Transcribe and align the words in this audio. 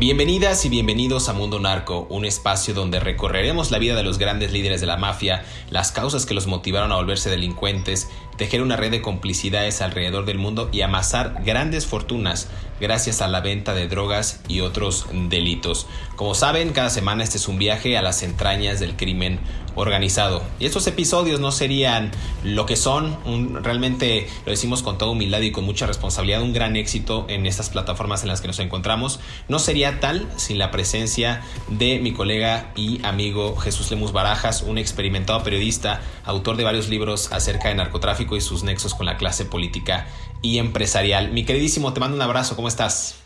Bienvenidas 0.00 0.64
y 0.64 0.70
bienvenidos 0.70 1.28
a 1.28 1.34
Mundo 1.34 1.60
Narco, 1.60 2.06
un 2.08 2.24
espacio 2.24 2.72
donde 2.72 3.00
recorreremos 3.00 3.70
la 3.70 3.78
vida 3.78 3.94
de 3.94 4.02
los 4.02 4.16
grandes 4.16 4.50
líderes 4.50 4.80
de 4.80 4.86
la 4.86 4.96
mafia, 4.96 5.44
las 5.68 5.92
causas 5.92 6.24
que 6.24 6.32
los 6.32 6.46
motivaron 6.46 6.90
a 6.90 6.94
volverse 6.96 7.28
delincuentes, 7.28 8.08
tejer 8.38 8.62
una 8.62 8.78
red 8.78 8.92
de 8.92 9.02
complicidades 9.02 9.82
alrededor 9.82 10.24
del 10.24 10.38
mundo 10.38 10.70
y 10.72 10.80
amasar 10.80 11.42
grandes 11.44 11.86
fortunas 11.86 12.48
gracias 12.80 13.20
a 13.20 13.28
la 13.28 13.40
venta 13.40 13.74
de 13.74 13.88
drogas 13.88 14.40
y 14.48 14.60
otros 14.60 15.06
delitos. 15.28 15.86
Como 16.16 16.34
saben, 16.34 16.72
cada 16.72 16.90
semana 16.90 17.22
este 17.22 17.38
es 17.38 17.48
un 17.48 17.58
viaje 17.58 17.96
a 17.96 18.02
las 18.02 18.22
entrañas 18.22 18.80
del 18.80 18.96
crimen 18.96 19.40
organizado. 19.74 20.42
Y 20.58 20.66
estos 20.66 20.86
episodios 20.86 21.40
no 21.40 21.52
serían 21.52 22.10
lo 22.42 22.66
que 22.66 22.76
son, 22.76 23.62
realmente 23.62 24.28
lo 24.44 24.50
decimos 24.50 24.82
con 24.82 24.98
toda 24.98 25.12
humildad 25.12 25.40
y 25.40 25.52
con 25.52 25.64
mucha 25.64 25.86
responsabilidad, 25.86 26.42
un 26.42 26.52
gran 26.52 26.76
éxito 26.76 27.26
en 27.28 27.46
estas 27.46 27.70
plataformas 27.70 28.22
en 28.22 28.28
las 28.28 28.40
que 28.40 28.48
nos 28.48 28.58
encontramos. 28.58 29.20
No 29.48 29.58
sería 29.58 30.00
tal 30.00 30.28
sin 30.36 30.58
la 30.58 30.70
presencia 30.70 31.42
de 31.68 31.98
mi 31.98 32.12
colega 32.12 32.72
y 32.76 33.04
amigo 33.04 33.56
Jesús 33.56 33.90
Lemus 33.90 34.12
Barajas, 34.12 34.62
un 34.62 34.78
experimentado 34.78 35.42
periodista, 35.42 36.00
autor 36.24 36.56
de 36.56 36.64
varios 36.64 36.88
libros 36.88 37.32
acerca 37.32 37.68
de 37.68 37.74
narcotráfico 37.76 38.36
y 38.36 38.40
sus 38.40 38.62
nexos 38.62 38.94
con 38.94 39.06
la 39.06 39.16
clase 39.16 39.44
política 39.44 40.06
y 40.42 40.58
empresarial. 40.58 41.32
Mi 41.32 41.44
queridísimo, 41.44 41.92
te 41.92 42.00
mando 42.00 42.16
un 42.16 42.22
abrazo, 42.22 42.56
¿cómo 42.56 42.68
estás? 42.68 43.16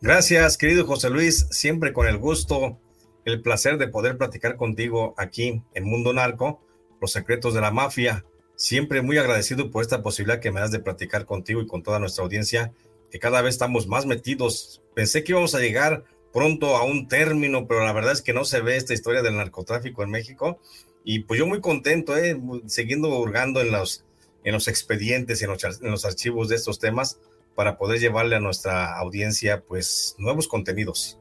Gracias, 0.00 0.56
querido 0.56 0.86
José 0.86 1.10
Luis, 1.10 1.46
siempre 1.50 1.92
con 1.92 2.06
el 2.06 2.18
gusto 2.18 2.78
el 3.24 3.40
placer 3.40 3.78
de 3.78 3.88
poder 3.88 4.18
platicar 4.18 4.56
contigo 4.56 5.14
aquí 5.16 5.62
en 5.74 5.84
Mundo 5.84 6.12
Narco, 6.12 6.60
los 7.00 7.12
secretos 7.12 7.54
de 7.54 7.60
la 7.60 7.70
mafia. 7.70 8.24
Siempre 8.56 9.02
muy 9.02 9.18
agradecido 9.18 9.70
por 9.70 9.82
esta 9.82 10.02
posibilidad 10.02 10.40
que 10.40 10.50
me 10.50 10.60
das 10.60 10.70
de 10.70 10.80
platicar 10.80 11.24
contigo 11.24 11.60
y 11.60 11.66
con 11.66 11.82
toda 11.82 11.98
nuestra 11.98 12.24
audiencia, 12.24 12.72
que 13.10 13.18
cada 13.18 13.42
vez 13.42 13.54
estamos 13.54 13.86
más 13.86 14.06
metidos. 14.06 14.82
Pensé 14.94 15.24
que 15.24 15.32
íbamos 15.32 15.54
a 15.54 15.60
llegar 15.60 16.04
pronto 16.32 16.76
a 16.76 16.84
un 16.84 17.08
término, 17.08 17.66
pero 17.66 17.84
la 17.84 17.92
verdad 17.92 18.12
es 18.12 18.22
que 18.22 18.32
no 18.32 18.44
se 18.44 18.60
ve 18.60 18.76
esta 18.76 18.94
historia 18.94 19.22
del 19.22 19.36
narcotráfico 19.36 20.02
en 20.02 20.10
México. 20.10 20.58
Y 21.04 21.20
pues 21.20 21.38
yo 21.38 21.46
muy 21.46 21.60
contento, 21.60 22.16
eh, 22.16 22.40
siguiendo 22.66 23.08
hurgando 23.18 23.60
en 23.60 23.72
los, 23.72 24.04
en 24.44 24.52
los 24.52 24.68
expedientes, 24.68 25.42
en 25.42 25.50
los, 25.50 25.64
en 25.64 25.90
los 25.90 26.04
archivos 26.04 26.48
de 26.48 26.56
estos 26.56 26.78
temas, 26.78 27.18
para 27.54 27.76
poder 27.76 28.00
llevarle 28.00 28.36
a 28.36 28.40
nuestra 28.40 28.98
audiencia 28.98 29.62
pues 29.62 30.14
nuevos 30.18 30.48
contenidos 30.48 31.18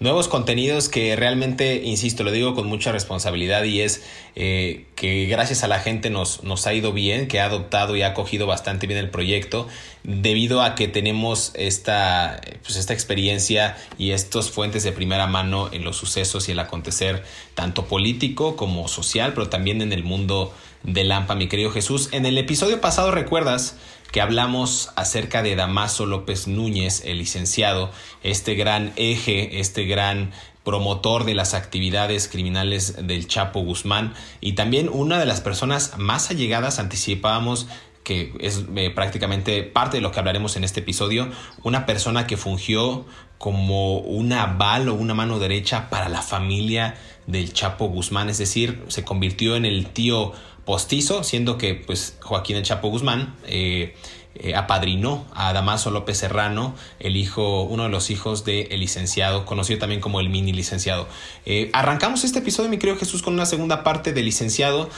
nuevos 0.00 0.28
contenidos 0.28 0.88
que 0.88 1.14
realmente, 1.16 1.82
insisto, 1.84 2.24
lo 2.24 2.32
digo 2.32 2.54
con 2.54 2.66
mucha 2.66 2.92
responsabilidad 2.92 3.62
y 3.64 3.80
es 3.80 4.02
eh, 4.34 4.86
que 4.96 5.26
gracias 5.26 5.62
a 5.62 5.68
la 5.68 5.78
gente 5.78 6.10
nos, 6.10 6.42
nos 6.42 6.66
ha 6.66 6.74
ido 6.74 6.92
bien, 6.92 7.28
que 7.28 7.40
ha 7.40 7.46
adoptado 7.46 7.96
y 7.96 8.02
ha 8.02 8.08
acogido 8.08 8.46
bastante 8.46 8.86
bien 8.86 8.98
el 8.98 9.10
proyecto, 9.10 9.68
debido 10.02 10.62
a 10.62 10.74
que 10.74 10.88
tenemos 10.88 11.52
esta, 11.54 12.40
pues 12.62 12.76
esta 12.76 12.92
experiencia 12.92 13.76
y 13.98 14.10
estos 14.10 14.50
fuentes 14.50 14.82
de 14.82 14.92
primera 14.92 15.26
mano 15.26 15.68
en 15.72 15.84
los 15.84 15.96
sucesos 15.96 16.48
y 16.48 16.52
el 16.52 16.58
acontecer, 16.58 17.22
tanto 17.54 17.86
político 17.86 18.56
como 18.56 18.88
social, 18.88 19.32
pero 19.34 19.48
también 19.48 19.82
en 19.82 19.92
el 19.92 20.02
mundo 20.02 20.52
de 20.82 21.04
Lampa, 21.04 21.34
mi 21.34 21.48
querido 21.48 21.70
Jesús. 21.70 22.08
En 22.12 22.26
el 22.26 22.38
episodio 22.38 22.80
pasado, 22.80 23.12
¿recuerdas? 23.12 23.76
Que 24.12 24.20
hablamos 24.20 24.90
acerca 24.94 25.42
de 25.42 25.56
Damaso 25.56 26.04
López 26.06 26.46
Núñez, 26.46 27.02
el 27.06 27.18
licenciado, 27.18 27.90
este 28.22 28.54
gran 28.54 28.92
eje, 28.96 29.58
este 29.58 29.86
gran 29.86 30.32
promotor 30.64 31.24
de 31.24 31.34
las 31.34 31.54
actividades 31.54 32.28
criminales 32.28 33.06
del 33.06 33.26
Chapo 33.26 33.60
Guzmán 33.60 34.14
y 34.40 34.52
también 34.52 34.88
una 34.92 35.18
de 35.18 35.26
las 35.26 35.40
personas 35.40 35.94
más 35.96 36.30
allegadas, 36.30 36.78
anticipábamos 36.78 37.66
que 38.04 38.34
es 38.40 38.64
eh, 38.76 38.90
prácticamente 38.90 39.62
parte 39.62 39.96
de 39.96 40.00
lo 40.02 40.12
que 40.12 40.18
hablaremos 40.18 40.56
en 40.56 40.64
este 40.64 40.80
episodio, 40.80 41.30
una 41.62 41.86
persona 41.86 42.26
que 42.26 42.36
fungió 42.36 43.06
como 43.38 43.98
una 43.98 44.42
aval 44.42 44.88
o 44.88 44.94
una 44.94 45.14
mano 45.14 45.38
derecha 45.38 45.88
para 45.88 46.08
la 46.08 46.22
familia 46.22 46.96
del 47.26 47.52
Chapo 47.52 47.86
Guzmán, 47.86 48.28
es 48.28 48.38
decir, 48.38 48.84
se 48.88 49.04
convirtió 49.04 49.56
en 49.56 49.64
el 49.64 49.86
tío 49.88 50.32
postizo, 50.64 51.24
siendo 51.24 51.58
que 51.58 51.74
pues 51.74 52.16
Joaquín 52.20 52.56
el 52.56 52.62
Chapo 52.62 52.88
Guzmán 52.88 53.34
eh, 53.46 53.94
eh, 54.34 54.54
apadrinó 54.54 55.26
a 55.34 55.52
Damaso 55.52 55.90
López 55.90 56.18
Serrano, 56.18 56.74
el 57.00 57.16
hijo, 57.16 57.62
uno 57.62 57.84
de 57.84 57.88
los 57.88 58.10
hijos 58.10 58.44
del 58.44 58.68
licenciado, 58.80 59.44
conocido 59.44 59.80
también 59.80 60.00
como 60.00 60.20
el 60.20 60.28
mini 60.28 60.52
licenciado. 60.52 61.08
Eh, 61.44 61.70
arrancamos 61.72 62.24
este 62.24 62.38
episodio, 62.38 62.70
mi 62.70 62.78
querido 62.78 62.98
Jesús, 62.98 63.22
con 63.22 63.34
una 63.34 63.46
segunda 63.46 63.84
parte 63.84 64.12
del 64.12 64.24
licenciado. 64.24 64.88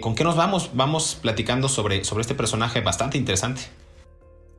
¿Con 0.00 0.14
qué 0.14 0.24
nos 0.24 0.36
vamos? 0.36 0.70
Vamos 0.74 1.18
platicando 1.20 1.68
sobre, 1.68 2.04
sobre 2.04 2.22
este 2.22 2.34
personaje 2.34 2.80
bastante 2.80 3.18
interesante. 3.18 3.62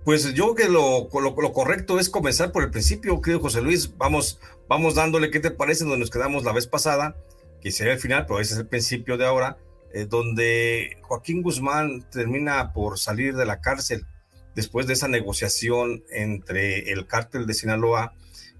Pues 0.04 0.34
yo 0.34 0.56
creo 0.56 0.68
que 0.68 0.74
lo, 0.74 1.08
lo, 1.22 1.54
correcto 1.54 2.00
es 2.00 2.10
comenzar 2.10 2.52
por 2.52 2.64
el 2.64 2.72
principio, 2.72 3.22
querido 3.22 3.40
José 3.40 3.62
Luis. 3.62 3.96
Vamos, 3.98 4.40
vamos 4.68 4.96
dándole 4.96 5.30
qué 5.30 5.40
te 5.40 5.52
parece 5.52 5.84
donde 5.84 6.00
nos 6.00 6.10
quedamos 6.10 6.44
la 6.44 6.54
vez 6.54 6.66
pasada, 6.66 7.16
que 7.62 7.72
sería 7.72 7.94
el 7.94 8.00
final, 8.00 8.26
pero 8.26 8.40
ese 8.40 8.56
es 8.56 8.60
el 8.60 8.68
principio 8.68 9.18
de 9.18 9.28
ahora. 9.28 9.58
Eh, 9.94 10.06
donde 10.06 10.98
Joaquín 11.02 11.42
Guzmán 11.42 12.06
termina 12.10 12.72
por 12.72 12.98
salir 12.98 13.36
de 13.36 13.46
la 13.46 13.60
cárcel 13.60 14.06
después 14.56 14.88
de 14.88 14.94
esa 14.94 15.10
negociación 15.10 16.04
entre 16.10 16.92
el 16.92 17.08
cártel 17.08 17.46
de 17.46 17.54
Sinaloa 17.54 18.14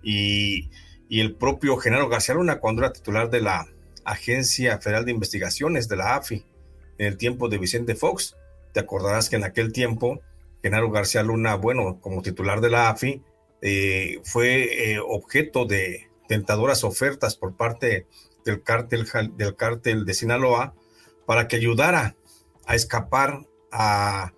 y, 0.04 0.70
el 1.10 1.36
propio 1.36 1.76
Genaro 1.76 2.08
García 2.08 2.36
Luna 2.36 2.60
cuando 2.60 2.84
era 2.84 2.94
titular 2.94 3.30
de 3.30 3.42
la 3.42 3.68
Agencia 4.06 4.80
Federal 4.80 5.04
de 5.04 5.12
Investigaciones 5.12 5.90
de 5.90 5.98
la 5.98 6.16
AFI 6.16 6.46
en 6.98 7.06
el 7.06 7.18
tiempo 7.18 7.50
de 7.50 7.58
Vicente 7.58 7.96
Fox. 7.96 8.38
Te 8.72 8.80
acordarás 8.80 9.30
que 9.30 9.36
en 9.36 9.44
aquel 9.44 9.74
tiempo 9.74 10.22
Genaro 10.64 10.90
García 10.90 11.22
Luna, 11.22 11.56
bueno, 11.56 12.00
como 12.00 12.22
titular 12.22 12.62
de 12.62 12.70
la 12.70 12.90
AFI, 12.90 13.22
eh, 13.62 14.22
fue 14.24 14.94
eh, 14.94 15.00
objeto 15.00 15.66
de 15.66 16.08
tentadoras 16.30 16.86
ofertas 16.86 17.36
por 17.36 17.58
parte 17.58 18.08
del 18.46 18.64
cártel, 18.64 19.06
del 19.36 19.56
cártel 19.58 20.06
de 20.06 20.14
Sinaloa 20.14 20.74
para 21.32 21.48
que 21.48 21.56
ayudara 21.56 22.18
a 22.66 22.76
escapar 22.76 23.48
a 23.72 24.34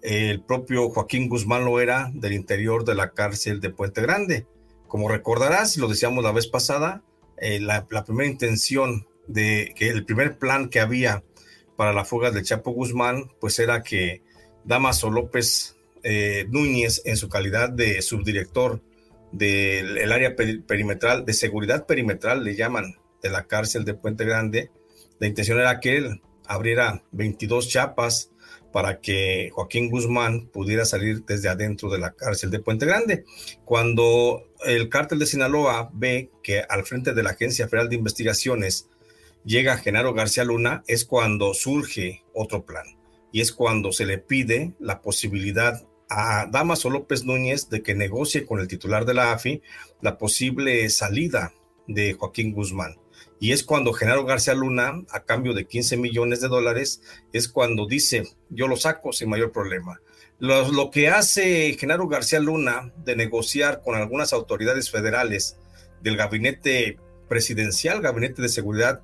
el 0.00 0.40
propio 0.40 0.88
Joaquín 0.88 1.28
Guzmán 1.28 1.66
Loera 1.66 2.10
del 2.14 2.32
interior 2.32 2.86
de 2.86 2.94
la 2.94 3.10
cárcel 3.10 3.60
de 3.60 3.68
Puente 3.68 4.00
Grande. 4.00 4.46
Como 4.86 5.10
recordarás, 5.10 5.76
lo 5.76 5.88
decíamos 5.88 6.24
la 6.24 6.32
vez 6.32 6.46
pasada, 6.46 7.02
eh, 7.36 7.60
la, 7.60 7.86
primera 8.06 8.30
intención 8.30 9.06
de 9.26 9.74
que 9.76 9.90
el 9.90 10.06
primer 10.06 10.38
plan 10.38 10.70
que 10.70 10.80
había 10.80 11.22
para 11.76 11.92
la 11.92 12.06
fuga 12.06 12.30
del 12.30 12.44
Chapo 12.44 12.70
Guzmán, 12.70 13.30
pues 13.42 13.58
era 13.58 13.82
que 13.82 14.22
Damaso 14.64 15.10
López 15.10 15.76
eh, 16.02 16.46
Núñez, 16.48 17.02
en 17.04 17.18
su 17.18 17.28
calidad 17.28 17.68
de 17.68 18.00
subdirector 18.00 18.80
del 19.32 20.10
área 20.10 20.34
perimetral, 20.34 21.26
de 21.26 21.34
seguridad 21.34 21.84
perimetral, 21.84 22.42
le 22.42 22.56
llaman, 22.56 22.96
de 23.22 23.28
la 23.28 23.46
cárcel 23.46 23.84
de 23.84 23.92
Puente 23.92 24.24
Grande, 24.24 24.70
La 25.20 25.26
intención 25.26 25.58
era 25.58 25.78
que 25.78 25.98
él 25.98 26.22
abriera 26.48 27.02
22 27.12 27.68
chapas 27.68 28.30
para 28.72 29.00
que 29.00 29.50
Joaquín 29.52 29.90
Guzmán 29.90 30.48
pudiera 30.48 30.84
salir 30.84 31.24
desde 31.24 31.48
adentro 31.48 31.90
de 31.90 31.98
la 31.98 32.12
cárcel 32.12 32.50
de 32.50 32.60
Puente 32.60 32.86
Grande. 32.86 33.24
Cuando 33.64 34.48
el 34.64 34.88
cártel 34.88 35.18
de 35.18 35.26
Sinaloa 35.26 35.90
ve 35.92 36.30
que 36.42 36.62
al 36.68 36.84
frente 36.84 37.14
de 37.14 37.22
la 37.22 37.30
Agencia 37.30 37.68
Federal 37.68 37.88
de 37.88 37.96
Investigaciones 37.96 38.88
llega 39.44 39.78
Genaro 39.78 40.12
García 40.14 40.44
Luna, 40.44 40.82
es 40.86 41.04
cuando 41.04 41.54
surge 41.54 42.24
otro 42.34 42.66
plan 42.66 42.84
y 43.32 43.40
es 43.40 43.52
cuando 43.52 43.92
se 43.92 44.06
le 44.06 44.18
pide 44.18 44.74
la 44.78 45.00
posibilidad 45.00 45.86
a 46.10 46.46
Damaso 46.50 46.90
López 46.90 47.24
Núñez 47.24 47.68
de 47.68 47.82
que 47.82 47.94
negocie 47.94 48.46
con 48.46 48.60
el 48.60 48.68
titular 48.68 49.04
de 49.04 49.14
la 49.14 49.32
AFI 49.32 49.62
la 50.00 50.16
posible 50.16 50.88
salida 50.90 51.52
de 51.86 52.14
Joaquín 52.14 52.52
Guzmán. 52.52 52.96
Y 53.40 53.52
es 53.52 53.62
cuando 53.62 53.92
Genaro 53.92 54.24
García 54.24 54.54
Luna, 54.54 55.04
a 55.10 55.24
cambio 55.24 55.54
de 55.54 55.66
15 55.66 55.96
millones 55.96 56.40
de 56.40 56.48
dólares, 56.48 57.02
es 57.32 57.48
cuando 57.48 57.86
dice, 57.86 58.24
yo 58.50 58.66
lo 58.66 58.76
saco 58.76 59.12
sin 59.12 59.28
mayor 59.28 59.52
problema. 59.52 60.00
Lo, 60.38 60.70
lo 60.72 60.90
que 60.90 61.08
hace 61.08 61.76
Genaro 61.78 62.08
García 62.08 62.40
Luna 62.40 62.92
de 63.04 63.16
negociar 63.16 63.82
con 63.82 63.94
algunas 63.94 64.32
autoridades 64.32 64.90
federales 64.90 65.56
del 66.00 66.16
gabinete 66.16 66.98
presidencial, 67.28 68.00
gabinete 68.00 68.42
de 68.42 68.48
seguridad 68.48 69.02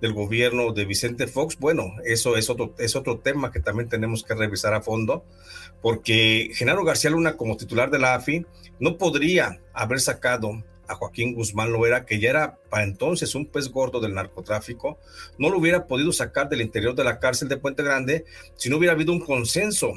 del 0.00 0.12
gobierno 0.12 0.72
de 0.72 0.84
Vicente 0.84 1.26
Fox, 1.26 1.58
bueno, 1.58 1.94
eso 2.04 2.36
es 2.36 2.50
otro, 2.50 2.74
es 2.78 2.94
otro 2.94 3.20
tema 3.20 3.50
que 3.50 3.60
también 3.60 3.88
tenemos 3.88 4.22
que 4.22 4.34
revisar 4.34 4.74
a 4.74 4.82
fondo, 4.82 5.24
porque 5.80 6.50
Genaro 6.54 6.84
García 6.84 7.10
Luna 7.10 7.36
como 7.36 7.56
titular 7.56 7.90
de 7.90 7.98
la 7.98 8.14
AFI 8.14 8.44
no 8.80 8.98
podría 8.98 9.60
haber 9.72 10.00
sacado 10.00 10.62
a 10.88 10.94
Joaquín 10.94 11.34
Guzmán 11.34 11.72
Loera, 11.72 12.06
que 12.06 12.18
ya 12.18 12.30
era 12.30 12.58
para 12.70 12.84
entonces 12.84 13.34
un 13.34 13.46
pez 13.46 13.68
gordo 13.68 14.00
del 14.00 14.14
narcotráfico, 14.14 14.98
no 15.38 15.50
lo 15.50 15.58
hubiera 15.58 15.86
podido 15.86 16.12
sacar 16.12 16.48
del 16.48 16.60
interior 16.60 16.94
de 16.94 17.04
la 17.04 17.18
cárcel 17.18 17.48
de 17.48 17.56
Puente 17.56 17.82
Grande 17.82 18.24
si 18.56 18.68
no 18.68 18.76
hubiera 18.76 18.94
habido 18.94 19.12
un 19.12 19.20
consenso, 19.20 19.92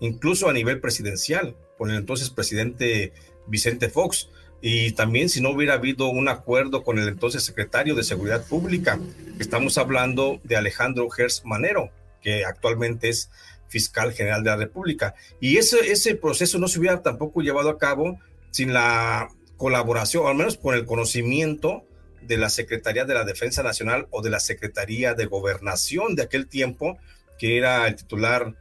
incluso 0.00 0.48
a 0.48 0.52
nivel 0.52 0.80
presidencial, 0.80 1.56
con 1.76 1.90
el 1.90 1.96
entonces 1.96 2.30
presidente 2.30 3.12
Vicente 3.46 3.88
Fox. 3.88 4.28
Y 4.60 4.92
también 4.92 5.28
si 5.28 5.40
no 5.40 5.50
hubiera 5.50 5.74
habido 5.74 6.08
un 6.08 6.28
acuerdo 6.28 6.82
con 6.82 6.98
el 6.98 7.08
entonces 7.08 7.44
secretario 7.44 7.94
de 7.94 8.02
Seguridad 8.02 8.44
Pública, 8.44 8.98
estamos 9.38 9.78
hablando 9.78 10.40
de 10.42 10.56
Alejandro 10.56 11.08
Gers 11.10 11.44
Manero, 11.44 11.90
que 12.20 12.44
actualmente 12.44 13.08
es 13.08 13.30
fiscal 13.68 14.12
general 14.12 14.42
de 14.42 14.50
la 14.50 14.56
República. 14.56 15.14
Y 15.40 15.58
ese, 15.58 15.92
ese 15.92 16.16
proceso 16.16 16.58
no 16.58 16.66
se 16.66 16.80
hubiera 16.80 17.02
tampoco 17.02 17.40
llevado 17.40 17.70
a 17.70 17.78
cabo 17.78 18.18
sin 18.50 18.72
la 18.72 19.28
colaboración, 19.58 20.24
o 20.24 20.28
al 20.28 20.36
menos 20.36 20.56
con 20.56 20.74
el 20.74 20.86
conocimiento 20.86 21.84
de 22.22 22.38
la 22.38 22.48
Secretaría 22.48 23.04
de 23.04 23.14
la 23.14 23.24
Defensa 23.24 23.62
Nacional 23.62 24.06
o 24.10 24.22
de 24.22 24.30
la 24.30 24.40
Secretaría 24.40 25.14
de 25.14 25.26
Gobernación 25.26 26.14
de 26.14 26.22
aquel 26.22 26.48
tiempo, 26.48 26.96
que 27.38 27.58
era 27.58 27.86
el 27.86 27.96
titular 27.96 28.54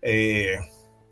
eh, 0.00 0.58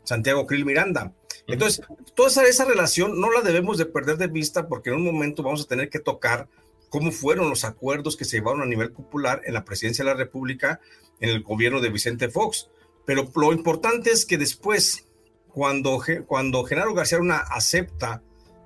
Santiago 0.03 0.47
Krill 0.47 0.65
Miranda. 0.65 1.13
Entonces, 1.47 1.85
toda 2.15 2.29
esa, 2.29 2.43
esa, 2.45 2.65
relación 2.65 3.19
no 3.19 3.31
la 3.31 3.41
debemos 3.41 3.77
de 3.77 3.85
perder 3.85 4.17
de 4.17 4.27
vista 4.27 4.67
porque 4.67 4.89
en 4.89 4.95
un 4.95 5.05
momento 5.05 5.43
vamos 5.43 5.61
a 5.61 5.67
tener 5.67 5.89
que 5.89 5.99
tocar 5.99 6.47
cómo 6.89 7.11
fueron 7.11 7.49
los 7.49 7.65
acuerdos 7.65 8.15
que 8.15 8.23
se 8.23 8.37
llevaron 8.37 8.61
a 8.61 8.65
nivel 8.65 8.91
popular 8.91 9.41
en 9.45 9.53
la 9.55 9.65
presidencia 9.65 10.05
de 10.05 10.11
la 10.11 10.17
República, 10.17 10.79
en 11.19 11.29
el 11.29 11.43
gobierno 11.43 11.81
de 11.81 11.89
Vicente 11.89 12.29
Fox. 12.29 12.69
Pero 13.05 13.29
lo 13.35 13.51
importante 13.51 14.11
es 14.11 14.25
que 14.25 14.37
después, 14.37 15.05
cuando, 15.49 16.01
cuando 16.27 16.63
Genaro 16.63 16.93
García 16.93 17.17
Luna 17.17 17.43
acepta 17.49 18.21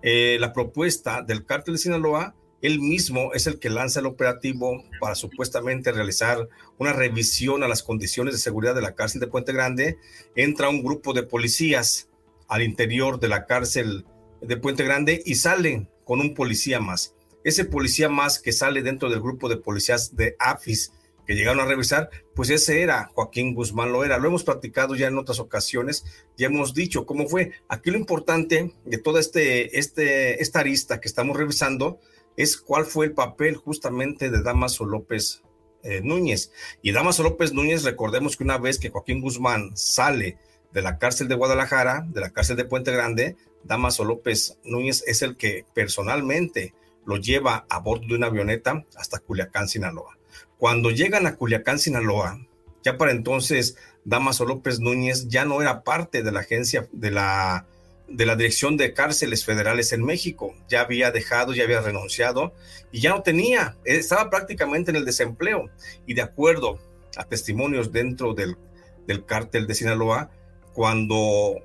eh, 0.10 0.38
la 0.40 0.54
propuesta 0.54 1.22
del 1.22 1.46
cártel 1.46 1.74
de 1.74 1.80
Sinaloa, 1.80 2.34
él 2.62 2.80
mismo 2.80 3.34
es 3.34 3.46
el 3.46 3.60
que 3.60 3.70
lanza 3.70 4.00
el 4.00 4.06
operativo 4.06 4.82
para 5.02 5.16
supuestamente 5.16 5.92
realizar 5.92 6.48
una 6.78 6.94
revisión 6.94 7.62
a 7.62 7.68
las 7.68 7.84
condiciones 7.84 8.34
de 8.34 8.40
seguridad 8.40 8.74
de 8.74 8.82
la 8.82 8.96
cárcel 8.96 9.20
de 9.20 9.28
Puente 9.28 9.52
Grande. 9.52 9.98
Entra 10.34 10.70
un 10.70 10.82
grupo 10.82 11.12
de 11.12 11.24
policías 11.24 12.08
al 12.48 12.64
interior 12.64 13.20
de 13.20 13.28
la 13.28 13.46
cárcel 13.48 14.06
de 14.42 14.56
Puente 14.56 14.86
Grande 14.86 15.22
y 15.26 15.36
salen 15.36 15.90
con 16.06 16.22
un 16.22 16.36
policía 16.36 16.80
más. 16.80 17.14
Ese 17.44 17.66
policía 17.66 18.08
más 18.08 18.40
que 18.40 18.54
sale 18.54 18.84
dentro 18.84 19.10
del 19.10 19.20
grupo 19.20 19.50
de 19.50 19.58
policías 19.58 20.16
de 20.16 20.38
AFIS 20.40 20.94
que 21.28 21.36
llegaron 21.36 21.60
a 21.60 21.66
revisar, 21.66 22.10
pues 22.34 22.50
ese 22.50 22.82
era 22.82 23.12
Joaquín 23.14 23.54
Guzmán 23.54 23.92
lo 23.92 24.06
era. 24.06 24.18
Lo 24.18 24.30
hemos 24.30 24.46
platicado 24.46 24.96
ya 24.96 25.08
en 25.08 25.18
otras 25.18 25.40
ocasiones, 25.40 26.06
ya 26.38 26.48
hemos 26.48 26.74
dicho 26.74 27.06
cómo 27.06 27.28
fue. 27.28 27.52
Aquí 27.68 27.92
lo 27.92 27.98
importante 27.98 28.74
de 28.86 28.98
toda 28.98 29.20
este, 29.20 29.78
este, 29.78 30.42
esta 30.42 30.62
arista 30.62 31.02
que 31.02 31.10
estamos 31.10 31.36
revisando 31.36 32.00
es 32.38 32.56
cuál 32.56 32.86
fue 32.86 33.08
el 33.08 33.12
papel 33.12 33.58
justamente 33.58 34.30
de 34.30 34.42
Damaso 34.42 34.86
López 34.86 35.44
eh, 35.84 36.02
Núñez. 36.02 36.52
Y 36.82 36.94
Damaso 36.94 37.24
López 37.24 37.52
Núñez, 37.52 37.84
recordemos 37.84 38.38
que 38.38 38.46
una 38.46 38.58
vez 38.58 38.80
que 38.80 38.90
Joaquín 38.90 39.22
Guzmán 39.22 39.76
sale 39.76 40.38
de 40.72 40.82
la 40.82 40.98
cárcel 40.98 41.28
de 41.28 41.36
Guadalajara, 41.36 42.06
de 42.08 42.22
la 42.22 42.32
cárcel 42.32 42.56
de 42.56 42.66
Puente 42.66 42.92
Grande, 42.92 43.36
Damaso 43.64 44.06
López 44.06 44.58
Núñez 44.64 45.04
es 45.08 45.22
el 45.24 45.36
que 45.36 45.66
personalmente 45.74 46.74
lo 47.06 47.18
lleva 47.18 47.66
a 47.70 47.80
bordo 47.80 48.08
de 48.08 48.16
una 48.16 48.28
avioneta 48.28 48.86
hasta 48.96 49.20
Culiacán, 49.20 49.68
Sinaloa. 49.68 50.17
Cuando 50.58 50.90
llegan 50.90 51.28
a 51.28 51.36
Culiacán, 51.36 51.80
Sinaloa, 51.80 52.40
ya 52.84 52.98
para 52.98 53.12
entonces 53.12 53.78
Damaso 54.06 54.46
López 54.46 54.80
Núñez 54.80 55.28
ya 55.28 55.46
no 55.46 55.62
era 55.62 55.84
parte 55.84 56.24
de 56.24 56.32
la 56.32 56.40
agencia 56.40 56.88
de 56.92 57.12
la, 57.12 57.66
de 58.08 58.26
la 58.26 58.36
Dirección 58.36 58.78
de 58.78 58.94
Cárceles 58.94 59.46
Federales 59.46 59.92
en 59.94 60.04
México. 60.04 60.56
Ya 60.70 60.82
había 60.82 61.12
dejado, 61.12 61.54
ya 61.54 61.64
había 61.64 61.82
renunciado 61.82 62.54
y 62.92 63.02
ya 63.02 63.10
no 63.12 63.22
tenía, 63.22 63.78
estaba 63.84 64.30
prácticamente 64.30 64.92
en 64.92 64.98
el 64.98 65.06
desempleo. 65.06 65.70
Y 66.06 66.14
de 66.14 66.22
acuerdo 66.22 66.80
a 67.18 67.26
testimonios 67.26 67.92
dentro 67.92 68.34
del, 68.34 68.58
del 69.06 69.26
cártel 69.26 69.68
de 69.68 69.76
Sinaloa, 69.76 70.32
cuando 70.74 71.56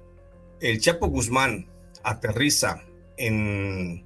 el 0.61 0.81
Chapo 0.81 1.09
Guzmán 1.09 1.69
aterriza 2.03 2.83
en, 3.17 4.05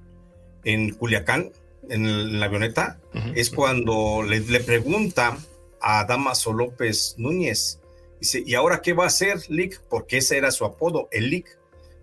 en 0.63 0.93
Culiacán, 0.93 1.51
en 1.89 2.39
la 2.39 2.45
avioneta, 2.45 2.99
es 3.35 3.49
cuando 3.49 4.23
le, 4.23 4.41
pregunta 4.61 5.37
a 5.81 6.05
Damaso 6.05 6.53
López 6.53 7.15
Núñez, 7.17 7.79
dice, 8.19 8.43
¿y 8.45 8.55
ahora 8.55 8.81
qué 8.81 8.93
va 8.93 9.05
a 9.05 9.07
hacer 9.07 9.39
Lick? 9.49 9.81
Porque 9.89 10.17
ese 10.17 10.37
era 10.37 10.51
su 10.51 10.65
apodo, 10.65 11.07
el 11.11 11.29
Lick. 11.29 11.57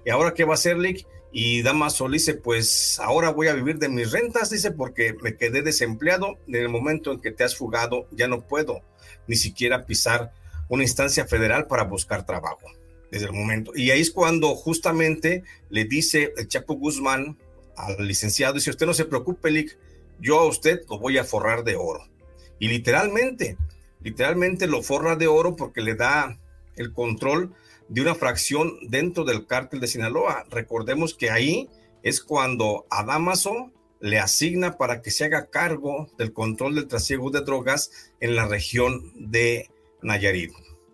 ¿Y 0.04 0.10
ahora 0.10 0.34
qué 0.34 0.44
va 0.44 0.52
a 0.52 0.54
hacer 0.54 0.76
Lick? 0.78 1.06
Y 1.32 1.62
Damaso 1.62 2.06
le 2.08 2.14
dice, 2.18 2.34
pues 2.34 3.00
ahora 3.00 3.30
voy 3.30 3.48
a 3.48 3.54
vivir 3.54 3.78
de 3.78 3.88
mis 3.88 4.12
rentas, 4.12 4.50
dice, 4.50 4.70
porque 4.70 5.16
me 5.20 5.36
quedé 5.36 5.62
desempleado. 5.62 6.38
En 6.46 6.54
el 6.56 6.68
momento 6.68 7.10
en 7.10 7.20
que 7.20 7.32
te 7.32 7.42
has 7.42 7.56
fugado, 7.56 8.06
ya 8.12 8.28
no 8.28 8.42
puedo 8.42 8.82
ni 9.26 9.36
siquiera 9.36 9.86
pisar 9.86 10.32
una 10.68 10.82
instancia 10.82 11.26
federal 11.26 11.66
para 11.66 11.84
buscar 11.84 12.24
trabajo. 12.24 12.70
Desde 13.10 13.26
el 13.26 13.32
momento. 13.32 13.70
Y 13.76 13.92
ahí 13.92 14.00
es 14.00 14.10
cuando 14.10 14.56
justamente 14.56 15.44
le 15.70 15.84
dice 15.84 16.32
el 16.36 16.48
Chapo 16.48 16.74
Guzmán 16.74 17.38
al 17.76 18.06
licenciado, 18.06 18.54
dice, 18.54 18.70
usted 18.70 18.86
no 18.86 18.94
se 18.94 19.04
preocupe, 19.04 19.50
Lick, 19.50 19.78
yo 20.20 20.40
a 20.40 20.46
usted 20.46 20.82
lo 20.88 20.98
voy 20.98 21.18
a 21.18 21.24
forrar 21.24 21.64
de 21.64 21.76
oro. 21.76 22.06
Y 22.58 22.68
literalmente, 22.68 23.56
literalmente 24.00 24.66
lo 24.66 24.82
forra 24.82 25.16
de 25.16 25.26
oro 25.26 25.56
porque 25.56 25.80
le 25.80 25.94
da 25.94 26.38
el 26.76 26.92
control 26.92 27.54
de 27.88 28.00
una 28.00 28.14
fracción 28.14 28.74
dentro 28.88 29.24
del 29.24 29.46
cártel 29.46 29.80
de 29.80 29.86
Sinaloa. 29.86 30.44
Recordemos 30.50 31.14
que 31.14 31.30
ahí 31.30 31.68
es 32.02 32.20
cuando 32.20 32.86
a 32.90 33.04
Damaso 33.04 33.72
le 34.00 34.18
asigna 34.18 34.76
para 34.76 35.00
que 35.00 35.10
se 35.10 35.24
haga 35.24 35.50
cargo 35.50 36.10
del 36.18 36.32
control 36.32 36.74
del 36.74 36.88
trasiego 36.88 37.30
de 37.30 37.40
drogas 37.40 37.90
en 38.20 38.36
la 38.36 38.46
región 38.46 39.12
de 39.14 39.70
Nayarit. 40.02 40.52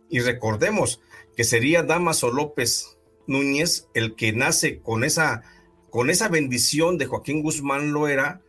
Y 0.09 0.21
recordemos 0.21 1.01
que 1.37 1.45
sería 1.45 1.83
Damaso 1.83 2.31
López 2.31 2.97
Núñez 3.27 3.89
el 3.95 4.15
que 4.15 4.33
nace 4.33 4.81
con 4.81 5.05
esa 5.05 5.43
con 5.91 6.11
esa 6.11 6.29
bendición 6.29 6.99
de 6.99 7.07
Joaquín 7.07 7.43
Guzmán 7.43 7.93
Loera, 7.93 8.41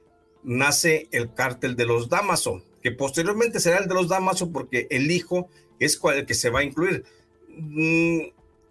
nace 0.44 1.08
el 1.12 1.34
cártel 1.34 1.76
de 1.76 1.86
los 1.86 2.10
Damaso, 2.10 2.64
que 2.82 2.92
posteriormente 2.92 3.60
será 3.60 3.80
el 3.80 3.88
de 3.88 3.94
los 3.94 4.08
Damaso 4.08 4.52
porque 4.52 4.88
el 4.90 5.12
hijo 5.12 5.50
es 5.80 6.00
el 6.16 6.26
que 6.26 6.34
se 6.34 6.50
va 6.50 6.60
a 6.60 6.64
incluir. 6.64 7.04
Mm, 7.50 8.20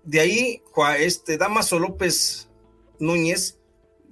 de 0.04 0.20
ahí, 0.20 0.62
este 0.98 1.36
Damaso 1.36 1.78
López 1.78 2.48
Núñez 2.98 3.58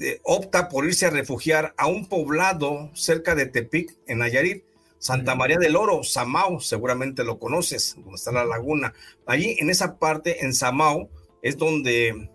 eh, 0.00 0.20
opta 0.22 0.68
por 0.68 0.84
irse 0.84 1.06
a 1.06 1.10
refugiar 1.10 1.74
a 1.76 1.86
un 1.86 2.06
poblado 2.06 2.90
cerca 2.94 3.34
de 3.34 3.46
Tepic, 3.46 3.96
en 4.06 4.18
Nayarit, 4.18 4.64
Santa 4.98 5.34
María 5.34 5.58
del 5.58 5.76
Oro, 5.76 6.02
Samao, 6.02 6.60
seguramente 6.60 7.22
lo 7.24 7.38
conoces, 7.38 7.94
donde 7.96 8.14
está 8.14 8.32
la 8.32 8.44
laguna. 8.44 8.94
Allí, 9.26 9.56
en 9.58 9.70
esa 9.70 9.98
parte, 9.98 10.44
en 10.44 10.52
Samao, 10.54 11.08
es 11.42 11.56
donde 11.56 12.30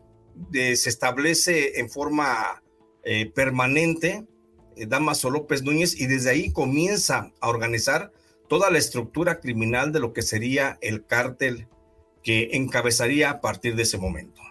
se 0.52 0.90
establece 0.90 1.80
en 1.80 1.90
forma 1.90 2.62
eh, 3.04 3.26
permanente 3.34 4.26
eh, 4.76 4.86
Damaso 4.86 5.30
López 5.30 5.64
Núñez 5.64 6.00
y 6.00 6.08
desde 6.08 6.32
ahí 6.32 6.52
comienza 6.52 7.32
a 7.40 7.50
organizar 7.50 8.12
toda 8.48 8.70
la 8.70 8.78
estructura 8.78 9.40
criminal 9.40 9.92
de 9.92 10.00
lo 10.00 10.14
que 10.14 10.22
sería 10.22 10.78
el 10.82 11.06
cártel 11.06 11.68
que 12.24 12.50
encabezaría 12.54 13.30
a 13.30 13.42
partir 13.42 13.76
de 13.76 13.84
ese 13.84 13.98
momento. 13.98 14.42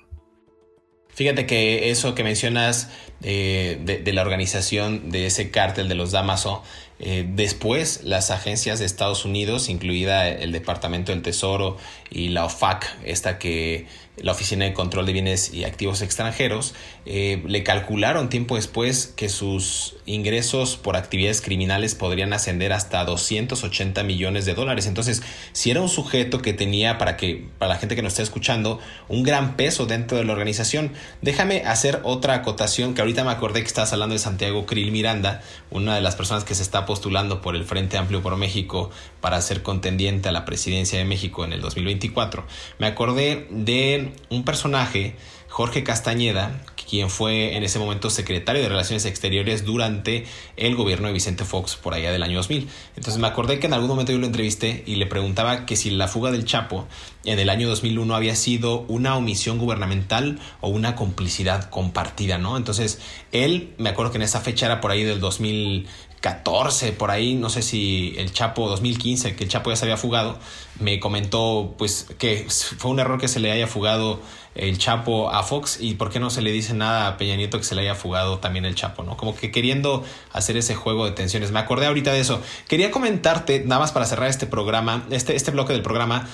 Fíjate 1.09 1.47
que 1.47 1.91
eso 1.91 2.15
que 2.15 2.25
mencionas 2.25 2.89
de, 3.21 4.03
la 4.07 4.23
organización 4.23 5.11
de 5.11 5.27
ese 5.27 5.51
cártel 5.51 5.89
de 5.89 5.95
los 5.95 6.11
Damaso 6.11 6.63
Eh, 7.05 7.27
después, 7.29 8.05
las 8.05 8.31
agencias 8.31 8.79
de 8.79 8.87
Estados 8.87 9.25
Unidos, 9.25 9.69
incluida 9.69 10.29
el 10.29 10.53
Departamento 10.53 11.11
del 11.11 11.21
Tesoro 11.23 11.77
y 12.11 12.29
la 12.29 12.45
OFAC, 12.45 12.97
esta 13.05 13.41
que 13.41 13.89
la 14.17 14.33
Oficina 14.33 14.67
de 14.67 14.75
Control 14.75 15.07
de 15.07 15.13
Bienes 15.15 15.55
y 15.55 15.65
Activos 15.65 16.03
Extranjeros, 16.03 16.75
eh, 17.07 17.43
le 17.47 17.63
calcularon 17.63 18.29
tiempo 18.29 18.57
después 18.57 19.07
que 19.17 19.31
sus 19.31 19.97
ingresos 20.05 20.77
por 20.77 20.97
actividades 20.97 21.41
criminales 21.41 21.95
podrían 21.95 22.35
ascender 22.35 22.75
hasta 22.75 23.03
280 23.05 24.03
millones 24.03 24.45
de 24.45 24.55
dólares. 24.55 24.87
Entonces, 24.87 25.23
si 25.53 25.71
era 25.71 25.81
un 25.81 25.89
sujeto 25.89 26.43
que 26.43 26.53
tenía, 26.53 26.99
para, 26.99 27.17
que, 27.17 27.47
para 27.59 27.73
la 27.73 27.79
gente 27.79 27.97
que 27.97 28.03
nos 28.03 28.13
está 28.13 28.23
escuchando, 28.23 28.81
un 29.09 29.23
gran 29.23 29.57
peso 29.57 29.87
dentro 29.87 30.19
de 30.19 30.25
la 30.25 30.33
organización, 30.33 30.93
déjame 31.23 31.63
hacer 31.63 32.01
otra 32.05 32.35
acotación 32.35 32.95
que 32.95 33.01
ahorita 33.01 33.25
me 33.25 33.31
acordé 33.31 33.63
que 33.63 33.69
estás 33.69 33.95
hablando 33.95 34.13
de 34.13 34.19
Santiago 34.19 34.67
Krill 34.67 34.93
Miranda, 34.93 35.43
una 35.71 35.95
de 35.95 36.03
las 36.03 36.17
personas 36.17 36.45
que 36.45 36.55
se 36.55 36.63
está 36.63 36.85
postulando 36.85 37.41
por 37.41 37.57
el 37.57 37.65
Frente 37.65 37.97
Amplio 37.97 38.23
por 38.23 38.37
México 38.37 38.91
para 39.23 39.41
ser 39.41 39.63
contendiente 39.63 40.29
a 40.29 40.33
la 40.33 40.45
presidencia 40.45 40.99
de 40.99 41.07
México 41.07 41.47
en 41.47 41.55
el 41.55 41.63
2024. 41.63 42.45
Me 42.79 42.87
acordé 42.87 43.47
de 43.51 44.02
un 44.31 44.45
personaje, 44.45 45.17
Jorge 45.49 45.85
Castañeda, 45.85 46.63
quien 46.89 47.11
fue 47.11 47.57
en 47.57 47.63
ese 47.63 47.79
momento 47.79 48.11
secretario 48.11 48.63
de 48.63 48.69
Relaciones 48.69 49.05
Exteriores 49.05 49.65
durante 49.65 50.25
el 50.57 50.77
gobierno 50.77 51.07
de 51.07 51.13
Vicente 51.13 51.45
Fox 51.45 51.77
por 51.77 51.95
allá 51.95 52.13
del 52.13 52.23
año 52.23 52.37
2000. 52.39 52.69
Entonces 52.97 53.21
me 53.21 53.27
acordé 53.27 53.59
que 53.59 53.67
en 53.67 53.75
algún 53.75 53.89
momento 53.89 54.13
yo 54.13 54.19
lo 54.19 54.27
entrevisté 54.27 54.83
y 54.87 54.97
le 54.97 55.07
preguntaba 55.07 55.67
que 55.67 55.77
si 55.77 55.91
la 55.91 56.09
fuga 56.09 56.31
del 56.31 56.45
Chapo 56.45 56.87
en 57.25 57.39
el 57.39 57.51
año 57.51 57.69
2001 57.69 58.15
había 58.15 58.37
sido 58.37 58.81
una 58.89 59.17
omisión 59.17 59.59
gubernamental 59.59 60.39
o 60.61 60.69
una 60.69 60.97
complicidad 60.97 61.71
compartida, 61.71 62.39
¿no? 62.39 62.57
Entonces 62.57 63.01
él, 63.31 63.75
me 63.79 63.91
acuerdo 63.91 64.13
que 64.13 64.19
en 64.19 64.23
esa 64.23 64.41
fecha 64.41 64.67
era 64.67 64.81
por 64.81 64.91
ahí 64.91 65.05
del 65.05 65.21
2000 65.21 65.87
14, 66.23 66.93
por 66.93 67.11
ahí, 67.11 67.35
no 67.35 67.51
sé 67.51 67.63
si 67.63 68.15
el 68.17 68.33
Chapo 68.33 68.69
2015, 68.69 69.35
que 69.35 69.45
el 69.45 69.51
Chapo 69.51 69.71
ya 69.71 69.77
se 69.77 69.85
había 69.85 69.97
fugado, 69.97 70.39
me 70.79 71.01
comentó 71.01 71.75
pues 71.77 72.07
que 72.17 72.47
fue 72.49 72.93
un 72.93 73.01
error 73.01 73.21
que 73.21 73.27
se 73.27 73.41
le 73.41 73.51
haya 73.51 73.67
fugado 73.67 74.21
el 74.55 74.79
Chapo 74.79 75.31
a 75.31 75.43
Fox 75.43 75.79
y 75.81 75.95
por 75.95 76.11
qué 76.11 76.21
no 76.21 76.31
se 76.31 76.41
le 76.41 76.53
dice 76.53 76.75
nada 76.75 77.09
a 77.09 77.17
Peña 77.17 77.35
Nieto 77.35 77.59
que 77.59 77.65
se 77.65 77.75
le 77.75 77.83
haya 77.83 77.97
fugado 77.97 78.39
también 78.39 78.65
el 78.65 78.77
Chapo, 78.77 79.03
¿no? 79.03 79.17
Como 79.17 79.35
que 79.35 79.51
queriendo 79.51 80.05
hacer 80.33 80.57
ese 80.57 80.77
juego 80.77 81.07
de 81.07 81.11
tensiones. 81.11 81.51
Me 81.51 81.59
acordé 81.59 81.87
ahorita 81.87 82.13
de 82.13 82.21
eso. 82.21 82.41
Quería 82.69 82.93
comentarte, 82.93 83.65
nada 83.67 83.81
más 83.81 83.91
para 83.91 84.07
cerrar 84.07 84.31
este 84.31 84.47
programa, 84.47 85.05
este, 85.11 85.35
este 85.35 85.51
bloque 85.51 85.73
del 85.73 85.83
programa, 85.83 86.29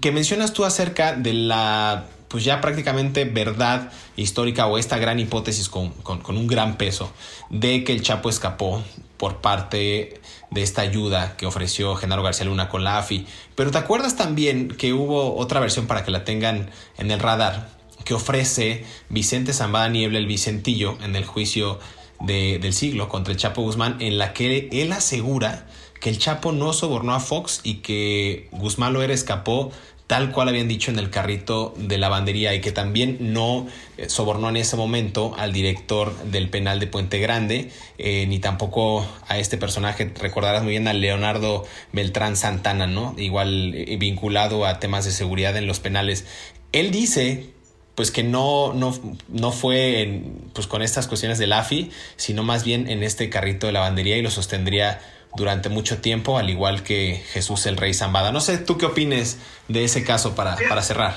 que 0.00 0.12
mencionas 0.12 0.52
tú 0.52 0.64
acerca 0.64 1.14
de 1.14 1.34
la 1.34 2.06
pues 2.30 2.44
ya 2.44 2.60
prácticamente 2.60 3.24
verdad 3.24 3.90
histórica 4.16 4.66
o 4.66 4.78
esta 4.78 4.98
gran 4.98 5.18
hipótesis 5.18 5.68
con, 5.68 5.92
un 6.28 6.46
gran 6.46 6.78
peso 6.78 7.12
de 7.50 7.82
que 7.82 7.92
el 7.92 8.02
Chapo 8.02 8.30
escapó 8.30 8.82
por 9.16 9.38
parte 9.38 10.20
de 10.50 10.62
esta 10.62 10.82
ayuda 10.82 11.36
que 11.36 11.46
ofreció 11.46 11.96
Genaro 11.96 12.22
García 12.22 12.46
Luna 12.46 12.68
con 12.68 12.84
la 12.84 12.98
AFI. 12.98 13.26
Pero 13.56 13.72
te 13.72 13.78
acuerdas 13.78 14.16
también 14.16 14.68
que 14.68 14.92
hubo 14.92 15.36
otra 15.36 15.58
versión 15.58 15.88
para 15.88 16.04
que 16.04 16.12
la 16.12 16.24
tengan 16.24 16.70
en 16.98 17.10
el 17.10 17.18
radar 17.18 17.68
que 18.04 18.14
ofrece 18.14 18.84
Vicente 19.08 19.52
Zambada 19.52 19.88
Niebla 19.88 20.18
el 20.18 20.26
Vicentillo 20.26 20.96
en 21.02 21.16
el 21.16 21.24
juicio 21.24 21.80
del 22.20 22.72
siglo 22.72 23.08
contra 23.08 23.32
el 23.32 23.38
Chapo 23.38 23.62
Guzmán 23.62 23.96
en 24.00 24.18
la 24.18 24.34
que 24.34 24.68
él 24.70 24.92
asegura 24.92 25.66
que 26.00 26.10
el 26.10 26.18
Chapo 26.18 26.52
no 26.52 26.72
sobornó 26.72 27.12
a 27.12 27.20
Fox 27.20 27.60
y 27.64 27.76
que 27.76 28.48
Guzmán 28.52 28.92
Loera 28.92 29.12
escapó 29.12 29.72
tal 30.10 30.32
cual 30.32 30.48
habían 30.48 30.66
dicho 30.66 30.90
en 30.90 30.98
el 30.98 31.08
carrito 31.08 31.72
de 31.76 31.96
lavandería 31.96 32.52
y 32.52 32.60
que 32.60 32.72
también 32.72 33.32
no 33.32 33.68
eh, 33.96 34.08
sobornó 34.08 34.48
en 34.48 34.56
ese 34.56 34.74
momento 34.74 35.36
al 35.38 35.52
director 35.52 36.12
del 36.24 36.48
penal 36.48 36.80
de 36.80 36.88
Puente 36.88 37.20
Grande, 37.20 37.70
eh, 37.96 38.26
ni 38.26 38.40
tampoco 38.40 39.06
a 39.28 39.38
este 39.38 39.56
personaje, 39.56 40.12
recordarás 40.20 40.64
muy 40.64 40.72
bien 40.72 40.88
a 40.88 40.94
Leonardo 40.94 41.64
Beltrán 41.92 42.34
Santana, 42.34 42.88
¿no? 42.88 43.14
Igual 43.18 43.72
eh, 43.76 43.96
vinculado 43.98 44.66
a 44.66 44.80
temas 44.80 45.04
de 45.04 45.12
seguridad 45.12 45.56
en 45.56 45.68
los 45.68 45.78
penales. 45.78 46.26
Él 46.72 46.90
dice 46.90 47.52
pues 47.94 48.10
que 48.10 48.24
no, 48.24 48.72
no, 48.72 48.92
no 49.28 49.52
fue 49.52 50.22
pues 50.54 50.66
con 50.66 50.82
estas 50.82 51.06
cuestiones 51.06 51.38
del 51.38 51.52
AFI, 51.52 51.92
sino 52.16 52.42
más 52.42 52.64
bien 52.64 52.88
en 52.90 53.04
este 53.04 53.30
carrito 53.30 53.68
de 53.68 53.74
lavandería 53.74 54.16
y 54.16 54.22
lo 54.22 54.30
sostendría 54.32 54.98
durante 55.36 55.68
mucho 55.68 56.00
tiempo, 56.00 56.38
al 56.38 56.50
igual 56.50 56.82
que 56.82 57.22
Jesús 57.32 57.66
el 57.66 57.76
Rey 57.76 57.94
Zambada. 57.94 58.32
No 58.32 58.40
sé, 58.40 58.58
¿tú 58.58 58.78
qué 58.78 58.86
opines 58.86 59.38
de 59.68 59.84
ese 59.84 60.04
caso 60.04 60.34
para, 60.34 60.56
para 60.68 60.82
cerrar? 60.82 61.14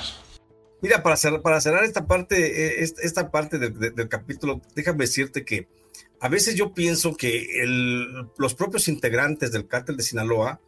Mira, 0.84 1.02
para 1.02 1.16
cerrar, 1.16 1.42
para 1.42 1.62
cerrar 1.62 1.86
esta 1.86 2.06
parte, 2.06 2.82
eh, 2.82 2.94
esta 3.02 3.32
parte 3.32 3.58
del, 3.58 4.10
capítulo, 4.10 4.62
déjame 4.76 5.06
decirte 5.06 5.46
que 5.46 5.70
a 6.20 6.28
veces 6.28 6.56
yo 6.56 6.74
pienso 6.74 7.16
que 7.16 7.48
los 8.38 8.54
propios 8.54 8.90
integrantes 8.90 9.54
del 9.54 9.66
cártel 9.66 9.96
de 9.96 10.04
Sinaloa 10.04 10.60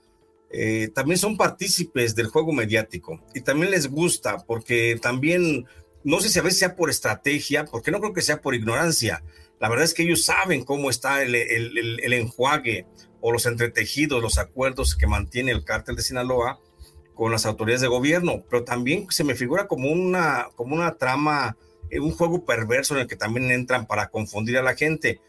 eh, 0.52 0.90
también 0.96 1.18
son 1.18 1.36
partícipes 1.36 2.16
del 2.16 2.28
juego 2.28 2.54
mediático 2.54 3.22
y 3.34 3.42
también 3.42 3.72
les 3.72 3.90
gusta 3.90 4.38
porque 4.38 4.98
también, 5.02 5.66
no 6.06 6.22
sé 6.22 6.30
si 6.30 6.40
a 6.40 6.44
veces 6.44 6.60
sea 6.60 6.78
por 6.78 6.90
estrategia, 6.90 7.66
porque 7.66 7.92
no 7.92 8.00
creo 8.00 8.14
que 8.14 8.22
sea 8.22 8.40
por 8.42 8.56
ignorancia. 8.56 9.22
La 9.60 9.68
verdad 9.68 9.84
es 9.84 9.94
que 9.94 10.04
ellos 10.04 10.24
saben 10.24 10.64
cómo 10.64 10.90
está 10.90 11.24
el, 11.24 11.36
el, 11.36 12.00
el 12.02 12.14
enjuague 12.14 12.86
o 13.28 13.32
los 13.32 13.48
entretejidos, 13.48 14.22
los 14.22 14.38
acuerdos 14.38 14.96
que 14.96 15.08
mantiene 15.08 15.52
el 15.52 15.64
cártel 15.64 15.96
de 15.96 16.04
Sinaloa 16.04 16.60
con 17.16 17.32
las 17.32 17.48
autoridades 17.48 17.82
de 17.82 17.88
gobierno, 17.88 18.44
pero 18.48 18.64
también 18.64 19.08
se 19.10 19.24
me 19.24 19.34
figura 19.34 19.66
como 19.68 19.90
una, 19.92 20.50
como 20.56 20.76
una 20.76 20.94
trama, 20.94 21.58
eh, 21.90 22.00
un 22.00 22.12
juego 22.12 22.46
perverso 22.46 22.94
en 22.94 23.02
el 23.02 23.08
que 23.08 23.16
también 23.16 23.50
entran 23.50 23.88
para 23.88 24.10
confundir 24.10 24.60
a 24.60 24.62
la 24.62 24.76
gente. 24.76 25.22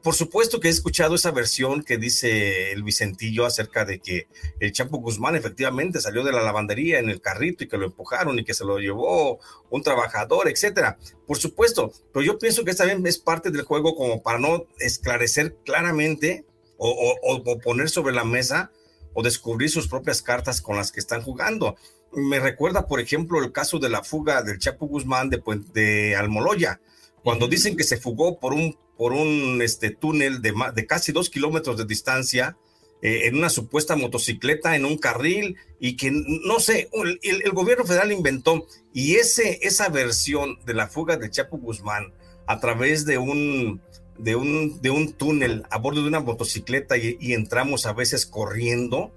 Por 0.00 0.14
supuesto 0.14 0.60
que 0.60 0.68
he 0.68 0.70
escuchado 0.70 1.16
esa 1.16 1.32
versión 1.32 1.82
que 1.82 1.98
dice 1.98 2.70
el 2.70 2.84
Vicentillo 2.84 3.46
acerca 3.46 3.84
de 3.84 3.98
que 3.98 4.28
el 4.60 4.70
Chapo 4.70 4.98
Guzmán 4.98 5.34
efectivamente 5.34 6.00
salió 6.00 6.22
de 6.22 6.30
la 6.30 6.40
lavandería 6.40 7.00
en 7.00 7.10
el 7.10 7.20
carrito 7.20 7.64
y 7.64 7.68
que 7.68 7.78
lo 7.78 7.86
empujaron 7.86 8.38
y 8.38 8.44
que 8.44 8.54
se 8.54 8.64
lo 8.64 8.78
llevó 8.78 9.40
un 9.70 9.82
trabajador, 9.82 10.48
etcétera. 10.48 10.98
Por 11.26 11.38
supuesto, 11.38 11.90
pero 12.12 12.24
yo 12.24 12.38
pienso 12.38 12.64
que 12.64 12.70
esta 12.70 12.86
también 12.86 13.04
es 13.08 13.18
parte 13.18 13.50
del 13.50 13.62
juego 13.62 13.96
como 13.96 14.22
para 14.22 14.38
no 14.38 14.66
esclarecer 14.78 15.56
claramente 15.64 16.44
o, 16.90 17.60
poner 17.60 17.88
sobre 17.88 18.14
la 18.14 18.24
mesa 18.24 18.70
o 19.14 19.22
descubrir 19.22 19.70
sus 19.70 19.88
propias 19.88 20.22
cartas 20.22 20.60
con 20.60 20.76
las 20.76 20.92
que 20.92 21.00
están 21.00 21.22
jugando. 21.22 21.76
Me 22.12 22.38
recuerda, 22.38 22.86
por 22.86 23.00
ejemplo, 23.00 23.42
el 23.42 23.52
caso 23.52 23.78
de 23.78 23.88
la 23.88 24.04
fuga 24.04 24.42
del 24.42 24.58
Chapo 24.58 24.86
Guzmán 24.86 25.30
de, 25.30 25.42
de 25.72 26.16
Almoloya, 26.16 26.80
cuando 27.22 27.48
dicen 27.48 27.76
que 27.76 27.84
se 27.84 27.96
fugó 27.96 28.38
por 28.38 28.52
un, 28.52 28.76
por 28.96 29.12
un 29.12 29.60
este, 29.62 29.90
túnel 29.90 30.42
de, 30.42 30.52
de 30.74 30.86
casi 30.86 31.12
dos 31.12 31.30
kilómetros 31.30 31.78
de 31.78 31.86
distancia 31.86 32.56
eh, 33.02 33.26
en 33.26 33.36
una 33.36 33.50
supuesta 33.50 33.96
motocicleta, 33.96 34.76
en 34.76 34.84
un 34.84 34.98
carril, 34.98 35.56
y 35.78 35.96
que, 35.96 36.10
no 36.10 36.60
sé, 36.60 36.88
el, 36.92 37.20
el, 37.22 37.52
gobierno 37.52 37.84
federal 37.84 38.12
inventó, 38.12 38.66
y 38.92 39.16
ese, 39.16 39.58
esa 39.62 39.88
versión 39.88 40.58
de 40.64 40.74
la 40.74 40.88
fuga 40.88 41.16
del 41.16 41.30
Chapo 41.30 41.58
Guzmán 41.58 42.12
a 42.46 42.60
través 42.60 43.04
de 43.04 43.18
un, 43.18 43.82
de 44.18 44.36
un, 44.36 44.80
de 44.80 44.90
un 44.90 45.12
túnel 45.12 45.64
a 45.70 45.78
bordo 45.78 46.02
de 46.02 46.08
una 46.08 46.20
motocicleta 46.20 46.96
y, 46.96 47.32
entramos 47.32 47.86
a 47.86 47.92
veces 47.92 48.26
corriendo, 48.26 49.12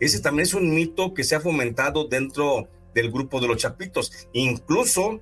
ese 0.00 0.20
también 0.20 0.46
es 0.46 0.54
un 0.54 0.74
mito 0.74 1.14
que 1.14 1.24
se 1.24 1.34
ha 1.34 1.40
fomentado 1.40 2.06
dentro 2.06 2.68
del 2.94 3.10
grupo 3.10 3.40
de 3.40 3.48
los 3.48 3.58
Chapitos. 3.58 4.12
Incluso, 4.32 5.20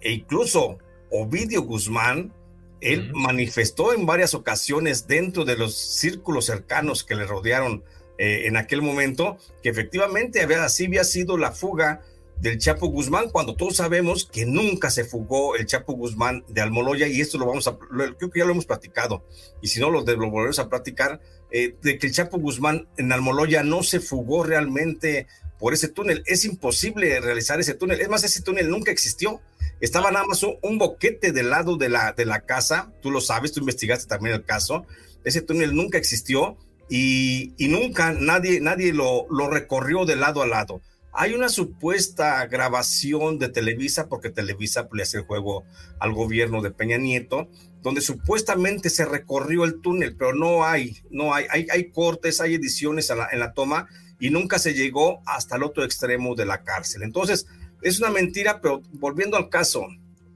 e 0.00 0.12
incluso 0.12 0.78
Ovidio 1.10 1.62
Guzmán, 1.62 2.32
él 2.80 3.10
manifestó 3.14 3.92
en 3.92 4.06
varias 4.06 4.34
ocasiones 4.34 5.06
dentro 5.06 5.44
de 5.44 5.56
los 5.56 5.74
círculos 5.74 6.44
cercanos 6.46 7.02
que 7.02 7.16
le 7.16 7.26
rodearon 7.26 7.82
eh, 8.18 8.46
en 8.46 8.56
aquel 8.56 8.82
momento 8.82 9.38
que 9.62 9.68
efectivamente 9.68 10.42
había, 10.42 10.64
así 10.64 10.86
había 10.86 11.04
sido 11.04 11.38
la 11.38 11.52
fuga 11.52 12.02
del 12.40 12.58
Chapo 12.58 12.86
Guzmán, 12.88 13.30
cuando 13.30 13.56
todos 13.56 13.76
sabemos 13.76 14.28
que 14.30 14.46
nunca 14.46 14.90
se 14.90 15.04
fugó 15.04 15.56
el 15.56 15.66
Chapo 15.66 15.94
Guzmán 15.94 16.44
de 16.48 16.60
Almoloya, 16.60 17.08
y 17.08 17.20
esto 17.20 17.38
lo 17.38 17.46
vamos 17.46 17.66
a, 17.66 17.76
creo 17.76 18.30
que 18.30 18.38
ya 18.38 18.44
lo 18.44 18.52
hemos 18.52 18.66
platicado, 18.66 19.24
y 19.60 19.68
si 19.68 19.80
no, 19.80 19.90
lo, 19.90 20.02
lo 20.02 20.50
a 20.58 20.68
platicar, 20.68 21.20
eh, 21.50 21.74
de 21.82 21.98
que 21.98 22.06
el 22.06 22.12
Chapo 22.12 22.38
Guzmán 22.38 22.88
en 22.96 23.12
Almoloya 23.12 23.62
no 23.62 23.82
se 23.82 24.00
fugó 24.00 24.44
realmente 24.44 25.26
por 25.58 25.74
ese 25.74 25.88
túnel. 25.88 26.22
Es 26.26 26.44
imposible 26.44 27.20
realizar 27.20 27.60
ese 27.60 27.74
túnel. 27.74 28.00
Es 28.00 28.08
más, 28.08 28.24
ese 28.24 28.42
túnel 28.42 28.70
nunca 28.70 28.90
existió. 28.90 29.40
Estaba 29.80 30.10
nada 30.10 30.26
más 30.26 30.42
un, 30.42 30.78
boquete 30.78 31.32
del 31.32 31.50
lado 31.50 31.76
de 31.76 31.88
la, 31.88 32.12
de 32.12 32.24
la 32.24 32.40
casa. 32.40 32.92
Tú 33.02 33.10
lo 33.10 33.20
sabes, 33.20 33.52
tú 33.52 33.60
investigaste 33.60 34.06
también 34.06 34.36
el 34.36 34.44
caso. 34.44 34.86
Ese 35.24 35.42
túnel 35.42 35.74
nunca 35.74 35.98
existió 35.98 36.56
y, 36.88 37.54
y 37.58 37.68
nunca 37.68 38.12
nadie, 38.12 38.60
nadie 38.60 38.92
lo, 38.92 39.26
lo 39.30 39.48
recorrió 39.48 40.04
de 40.04 40.16
lado 40.16 40.42
a 40.42 40.46
lado. 40.46 40.80
Hay 41.20 41.34
una 41.34 41.48
supuesta 41.48 42.46
grabación 42.46 43.40
de 43.40 43.48
Televisa, 43.48 44.08
porque 44.08 44.30
Televisa 44.30 44.88
le 44.92 45.02
hace 45.02 45.16
el 45.16 45.24
juego 45.24 45.64
al 45.98 46.12
gobierno 46.12 46.62
de 46.62 46.70
Peña 46.70 46.96
Nieto, 46.96 47.48
donde 47.82 48.02
supuestamente 48.02 48.88
se 48.88 49.04
recorrió 49.04 49.64
el 49.64 49.80
túnel, 49.80 50.14
pero 50.14 50.32
no 50.32 50.64
hay, 50.64 50.98
no 51.10 51.34
hay, 51.34 51.46
hay, 51.50 51.90
cortes, 51.90 52.40
hay 52.40 52.54
ediciones 52.54 53.10
en 53.10 53.40
la 53.40 53.52
toma 53.52 53.88
y 54.20 54.30
nunca 54.30 54.60
se 54.60 54.74
llegó 54.74 55.20
hasta 55.26 55.56
el 55.56 55.64
otro 55.64 55.82
extremo 55.82 56.36
de 56.36 56.46
la 56.46 56.62
cárcel. 56.62 57.02
Entonces, 57.02 57.48
es 57.82 57.98
una 57.98 58.10
mentira, 58.10 58.60
pero 58.60 58.82
volviendo 58.92 59.36
al 59.36 59.48
caso, 59.48 59.88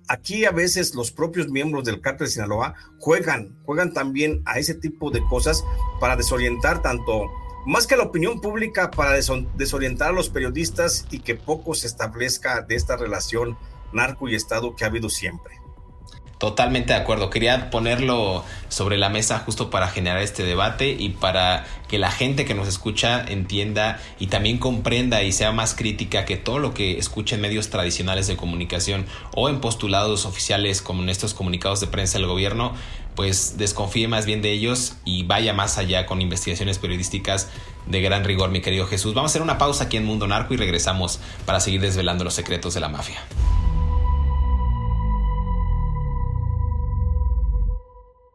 aquí 0.09 0.47
a 0.47 0.51
veces 0.51 0.97
los 0.97 1.13
propios 1.13 1.49
miembros 1.49 1.85
del 1.85 2.01
cártel 2.01 2.27
de 2.27 2.33
Sinaloa 2.33 2.75
juegan, 2.99 3.57
juegan 3.65 3.93
también 3.93 4.43
a 4.47 4.59
ese 4.59 4.75
tipo 4.75 5.13
de 5.13 5.23
cosas 5.29 5.63
para 6.01 6.17
desorientar 6.17 6.83
tanto, 6.83 7.31
más 7.67 7.87
que 7.87 7.97
la 7.97 8.05
opinión 8.05 8.41
pública, 8.41 8.91
para 8.91 9.13
desorientar 9.13 10.11
a 10.11 10.13
los 10.13 10.29
periodistas 10.29 11.07
y 11.11 11.21
que 11.21 11.35
poco 11.35 11.75
se 11.75 11.87
establezca 11.87 12.63
de 12.63 12.75
esta 12.75 12.97
relación 12.97 13.57
narco 13.93 14.29
y 14.29 14.35
Estado 14.35 14.75
que 14.75 14.85
ha 14.85 14.89
habido 14.89 15.09
siempre. 15.09 15.63
Totalmente 16.43 16.93
de 16.93 16.99
acuerdo. 16.99 17.31
Quería 17.31 17.71
ponerlo 17.71 18.45
sobre 18.69 18.99
la 18.99 19.09
mesa 19.09 19.39
justo 19.39 19.71
para 19.71 19.87
generar 19.87 20.21
este 20.21 20.43
debate 20.43 20.89
y 20.91 21.11
para 21.11 21.65
que 21.87 22.01
la 22.01 22.11
gente 22.11 22.45
que 22.45 22.53
nos 22.53 22.67
escucha 22.67 23.25
entienda 23.29 24.01
y 24.19 24.27
también 24.27 24.59
comprenda 24.59 25.23
y 25.23 25.31
sea 25.31 25.53
más 25.53 25.77
crítica 25.77 26.25
que 26.25 26.37
todo 26.37 26.59
lo 26.59 26.75
que 26.75 26.99
escucha 26.99 27.37
en 27.37 27.43
medios 27.43 27.71
tradicionales 27.71 28.27
de 28.27 28.37
comunicación 28.37 29.07
o 29.37 29.49
en 29.49 29.61
postulados 29.61 30.27
oficiales 30.27 30.83
como 30.83 31.05
en 31.05 31.11
estos 31.11 31.33
comunicados 31.33 31.79
de 31.79 31.87
prensa 31.87 32.19
del 32.19 32.27
gobierno, 32.27 32.75
pues 33.15 33.59
desconfíe 33.59 34.09
más 34.09 34.27
bien 34.27 34.43
de 34.43 34.53
ellos 34.53 34.95
y 35.05 35.25
vaya 35.25 35.53
más 35.53 35.79
allá 35.79 36.07
con 36.07 36.21
investigaciones 36.21 36.79
periodísticas 36.79 37.49
de 37.87 38.01
gran 38.01 38.25
rigor, 38.25 38.51
mi 38.51 38.61
querido 38.61 38.87
Jesús. 38.87 39.15
Vamos 39.15 39.31
a 39.31 39.33
hacer 39.33 39.43
una 39.43 39.59
pausa 39.59 39.85
aquí 39.85 39.97
en 39.97 40.05
Mundo 40.05 40.27
Narco 40.27 40.55
y 40.55 40.57
regresamos 40.57 41.21
para 41.47 41.61
seguir 41.61 41.81
desvelando 41.81 42.25
los 42.25 42.35
secretos 42.35 42.75
de 42.75 42.81
la 42.81 42.89
mafia. 42.89 43.21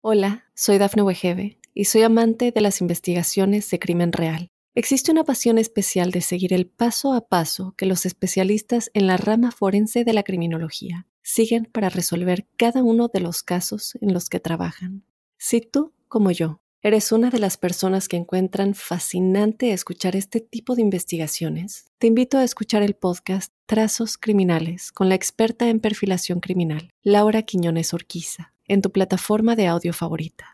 Hola, 0.01 0.45
soy 0.55 0.77
Dafne 0.77 1.01
Wegebe 1.01 1.59
y 1.73 1.85
soy 1.85 2.03
amante 2.03 2.51
de 2.51 2.61
las 2.61 2.81
investigaciones 2.81 3.69
de 3.69 3.79
crimen 3.79 4.13
real. 4.13 4.49
Existe 4.73 5.11
una 5.11 5.23
pasión 5.23 5.57
especial 5.57 6.11
de 6.11 6.21
seguir 6.21 6.53
el 6.53 6.67
paso 6.67 7.13
a 7.13 7.27
paso 7.27 7.73
que 7.75 7.87
los 7.87 8.05
especialistas 8.05 8.91
en 8.93 9.07
la 9.07 9.17
rama 9.17 9.51
forense 9.51 10.03
de 10.03 10.13
la 10.13 10.23
criminología 10.23 11.07
siguen 11.27 11.65
para 11.65 11.89
resolver 11.89 12.47
cada 12.55 12.81
uno 12.81 13.09
de 13.13 13.19
los 13.19 13.43
casos 13.43 13.97
en 13.99 14.13
los 14.13 14.29
que 14.29 14.39
trabajan. 14.39 15.03
Si 15.37 15.59
tú, 15.59 15.93
como 16.07 16.31
yo, 16.31 16.61
eres 16.81 17.11
una 17.11 17.29
de 17.29 17.39
las 17.39 17.57
personas 17.57 18.07
que 18.07 18.15
encuentran 18.15 18.75
fascinante 18.75 19.73
escuchar 19.73 20.15
este 20.15 20.39
tipo 20.39 20.73
de 20.73 20.83
investigaciones, 20.83 21.91
te 21.97 22.07
invito 22.07 22.37
a 22.37 22.45
escuchar 22.45 22.81
el 22.81 22.93
podcast 22.93 23.51
Trazos 23.65 24.17
Criminales 24.17 24.93
con 24.93 25.09
la 25.09 25.15
experta 25.15 25.67
en 25.67 25.81
perfilación 25.81 26.39
criminal, 26.39 26.91
Laura 27.03 27.41
Quiñones 27.41 27.93
Orquiza 27.93 28.53
en 28.65 28.81
tu 28.81 28.91
plataforma 28.91 29.57
de 29.57 29.67
audio 29.67 29.91
favorita. 29.91 30.53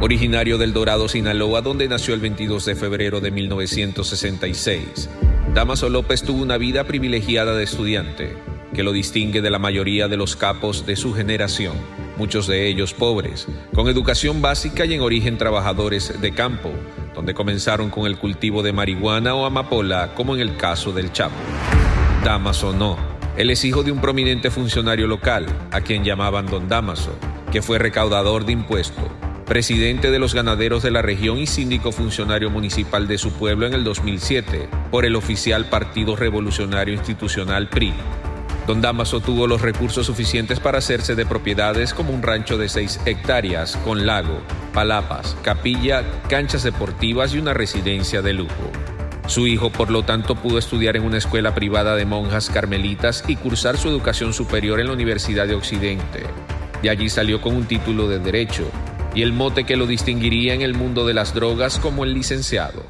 Originario 0.00 0.58
del 0.58 0.72
Dorado, 0.72 1.08
Sinaloa, 1.08 1.60
donde 1.60 1.88
nació 1.88 2.14
el 2.14 2.20
22 2.20 2.64
de 2.66 2.76
febrero 2.76 3.20
de 3.20 3.32
1966, 3.32 5.10
Damaso 5.54 5.88
López 5.88 6.22
tuvo 6.22 6.40
una 6.40 6.56
vida 6.56 6.84
privilegiada 6.84 7.54
de 7.56 7.64
estudiante, 7.64 8.36
que 8.74 8.82
lo 8.82 8.92
distingue 8.92 9.40
de 9.40 9.50
la 9.50 9.58
mayoría 9.58 10.08
de 10.08 10.16
los 10.16 10.36
capos 10.36 10.86
de 10.86 10.96
su 10.96 11.14
generación, 11.14 11.74
muchos 12.16 12.46
de 12.46 12.68
ellos 12.68 12.94
pobres, 12.94 13.46
con 13.74 13.88
educación 13.88 14.42
básica 14.42 14.84
y 14.84 14.94
en 14.94 15.00
origen 15.00 15.38
trabajadores 15.38 16.20
de 16.20 16.32
campo, 16.32 16.70
donde 17.14 17.34
comenzaron 17.34 17.90
con 17.90 18.06
el 18.06 18.18
cultivo 18.18 18.62
de 18.62 18.72
marihuana 18.72 19.34
o 19.34 19.46
amapola, 19.46 20.14
como 20.14 20.34
en 20.34 20.40
el 20.40 20.56
caso 20.56 20.92
del 20.92 21.12
Chapo. 21.12 21.36
Damaso 22.24 22.72
no 22.72 23.18
él 23.38 23.50
es 23.50 23.64
hijo 23.64 23.84
de 23.84 23.92
un 23.92 24.00
prominente 24.00 24.50
funcionario 24.50 25.06
local, 25.06 25.46
a 25.70 25.80
quien 25.80 26.02
llamaban 26.02 26.46
Don 26.46 26.66
Damaso, 26.66 27.16
que 27.52 27.62
fue 27.62 27.78
recaudador 27.78 28.44
de 28.44 28.50
impuestos, 28.50 29.04
presidente 29.46 30.10
de 30.10 30.18
los 30.18 30.34
ganaderos 30.34 30.82
de 30.82 30.90
la 30.90 31.02
región 31.02 31.38
y 31.38 31.46
síndico 31.46 31.92
funcionario 31.92 32.50
municipal 32.50 33.06
de 33.06 33.16
su 33.16 33.30
pueblo 33.30 33.64
en 33.68 33.74
el 33.74 33.84
2007 33.84 34.68
por 34.90 35.04
el 35.04 35.14
oficial 35.14 35.66
Partido 35.66 36.16
Revolucionario 36.16 36.94
Institucional 36.94 37.68
PRI. 37.68 37.94
Don 38.68 38.82
Damaso 38.82 39.20
tuvo 39.20 39.46
los 39.46 39.62
recursos 39.62 40.04
suficientes 40.04 40.60
para 40.60 40.76
hacerse 40.76 41.14
de 41.14 41.24
propiedades 41.24 41.94
como 41.94 42.12
un 42.12 42.22
rancho 42.22 42.58
de 42.58 42.68
6 42.68 43.00
hectáreas 43.06 43.78
con 43.78 44.04
lago, 44.04 44.42
palapas, 44.74 45.38
capilla, 45.40 46.04
canchas 46.28 46.64
deportivas 46.64 47.32
y 47.32 47.38
una 47.38 47.54
residencia 47.54 48.20
de 48.20 48.34
lujo. 48.34 48.70
Su 49.26 49.46
hijo, 49.46 49.70
por 49.70 49.90
lo 49.90 50.02
tanto, 50.02 50.34
pudo 50.34 50.58
estudiar 50.58 50.98
en 50.98 51.04
una 51.04 51.16
escuela 51.16 51.54
privada 51.54 51.96
de 51.96 52.04
monjas 52.04 52.50
carmelitas 52.50 53.24
y 53.26 53.36
cursar 53.36 53.78
su 53.78 53.88
educación 53.88 54.34
superior 54.34 54.80
en 54.80 54.88
la 54.88 54.92
Universidad 54.92 55.46
de 55.48 55.54
Occidente. 55.54 56.24
De 56.82 56.90
allí 56.90 57.08
salió 57.08 57.40
con 57.40 57.56
un 57.56 57.64
título 57.64 58.06
de 58.06 58.18
Derecho 58.18 58.70
y 59.14 59.22
el 59.22 59.32
mote 59.32 59.64
que 59.64 59.78
lo 59.78 59.86
distinguiría 59.86 60.52
en 60.52 60.60
el 60.60 60.74
mundo 60.74 61.06
de 61.06 61.14
las 61.14 61.32
drogas 61.32 61.78
como 61.78 62.04
el 62.04 62.12
licenciado. 62.12 62.84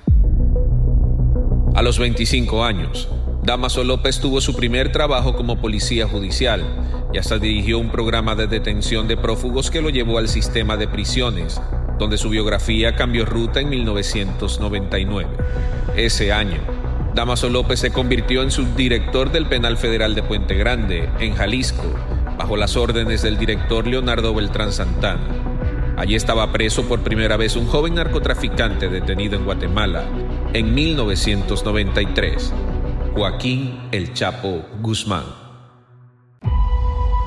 A 1.77 1.83
los 1.83 2.01
25 2.01 2.65
años, 2.65 3.09
Damaso 3.49 3.83
López 3.83 4.21
tuvo 4.21 4.43
su 4.43 4.55
primer 4.55 4.93
trabajo 4.93 5.35
como 5.35 5.59
policía 5.59 6.07
judicial 6.07 6.63
y 7.15 7.17
hasta 7.17 7.39
dirigió 7.39 7.79
un 7.79 7.91
programa 7.91 8.35
de 8.35 8.47
detención 8.47 9.09
de 9.09 9.17
prófugos 9.17 9.71
que 9.71 9.81
lo 9.81 9.89
llevó 9.89 10.19
al 10.19 10.29
sistema 10.29 10.77
de 10.77 10.87
prisiones, 10.87 11.59
donde 11.99 12.19
su 12.19 12.29
biografía 12.29 12.95
cambió 12.95 13.25
ruta 13.25 13.61
en 13.61 13.71
1999. 13.71 15.31
Ese 15.97 16.31
año, 16.31 16.59
Damaso 17.15 17.49
López 17.49 17.81
se 17.81 17.91
convirtió 17.91 18.43
en 18.43 18.51
subdirector 18.51 19.33
del 19.33 19.47
Penal 19.47 19.79
Federal 19.79 20.15
de 20.15 20.23
Puente 20.23 20.55
Grande, 20.55 21.09
en 21.19 21.35
Jalisco, 21.35 21.85
bajo 22.37 22.55
las 22.59 22.77
órdenes 22.77 23.23
del 23.23 23.39
director 23.39 23.87
Leonardo 23.87 24.35
Beltrán 24.35 24.73
Santana. 24.73 25.27
Allí 25.97 26.17
estaba 26.17 26.53
preso 26.53 26.87
por 26.87 27.01
primera 27.01 27.39
vez 27.39 27.57
un 27.57 27.67
joven 27.67 27.95
narcotraficante 27.95 28.91
detenido 28.91 29.37
en 29.37 29.47
Guatemala 29.47 30.05
en 30.53 30.75
1993, 30.75 32.53
Joaquín 33.15 33.89
El 33.93 34.13
Chapo 34.15 34.65
Guzmán. 34.81 35.25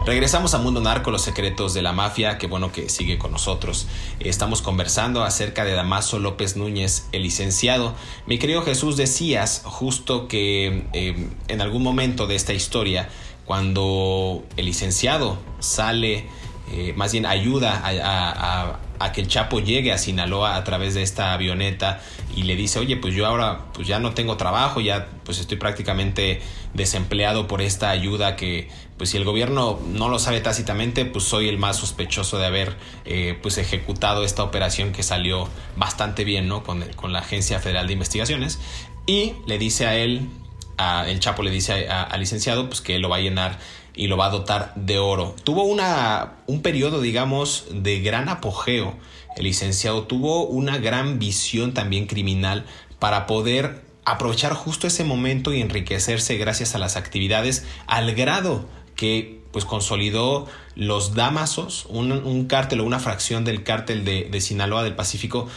Regresamos 0.05 0.55
a 0.55 0.57
Mundo 0.57 0.81
Narco, 0.81 1.11
los 1.11 1.21
secretos 1.21 1.73
de 1.73 1.81
la 1.81 1.93
mafia, 1.93 2.39
que 2.39 2.47
bueno 2.47 2.71
que 2.71 2.89
sigue 2.89 3.19
con 3.19 3.31
nosotros. 3.31 3.87
Estamos 4.19 4.63
conversando 4.63 5.23
acerca 5.23 5.63
de 5.63 5.73
Damaso 5.73 6.17
López 6.17 6.57
Núñez, 6.57 7.07
el 7.11 7.21
licenciado. 7.21 7.93
Mi 8.25 8.39
querido 8.39 8.63
Jesús, 8.63 8.97
decías 8.97 9.61
justo 9.63 10.27
que 10.27 10.87
eh, 10.93 11.29
en 11.47 11.61
algún 11.61 11.83
momento 11.83 12.25
de 12.25 12.35
esta 12.35 12.53
historia, 12.53 13.09
cuando 13.45 14.43
el 14.57 14.65
licenciado 14.65 15.37
sale, 15.59 16.25
eh, 16.71 16.93
más 16.95 17.11
bien 17.11 17.25
ayuda 17.25 17.81
a, 17.83 18.79
que 19.11 19.21
el 19.21 19.27
Chapo 19.27 19.59
llegue 19.59 19.91
a 19.91 19.97
Sinaloa 19.97 20.55
a 20.55 20.63
través 20.63 20.93
de 20.93 21.03
esta 21.03 21.33
avioneta 21.33 22.01
y 22.35 22.43
le 22.43 22.55
dice, 22.55 22.79
oye, 22.79 22.97
pues 22.97 23.13
yo 23.13 23.25
ahora 23.25 23.65
pues 23.73 23.87
ya 23.87 23.99
no 23.99 24.13
tengo 24.13 24.37
trabajo, 24.37 24.79
ya 24.81 25.07
pues 25.23 25.39
estoy 25.39 25.57
prácticamente 25.57 26.41
desempleado 26.73 27.47
por 27.47 27.61
esta 27.61 27.89
ayuda 27.89 28.35
que 28.35 28.69
pues 28.97 29.09
si 29.09 29.17
el 29.17 29.25
gobierno 29.25 29.79
no 29.87 30.09
lo 30.09 30.19
sabe 30.19 30.41
tácitamente, 30.41 31.05
pues 31.05 31.23
soy 31.23 31.49
el 31.49 31.57
más 31.57 31.77
sospechoso 31.77 32.37
de 32.37 32.45
haber 32.45 32.75
eh, 33.05 33.37
pues 33.41 33.57
ejecutado 33.57 34.23
esta 34.23 34.43
operación 34.43 34.91
que 34.91 35.01
salió 35.01 35.49
bastante 35.75 36.23
bien, 36.23 36.47
¿no? 36.47 36.63
Con, 36.63 36.83
con, 36.95 37.11
la 37.11 37.19
Agencia 37.19 37.59
Federal 37.59 37.87
de 37.87 37.93
Investigaciones. 37.93 38.59
Y 39.07 39.33
le 39.47 39.57
dice 39.57 39.87
a 39.87 39.95
él, 39.95 40.29
a, 40.77 41.09
el 41.09 41.19
Chapo 41.19 41.41
le 41.41 41.49
dice 41.49 41.89
al 41.89 42.19
licenciado, 42.19 42.67
pues 42.67 42.81
que 42.81 42.95
él 42.95 43.01
lo 43.01 43.09
va 43.09 43.15
a 43.15 43.21
llenar 43.21 43.57
y 43.95 44.07
lo 44.07 44.17
va 44.17 44.27
a 44.27 44.29
dotar 44.29 44.73
de 44.75 44.97
oro. 44.97 45.35
Tuvo 45.43 45.63
una, 45.63 46.33
un 46.47 46.61
periodo, 46.61 47.01
digamos, 47.01 47.65
de 47.71 47.99
gran 47.99 48.29
apogeo. 48.29 48.95
El 49.35 49.43
licenciado 49.45 50.03
tuvo 50.03 50.45
una 50.45 50.77
gran 50.77 51.19
visión 51.19 51.73
también 51.73 52.07
criminal 52.07 52.65
para 52.99 53.25
poder 53.25 53.81
aprovechar 54.05 54.53
justo 54.53 54.87
ese 54.87 55.03
momento 55.03 55.53
y 55.53 55.61
enriquecerse 55.61 56.37
gracias 56.37 56.75
a 56.75 56.79
las 56.79 56.97
actividades 56.97 57.65
al 57.87 58.13
grado 58.15 58.65
que 58.95 59.41
pues 59.51 59.65
consolidó 59.65 60.47
los 60.75 61.13
Damasos, 61.13 61.85
un, 61.89 62.45
cártel 62.45 62.79
o 62.79 62.85
una 62.85 62.99
fracción 62.99 63.43
del 63.43 63.63
cártel 63.63 64.05
de, 64.05 64.29
de 64.31 64.41
Sinaloa 64.41 64.83
del 64.83 64.95
Pacífico 64.95 65.47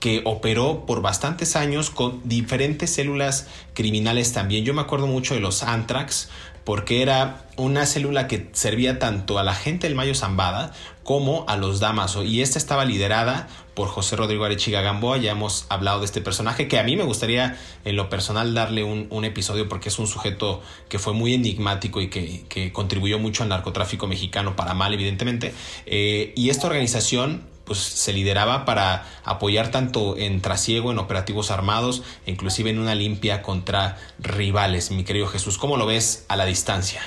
que 0.00 0.22
operó 0.24 0.84
por 0.84 1.00
bastantes 1.00 1.54
años 1.54 1.90
con 1.90 2.20
diferentes 2.24 2.92
células 2.92 3.46
criminales 3.72 4.32
también. 4.32 4.64
Yo 4.64 4.74
me 4.74 4.80
acuerdo 4.80 5.06
mucho 5.06 5.34
de 5.34 5.40
los 5.40 5.62
Antrax, 5.62 6.28
porque 6.64 7.02
era 7.02 7.46
una 7.56 7.86
célula 7.86 8.28
que 8.28 8.48
servía 8.52 8.98
tanto 8.98 9.38
a 9.38 9.42
la 9.42 9.54
gente 9.54 9.86
del 9.86 9.96
Mayo 9.96 10.14
Zambada 10.14 10.72
como 11.02 11.44
a 11.48 11.56
los 11.56 11.80
Damaso. 11.80 12.22
Y 12.22 12.40
esta 12.40 12.58
estaba 12.58 12.84
liderada 12.84 13.48
por 13.74 13.88
José 13.88 14.16
Rodrigo 14.16 14.44
Arechiga 14.44 14.80
Gamboa. 14.80 15.18
Ya 15.18 15.32
hemos 15.32 15.66
hablado 15.68 16.00
de 16.00 16.06
este 16.06 16.20
personaje 16.20 16.68
que 16.68 16.78
a 16.78 16.82
mí 16.82 16.96
me 16.96 17.04
gustaría 17.04 17.58
en 17.84 17.96
lo 17.96 18.08
personal 18.08 18.54
darle 18.54 18.84
un, 18.84 19.24
episodio 19.24 19.68
porque 19.68 19.88
es 19.88 19.98
un 19.98 20.06
sujeto 20.06 20.62
que 20.88 20.98
fue 20.98 21.12
muy 21.12 21.34
enigmático 21.34 22.00
y 22.00 22.08
que, 22.08 22.72
contribuyó 22.72 23.18
mucho 23.18 23.42
al 23.42 23.48
narcotráfico 23.48 24.06
mexicano 24.06 24.56
para 24.56 24.74
mal, 24.74 24.94
evidentemente. 24.94 25.54
Eh, 25.86 26.32
y 26.36 26.50
esta 26.50 26.66
organización 26.66 27.51
pues 27.64 27.78
se 27.78 28.12
lideraba 28.12 28.64
para 28.64 29.06
apoyar 29.24 29.70
tanto 29.70 30.16
en 30.16 30.40
trasiego, 30.40 30.90
en 30.90 30.98
operativos 30.98 31.50
armados, 31.50 32.02
inclusive 32.26 32.70
en 32.70 32.78
una 32.78 32.94
limpia 32.94 33.42
contra 33.42 33.98
rivales. 34.18 34.90
Mi 34.90 35.04
querido 35.04 35.26
Jesús, 35.26 35.58
¿cómo 35.58 35.76
lo 35.76 35.86
ves 35.86 36.24
a 36.28 36.36
la 36.36 36.44
distancia? 36.46 37.02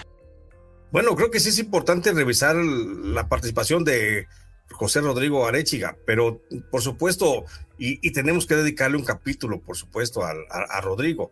Bueno, 0.91 1.15
creo 1.15 1.32
que 1.32 1.39
sí 1.39 1.50
es 1.50 1.60
importante 1.60 2.13
revisar 2.13 2.56
la 2.56 3.28
participación 3.28 3.84
de 3.84 4.28
José 4.72 5.02
Rodrigo 5.02 5.46
Arechiga, 5.46 5.98
pero 6.06 6.41
por 6.72 6.82
supuesto, 6.82 7.46
y, 7.78 8.12
tenemos 8.12 8.46
que 8.46 8.56
dedicarle 8.56 8.98
un 8.98 9.04
capítulo, 9.04 9.60
por 9.60 9.76
supuesto, 9.76 10.24
a, 10.24 10.34
a 10.70 10.82
Rodrigo. 10.82 11.32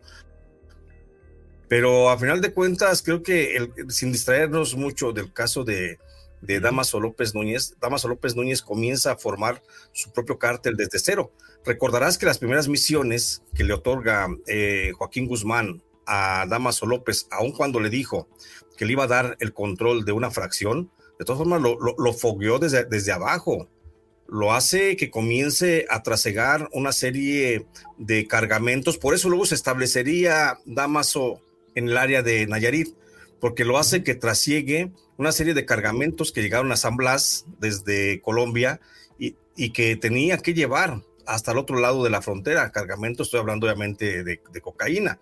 Pero 1.68 2.10
a 2.10 2.18
final 2.18 2.40
de 2.40 2.52
cuentas, 2.52 3.02
creo 3.02 3.22
que 3.22 3.70
sin 3.88 4.12
distraernos 4.12 4.76
mucho 4.76 5.12
del 5.12 5.32
caso 5.32 5.64
de, 5.64 5.98
de 6.46 6.60
Damaso 6.60 7.00
López 7.00 7.34
Núñez, 7.34 7.74
Damaso 7.80 8.08
López 8.08 8.36
Núñez 8.36 8.62
comienza 8.62 9.12
a 9.12 9.16
formar 9.16 9.62
su 9.92 10.12
propio 10.12 10.38
cártel 10.38 10.76
desde 10.76 10.98
cero. 10.98 11.32
Recordarás 11.64 12.18
que 12.18 12.26
las 12.26 12.38
primeras 12.38 12.68
misiones 12.68 13.42
que 13.54 13.64
le 13.64 13.72
otorga 13.72 14.28
eh, 14.46 14.92
Joaquín 14.96 15.26
Guzmán 15.26 15.82
a 16.06 16.46
Damaso 16.48 16.86
López, 16.86 17.26
aun 17.30 17.52
cuando 17.52 17.80
le 17.80 17.90
dijo 17.90 18.28
que 18.76 18.84
le 18.84 18.92
iba 18.92 19.04
a 19.04 19.08
dar 19.08 19.36
el 19.40 19.52
control 19.52 20.04
de 20.04 20.12
una 20.12 20.30
fracción, 20.30 20.90
de 21.18 21.24
todas 21.24 21.38
formas 21.38 21.62
lo, 21.62 21.78
lo, 21.78 22.12
fogueó 22.12 22.58
desde, 22.58 22.84
desde 22.84 23.12
abajo. 23.12 23.68
Lo 24.26 24.52
hace 24.52 24.96
que 24.96 25.10
comience 25.10 25.86
a 25.88 26.02
trasegar 26.02 26.68
una 26.72 26.92
serie 26.92 27.66
de 27.98 28.26
cargamentos. 28.26 28.98
Por 28.98 29.14
eso 29.14 29.28
luego 29.28 29.46
se 29.46 29.54
establecería 29.54 30.58
Damaso 30.64 31.40
en 31.74 31.88
el 31.88 31.96
área 31.96 32.22
de 32.22 32.46
Nayarit, 32.46 32.96
porque 33.40 33.64
lo 33.64 33.78
hace 33.78 34.02
que 34.02 34.14
trasiegue 34.14 34.92
una 35.16 35.32
serie 35.32 35.54
de 35.54 35.64
cargamentos 35.64 36.32
que 36.32 36.42
llegaron 36.42 36.72
a 36.72 36.76
San 36.76 36.96
Blas 36.96 37.46
desde 37.58 38.20
Colombia 38.20 38.80
y, 39.18 39.70
que 39.70 39.94
tenía 39.94 40.38
que 40.38 40.52
llevar 40.52 41.02
hasta 41.26 41.52
el 41.52 41.58
otro 41.58 41.78
lado 41.78 42.02
de 42.02 42.10
la 42.10 42.22
frontera, 42.22 42.72
cargamentos, 42.72 43.28
estoy 43.28 43.38
hablando 43.38 43.66
obviamente 43.66 44.24
de, 44.24 44.40
de 44.52 44.60
cocaína. 44.60 45.20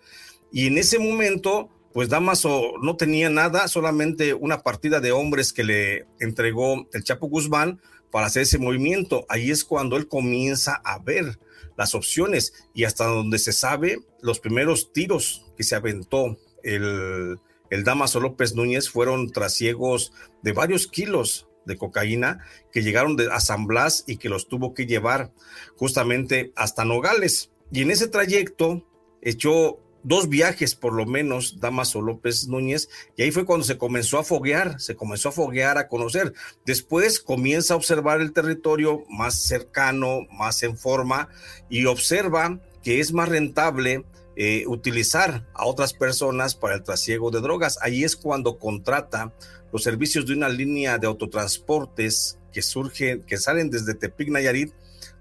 Y 0.50 0.68
en 0.68 0.78
ese 0.78 0.98
momento, 0.98 1.68
pues 1.92 2.08
Damaso 2.08 2.72
no 2.80 2.96
tenía 2.96 3.28
nada, 3.28 3.68
solamente 3.68 4.32
una 4.32 4.62
partida 4.62 5.00
de 5.00 5.12
hombres 5.12 5.52
que 5.52 5.64
le 5.64 6.06
entregó 6.18 6.88
el 6.94 7.04
Chapo 7.04 7.26
Guzmán 7.26 7.80
para 8.10 8.26
hacer 8.26 8.42
ese 8.42 8.58
movimiento. 8.58 9.26
Ahí 9.28 9.50
es 9.50 9.64
cuando 9.64 9.98
él 9.98 10.08
comienza 10.08 10.80
a 10.84 10.98
ver 10.98 11.38
las 11.76 11.94
opciones 11.94 12.54
y 12.74 12.84
hasta 12.84 13.04
donde 13.04 13.38
se 13.38 13.52
sabe, 13.52 14.00
los 14.22 14.40
primeros 14.40 14.92
tiros 14.92 15.46
que 15.56 15.64
se 15.64 15.74
aventó 15.74 16.38
el, 16.62 17.38
el 17.72 17.84
Damaso 17.84 18.20
López 18.20 18.54
Núñez 18.54 18.90
fueron 18.90 19.30
trasiegos 19.30 20.12
de 20.42 20.52
varios 20.52 20.86
kilos 20.86 21.48
de 21.64 21.78
cocaína 21.78 22.44
que 22.70 22.82
llegaron 22.82 23.16
de, 23.16 23.32
a 23.32 23.40
San 23.40 23.66
Blas 23.66 24.04
y 24.06 24.18
que 24.18 24.28
los 24.28 24.46
tuvo 24.46 24.74
que 24.74 24.84
llevar 24.84 25.32
justamente 25.76 26.52
hasta 26.54 26.84
Nogales. 26.84 27.50
Y 27.70 27.80
en 27.80 27.90
ese 27.90 28.08
trayecto 28.08 28.86
echó 29.22 29.80
dos 30.02 30.28
viajes 30.28 30.74
por 30.74 30.92
lo 30.92 31.06
menos 31.06 31.60
Damaso 31.60 32.02
López 32.02 32.46
Núñez 32.46 32.90
y 33.16 33.22
ahí 33.22 33.30
fue 33.30 33.46
cuando 33.46 33.64
se 33.64 33.78
comenzó 33.78 34.18
a 34.18 34.24
foguear, 34.24 34.78
se 34.78 34.94
comenzó 34.94 35.30
a 35.30 35.32
foguear, 35.32 35.78
a 35.78 35.88
conocer. 35.88 36.34
Después 36.66 37.20
comienza 37.20 37.72
a 37.72 37.78
observar 37.78 38.20
el 38.20 38.34
territorio 38.34 39.02
más 39.08 39.46
cercano, 39.46 40.26
más 40.30 40.62
en 40.62 40.76
forma 40.76 41.30
y 41.70 41.86
observa 41.86 42.60
que 42.82 43.00
es 43.00 43.14
más 43.14 43.30
rentable 43.30 44.04
eh, 44.36 44.64
utilizar 44.66 45.46
a 45.54 45.66
otras 45.66 45.92
personas 45.92 46.54
para 46.54 46.74
el 46.74 46.82
trasiego 46.82 47.30
de 47.30 47.40
drogas. 47.40 47.78
Ahí 47.82 48.04
es 48.04 48.16
cuando 48.16 48.58
contrata 48.58 49.32
los 49.72 49.82
servicios 49.82 50.26
de 50.26 50.34
una 50.34 50.48
línea 50.48 50.98
de 50.98 51.06
autotransportes 51.06 52.38
que 52.52 52.62
surgen, 52.62 53.22
que 53.22 53.38
salen 53.38 53.70
desde 53.70 53.94
Tepic 53.94 54.28
Nayarit 54.28 54.72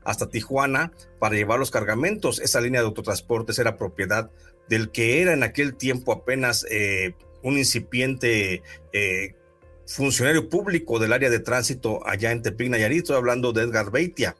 hasta 0.04 0.30
Tijuana 0.30 0.91
para 1.19 1.36
llevar 1.36 1.60
los 1.60 1.71
cargamentos. 1.71 2.39
Esa 2.39 2.62
línea 2.62 2.82
de 2.82 2.88
autotransportes 2.88 3.60
era 3.60 3.78
propiedad 3.78 4.32
del 4.67 4.91
que 4.91 5.21
era 5.21 5.34
en 5.34 5.43
aquel 5.43 5.76
tiempo 5.76 6.12
apenas 6.12 6.65
eh, 6.69 7.15
un 7.43 7.58
incipiente 7.58 8.63
eh, 8.93 9.36
funcionario 9.86 10.50
público 10.50 11.00
del 11.00 11.13
área 11.13 11.30
de 11.30 11.39
tránsito 11.39 12.06
allá 12.08 12.32
en 12.32 12.41
Tepic 12.41 12.70
Nayarit, 12.70 13.00
estoy 13.00 13.17
hablando 13.17 13.52
de 13.54 13.63
Edgar 13.63 13.91
Beitia. 13.91 14.36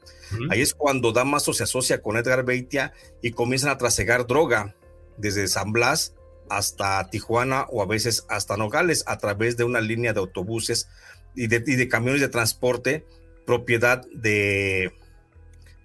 Ahí 0.50 0.62
es 0.62 0.74
cuando 0.74 1.12
Damaso 1.12 1.54
se 1.54 1.64
asocia 1.64 2.02
con 2.02 2.16
Edgar 2.16 2.46
Beitia 2.46 2.94
y 3.22 3.32
comienzan 3.32 3.70
a 3.70 3.78
trasegar 3.78 4.28
droga 4.28 4.76
desde 5.18 5.48
San 5.48 5.74
Blas 5.74 6.14
hasta 6.50 7.10
Tijuana 7.10 7.66
o 7.70 7.82
a 7.82 7.86
veces 7.86 8.26
hasta 8.30 8.58
Nogales 8.58 9.04
a 9.08 9.18
través 9.18 9.58
de 9.58 9.64
una 9.64 9.82
línea 9.82 10.14
de 10.14 10.20
autobuses 10.20 10.88
y 11.36 11.48
de, 11.48 11.64
y 11.66 11.76
de 11.76 11.88
camiones 11.88 12.22
de 12.22 12.30
transporte 12.30 13.06
propiedad 13.46 14.06
de, 14.14 14.94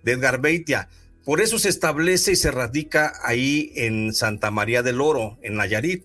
de 0.02 0.12
Edgar 0.12 0.40
Beitia. 0.40 0.88
Por 1.24 1.40
eso 1.40 1.58
se 1.58 1.68
establece 1.68 2.32
y 2.32 2.36
se 2.36 2.52
radica 2.52 3.12
ahí 3.24 3.72
en 3.74 4.14
Santa 4.14 4.52
María 4.52 4.84
del 4.84 5.00
Oro, 5.00 5.38
en 5.42 5.56
Nayarit. 5.56 6.04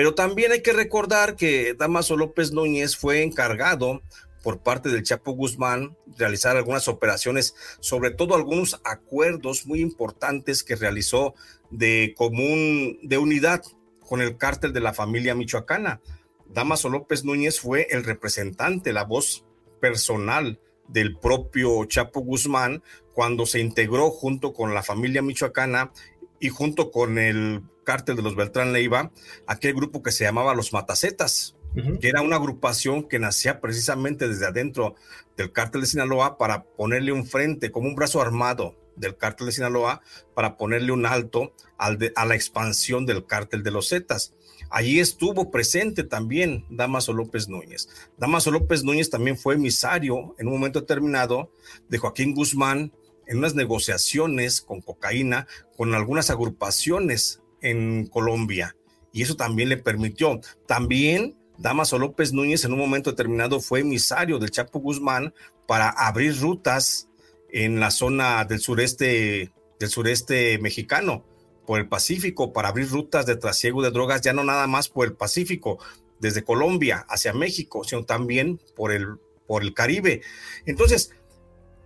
Pero 0.00 0.14
también 0.14 0.50
hay 0.50 0.62
que 0.62 0.72
recordar 0.72 1.36
que 1.36 1.74
Damaso 1.74 2.16
López 2.16 2.52
Núñez 2.52 2.96
fue 2.96 3.22
encargado 3.22 4.00
por 4.42 4.62
parte 4.62 4.88
del 4.88 5.02
Chapo 5.02 5.32
Guzmán 5.32 5.94
realizar 6.16 6.56
algunas 6.56 6.88
operaciones, 6.88 7.54
sobre 7.80 8.10
todo 8.10 8.34
algunos 8.34 8.80
acuerdos 8.84 9.66
muy 9.66 9.82
importantes 9.82 10.64
que 10.64 10.74
realizó 10.74 11.34
de 11.70 12.14
común, 12.16 12.98
de 13.02 13.18
unidad 13.18 13.62
con 14.08 14.22
el 14.22 14.38
cártel 14.38 14.72
de 14.72 14.80
la 14.80 14.94
familia 14.94 15.34
michoacana. 15.34 16.00
Damaso 16.46 16.88
López 16.88 17.22
Núñez 17.22 17.60
fue 17.60 17.86
el 17.90 18.02
representante, 18.02 18.94
la 18.94 19.04
voz 19.04 19.44
personal 19.82 20.60
del 20.88 21.18
propio 21.18 21.84
Chapo 21.84 22.20
Guzmán 22.20 22.82
cuando 23.12 23.44
se 23.44 23.60
integró 23.60 24.08
junto 24.08 24.54
con 24.54 24.72
la 24.72 24.82
familia 24.82 25.20
michoacana 25.20 25.92
y 26.40 26.48
junto 26.48 26.90
con 26.90 27.18
el 27.18 27.60
cártel 27.90 28.14
de 28.14 28.22
los 28.22 28.36
Beltrán 28.36 28.72
Leiva, 28.72 29.10
aquel 29.48 29.74
grupo 29.74 30.00
que 30.00 30.12
se 30.12 30.22
llamaba 30.22 30.54
los 30.54 30.72
Matacetas, 30.72 31.56
que 32.00 32.08
era 32.08 32.22
una 32.22 32.36
agrupación 32.36 33.02
que 33.08 33.18
nacía 33.18 33.60
precisamente 33.60 34.28
desde 34.28 34.46
adentro 34.46 34.94
del 35.36 35.50
cártel 35.50 35.80
de 35.80 35.88
Sinaloa 35.88 36.38
para 36.38 36.62
ponerle 36.62 37.10
un 37.10 37.26
frente, 37.26 37.72
como 37.72 37.88
un 37.88 37.96
brazo 37.96 38.22
armado 38.22 38.76
del 38.94 39.16
cártel 39.16 39.46
de 39.46 39.52
Sinaloa, 39.54 40.02
para 40.36 40.56
ponerle 40.56 40.92
un 40.92 41.04
alto 41.04 41.52
al 41.78 42.12
a 42.14 42.26
la 42.26 42.36
expansión 42.36 43.06
del 43.06 43.26
cártel 43.26 43.64
de 43.64 43.72
los 43.72 43.88
Zetas. 43.88 44.34
Allí 44.70 45.00
estuvo 45.00 45.50
presente 45.50 46.04
también 46.04 46.66
Damaso 46.70 47.12
López 47.12 47.48
Núñez. 47.48 47.88
Damaso 48.18 48.52
López 48.52 48.84
Núñez 48.84 49.10
también 49.10 49.36
fue 49.36 49.56
emisario 49.56 50.36
en 50.38 50.46
un 50.46 50.52
momento 50.52 50.82
determinado 50.82 51.50
de 51.88 51.98
Joaquín 51.98 52.36
Guzmán 52.36 52.92
en 53.26 53.38
unas 53.38 53.56
negociaciones 53.56 54.60
con 54.60 54.80
cocaína 54.80 55.48
con 55.76 55.92
algunas 55.92 56.30
agrupaciones 56.30 57.40
en 57.60 58.06
Colombia. 58.06 58.76
Y 59.12 59.22
eso 59.22 59.36
también 59.36 59.68
le 59.68 59.76
permitió. 59.76 60.40
También 60.66 61.36
Damaso 61.58 61.98
López 61.98 62.32
Núñez 62.32 62.64
en 62.64 62.72
un 62.72 62.78
momento 62.78 63.10
determinado 63.10 63.60
fue 63.60 63.80
emisario 63.80 64.38
del 64.38 64.50
Chapo 64.50 64.78
Guzmán 64.80 65.34
para 65.66 65.90
abrir 65.90 66.40
rutas 66.40 67.08
en 67.50 67.80
la 67.80 67.90
zona 67.90 68.44
del 68.44 68.60
sureste 68.60 69.52
del 69.78 69.88
sureste 69.88 70.58
mexicano 70.58 71.24
por 71.66 71.80
el 71.80 71.88
Pacífico 71.88 72.52
para 72.52 72.68
abrir 72.68 72.90
rutas 72.90 73.26
de 73.26 73.36
trasiego 73.36 73.82
de 73.82 73.90
drogas, 73.90 74.20
ya 74.20 74.32
no 74.32 74.44
nada 74.44 74.66
más 74.66 74.88
por 74.88 75.06
el 75.06 75.14
Pacífico, 75.14 75.78
desde 76.20 76.44
Colombia 76.44 77.06
hacia 77.08 77.32
México, 77.32 77.82
sino 77.84 78.04
también 78.04 78.60
por 78.76 78.92
el, 78.92 79.16
por 79.46 79.62
el 79.62 79.72
Caribe. 79.72 80.22
Entonces, 80.66 81.12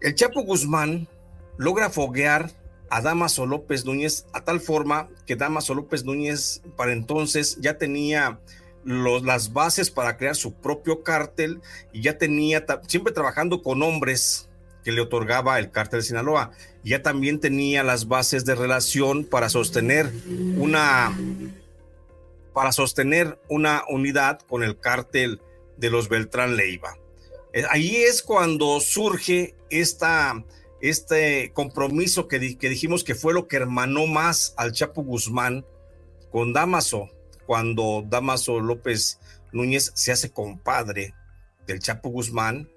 el 0.00 0.14
Chapo 0.14 0.42
Guzmán 0.42 1.08
logra 1.56 1.88
foguear 1.88 2.50
a 2.94 3.00
Damaso 3.00 3.44
López 3.44 3.84
Núñez 3.84 4.24
a 4.32 4.44
tal 4.44 4.60
forma 4.60 5.08
que 5.26 5.34
Damaso 5.34 5.74
López 5.74 6.04
Núñez 6.04 6.62
para 6.76 6.92
entonces 6.92 7.58
ya 7.60 7.76
tenía 7.76 8.38
los, 8.84 9.24
las 9.24 9.52
bases 9.52 9.90
para 9.90 10.16
crear 10.16 10.36
su 10.36 10.54
propio 10.54 11.02
cártel 11.02 11.60
y 11.92 12.02
ya 12.02 12.18
tenía, 12.18 12.64
siempre 12.86 13.12
trabajando 13.12 13.64
con 13.64 13.82
hombres 13.82 14.48
que 14.84 14.92
le 14.92 15.00
otorgaba 15.00 15.58
el 15.58 15.72
cártel 15.72 16.00
de 16.00 16.06
Sinaloa. 16.06 16.52
Ya 16.84 17.02
también 17.02 17.40
tenía 17.40 17.82
las 17.82 18.06
bases 18.06 18.44
de 18.44 18.54
relación 18.54 19.24
para 19.24 19.48
sostener 19.48 20.12
una 20.56 21.18
para 22.52 22.70
sostener 22.70 23.40
una 23.48 23.82
unidad 23.88 24.38
con 24.42 24.62
el 24.62 24.78
cártel 24.78 25.40
de 25.76 25.90
los 25.90 26.08
Beltrán 26.08 26.54
Leiva. 26.54 26.96
Eh, 27.52 27.64
ahí 27.70 27.96
es 27.96 28.22
cuando 28.22 28.78
surge 28.78 29.56
esta, 29.68 30.44
este 30.88 31.52
compromiso 31.54 32.28
que, 32.28 32.58
que 32.58 32.68
dijimos 32.68 33.04
que 33.04 33.14
fue 33.14 33.32
lo 33.32 33.48
que 33.48 33.56
hermanó 33.56 34.06
más 34.06 34.54
al 34.58 34.72
Chapo 34.72 35.02
Guzmán 35.02 35.64
con 36.30 36.52
Damaso, 36.52 37.08
cuando 37.46 38.04
Damaso 38.06 38.60
López 38.60 39.18
Núñez 39.52 39.92
se 39.94 40.12
hace 40.12 40.30
compadre 40.30 41.14
del 41.66 41.78
Chapo 41.78 42.10
Guzmán 42.10 42.68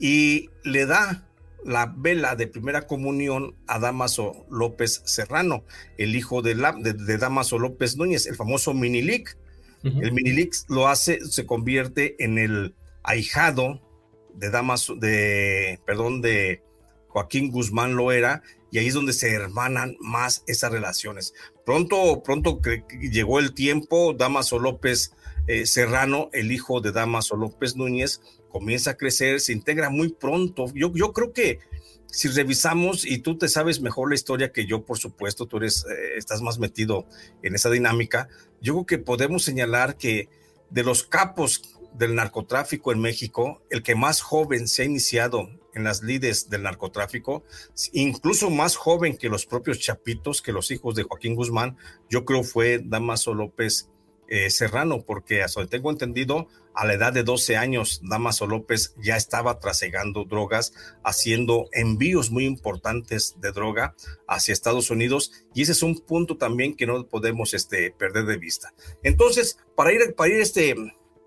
y 0.00 0.50
le 0.64 0.86
da 0.86 1.28
la 1.64 1.94
vela 1.96 2.34
de 2.34 2.48
primera 2.48 2.88
comunión 2.88 3.54
a 3.68 3.78
Damaso 3.78 4.44
López 4.50 5.02
Serrano, 5.04 5.64
el 5.98 6.16
hijo 6.16 6.42
de, 6.42 6.56
la, 6.56 6.72
de, 6.72 7.18
Damaso 7.18 7.58
López 7.60 7.96
Núñez, 7.96 8.26
el 8.26 8.34
famoso 8.34 8.74
Minilic. 8.74 9.38
El 9.84 10.12
Minilic 10.12 10.54
lo 10.68 10.86
hace, 10.86 11.24
se 11.24 11.44
convierte 11.44 12.14
en 12.22 12.38
el 12.38 12.76
ahijado 13.02 13.80
de 14.32 14.50
Damaso, 14.50 14.94
de, 14.94 15.80
perdón, 15.84 16.22
de 16.22 16.62
Joaquín 17.12 17.50
Guzmán 17.50 17.94
Loera, 17.94 18.42
y 18.70 18.78
ahí 18.78 18.86
es 18.86 18.94
donde 18.94 19.12
se 19.12 19.30
hermanan 19.32 19.96
más 20.00 20.44
esas 20.46 20.72
relaciones. 20.72 21.34
Pronto, 21.66 22.22
pronto 22.22 22.58
llegó 22.90 23.38
el 23.38 23.52
tiempo, 23.52 24.14
Damaso 24.14 24.58
López 24.58 25.12
eh, 25.46 25.66
Serrano, 25.66 26.30
el 26.32 26.50
hijo 26.52 26.80
de 26.80 26.90
Damaso 26.90 27.36
López 27.36 27.76
Núñez, 27.76 28.22
comienza 28.48 28.92
a 28.92 28.96
crecer, 28.96 29.40
se 29.40 29.52
integra 29.52 29.90
muy 29.90 30.12
pronto. 30.12 30.66
Yo, 30.74 30.90
yo 30.94 31.12
creo 31.12 31.34
que 31.34 31.58
si 32.06 32.28
revisamos, 32.28 33.04
y 33.04 33.18
tú 33.18 33.36
te 33.36 33.48
sabes 33.48 33.82
mejor 33.82 34.08
la 34.08 34.14
historia 34.14 34.52
que 34.52 34.64
yo, 34.64 34.86
por 34.86 34.98
supuesto, 34.98 35.46
tú 35.46 35.58
eres, 35.58 35.84
eh, 35.84 36.16
estás 36.16 36.40
más 36.40 36.58
metido 36.58 37.06
en 37.42 37.54
esa 37.54 37.68
dinámica, 37.68 38.28
yo 38.62 38.72
creo 38.72 38.86
que 38.86 38.98
podemos 38.98 39.44
señalar 39.44 39.98
que 39.98 40.30
de 40.70 40.82
los 40.82 41.02
capos 41.02 41.78
del 41.92 42.14
narcotráfico 42.14 42.90
en 42.90 43.00
México, 43.00 43.62
el 43.68 43.82
que 43.82 43.94
más 43.94 44.22
joven 44.22 44.66
se 44.66 44.82
ha 44.82 44.84
iniciado 44.86 45.50
en 45.74 45.84
las 45.84 46.02
lides 46.02 46.50
del 46.50 46.62
narcotráfico, 46.62 47.42
incluso 47.92 48.50
más 48.50 48.76
joven 48.76 49.16
que 49.16 49.28
los 49.28 49.46
propios 49.46 49.78
chapitos, 49.78 50.42
que 50.42 50.52
los 50.52 50.70
hijos 50.70 50.94
de 50.94 51.04
Joaquín 51.04 51.34
Guzmán, 51.34 51.76
yo 52.08 52.24
creo 52.24 52.42
fue 52.42 52.80
Damaso 52.84 53.34
López 53.34 53.88
eh, 54.28 54.48
Serrano, 54.50 55.02
porque 55.02 55.42
hasta 55.42 55.66
tengo 55.66 55.90
entendido, 55.90 56.48
a 56.74 56.86
la 56.86 56.94
edad 56.94 57.12
de 57.12 57.22
12 57.22 57.56
años, 57.56 58.00
Damaso 58.02 58.46
López 58.46 58.94
ya 58.96 59.16
estaba 59.16 59.58
trasegando 59.60 60.24
drogas, 60.24 60.72
haciendo 61.04 61.68
envíos 61.72 62.30
muy 62.30 62.46
importantes 62.46 63.36
de 63.40 63.52
droga 63.52 63.94
hacia 64.26 64.52
Estados 64.52 64.90
Unidos, 64.90 65.32
y 65.54 65.62
ese 65.62 65.72
es 65.72 65.82
un 65.82 65.98
punto 65.98 66.38
también 66.38 66.74
que 66.74 66.86
no 66.86 67.06
podemos 67.06 67.52
este, 67.52 67.90
perder 67.90 68.24
de 68.24 68.38
vista. 68.38 68.72
Entonces, 69.02 69.58
para 69.76 69.92
ir, 69.92 70.14
para 70.14 70.32
ir 70.32 70.40
este, 70.40 70.76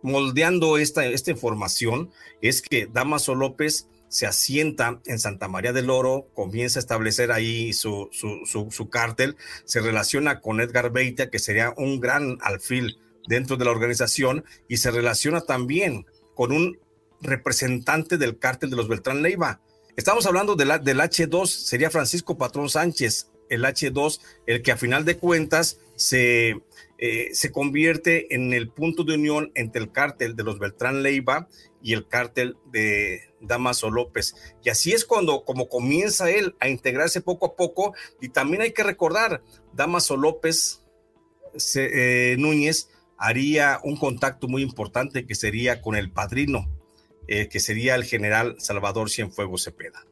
moldeando 0.01 0.77
esta, 0.77 1.05
esta 1.05 1.31
información, 1.31 2.09
es 2.41 2.61
que 2.61 2.87
Damaso 2.87 3.35
López 3.35 3.87
se 4.15 4.25
asienta 4.25 5.01
en 5.07 5.19
Santa 5.19 5.49
María 5.49 5.73
del 5.73 5.89
Oro, 5.89 6.29
comienza 6.33 6.79
a 6.79 6.83
establecer 6.83 7.33
ahí 7.33 7.73
su, 7.73 8.07
su, 8.13 8.69
su, 8.71 8.89
cártel, 8.89 9.35
se 9.65 9.81
relaciona 9.81 10.39
con 10.39 10.61
Edgar 10.61 10.89
Beitia, 10.89 11.29
que 11.29 11.37
sería 11.37 11.73
un 11.75 11.99
gran 11.99 12.37
alfil 12.39 12.97
dentro 13.27 13.57
de 13.57 13.65
la 13.65 13.71
organización, 13.71 14.45
y 14.69 14.77
se 14.77 14.89
relaciona 14.89 15.41
también 15.41 16.05
con 16.33 16.53
un 16.53 16.79
representante 17.19 18.17
del 18.17 18.39
cártel 18.39 18.69
de 18.69 18.77
los 18.77 18.87
Beltrán 18.87 19.21
Leiva. 19.21 19.59
Estamos 19.97 20.25
hablando 20.25 20.55
de 20.55 20.63
la, 20.63 20.77
del 20.77 21.01
H2, 21.01 21.47
sería 21.47 21.89
Francisco 21.89 22.37
Patrón 22.37 22.69
Sánchez, 22.69 23.31
el 23.49 23.65
H2, 23.65 24.21
el 24.47 24.61
que 24.61 24.71
a 24.71 24.77
final 24.77 25.03
de 25.03 25.17
cuentas 25.17 25.81
se, 25.97 26.61
eh, 26.99 27.31
se 27.33 27.51
convierte 27.51 28.33
en 28.33 28.53
el 28.53 28.69
punto 28.69 29.03
de 29.03 29.15
unión 29.15 29.51
entre 29.55 29.81
el 29.81 29.91
cártel 29.91 30.37
de 30.37 30.43
los 30.43 30.57
Beltrán 30.57 31.03
Leiva 31.03 31.49
y 31.85 31.93
el 31.93 32.07
cártel 32.07 32.57
de 32.65 33.29
Damaso 33.39 33.91
López. 33.91 34.33
Y 34.63 34.71
así 34.71 34.93
es 34.93 35.05
cuando 35.05 35.45
como 35.45 35.69
comienza 35.69 36.31
él 36.31 36.55
a 36.59 36.67
integrarse 36.67 37.21
poco 37.21 37.45
a 37.45 37.55
poco. 37.55 37.93
Y 38.19 38.29
también 38.29 38.63
hay 38.63 38.71
que 38.71 38.81
recordar, 38.81 39.43
Damaso 39.71 40.17
López 40.17 40.81
eh, 41.75 42.37
Núñez 42.39 42.89
haría 43.19 43.79
un 43.83 43.97
contacto 43.97 44.47
muy 44.47 44.63
importante 44.63 45.27
que 45.27 45.35
sería 45.35 45.83
con 45.83 45.95
el 45.95 46.11
padrino, 46.11 46.67
eh, 47.27 47.49
que 47.49 47.59
sería 47.59 47.93
el 47.93 48.03
general 48.03 48.55
Salvador 48.57 49.11
Cienfuegos 49.11 49.65
Cepeda. 49.65 50.07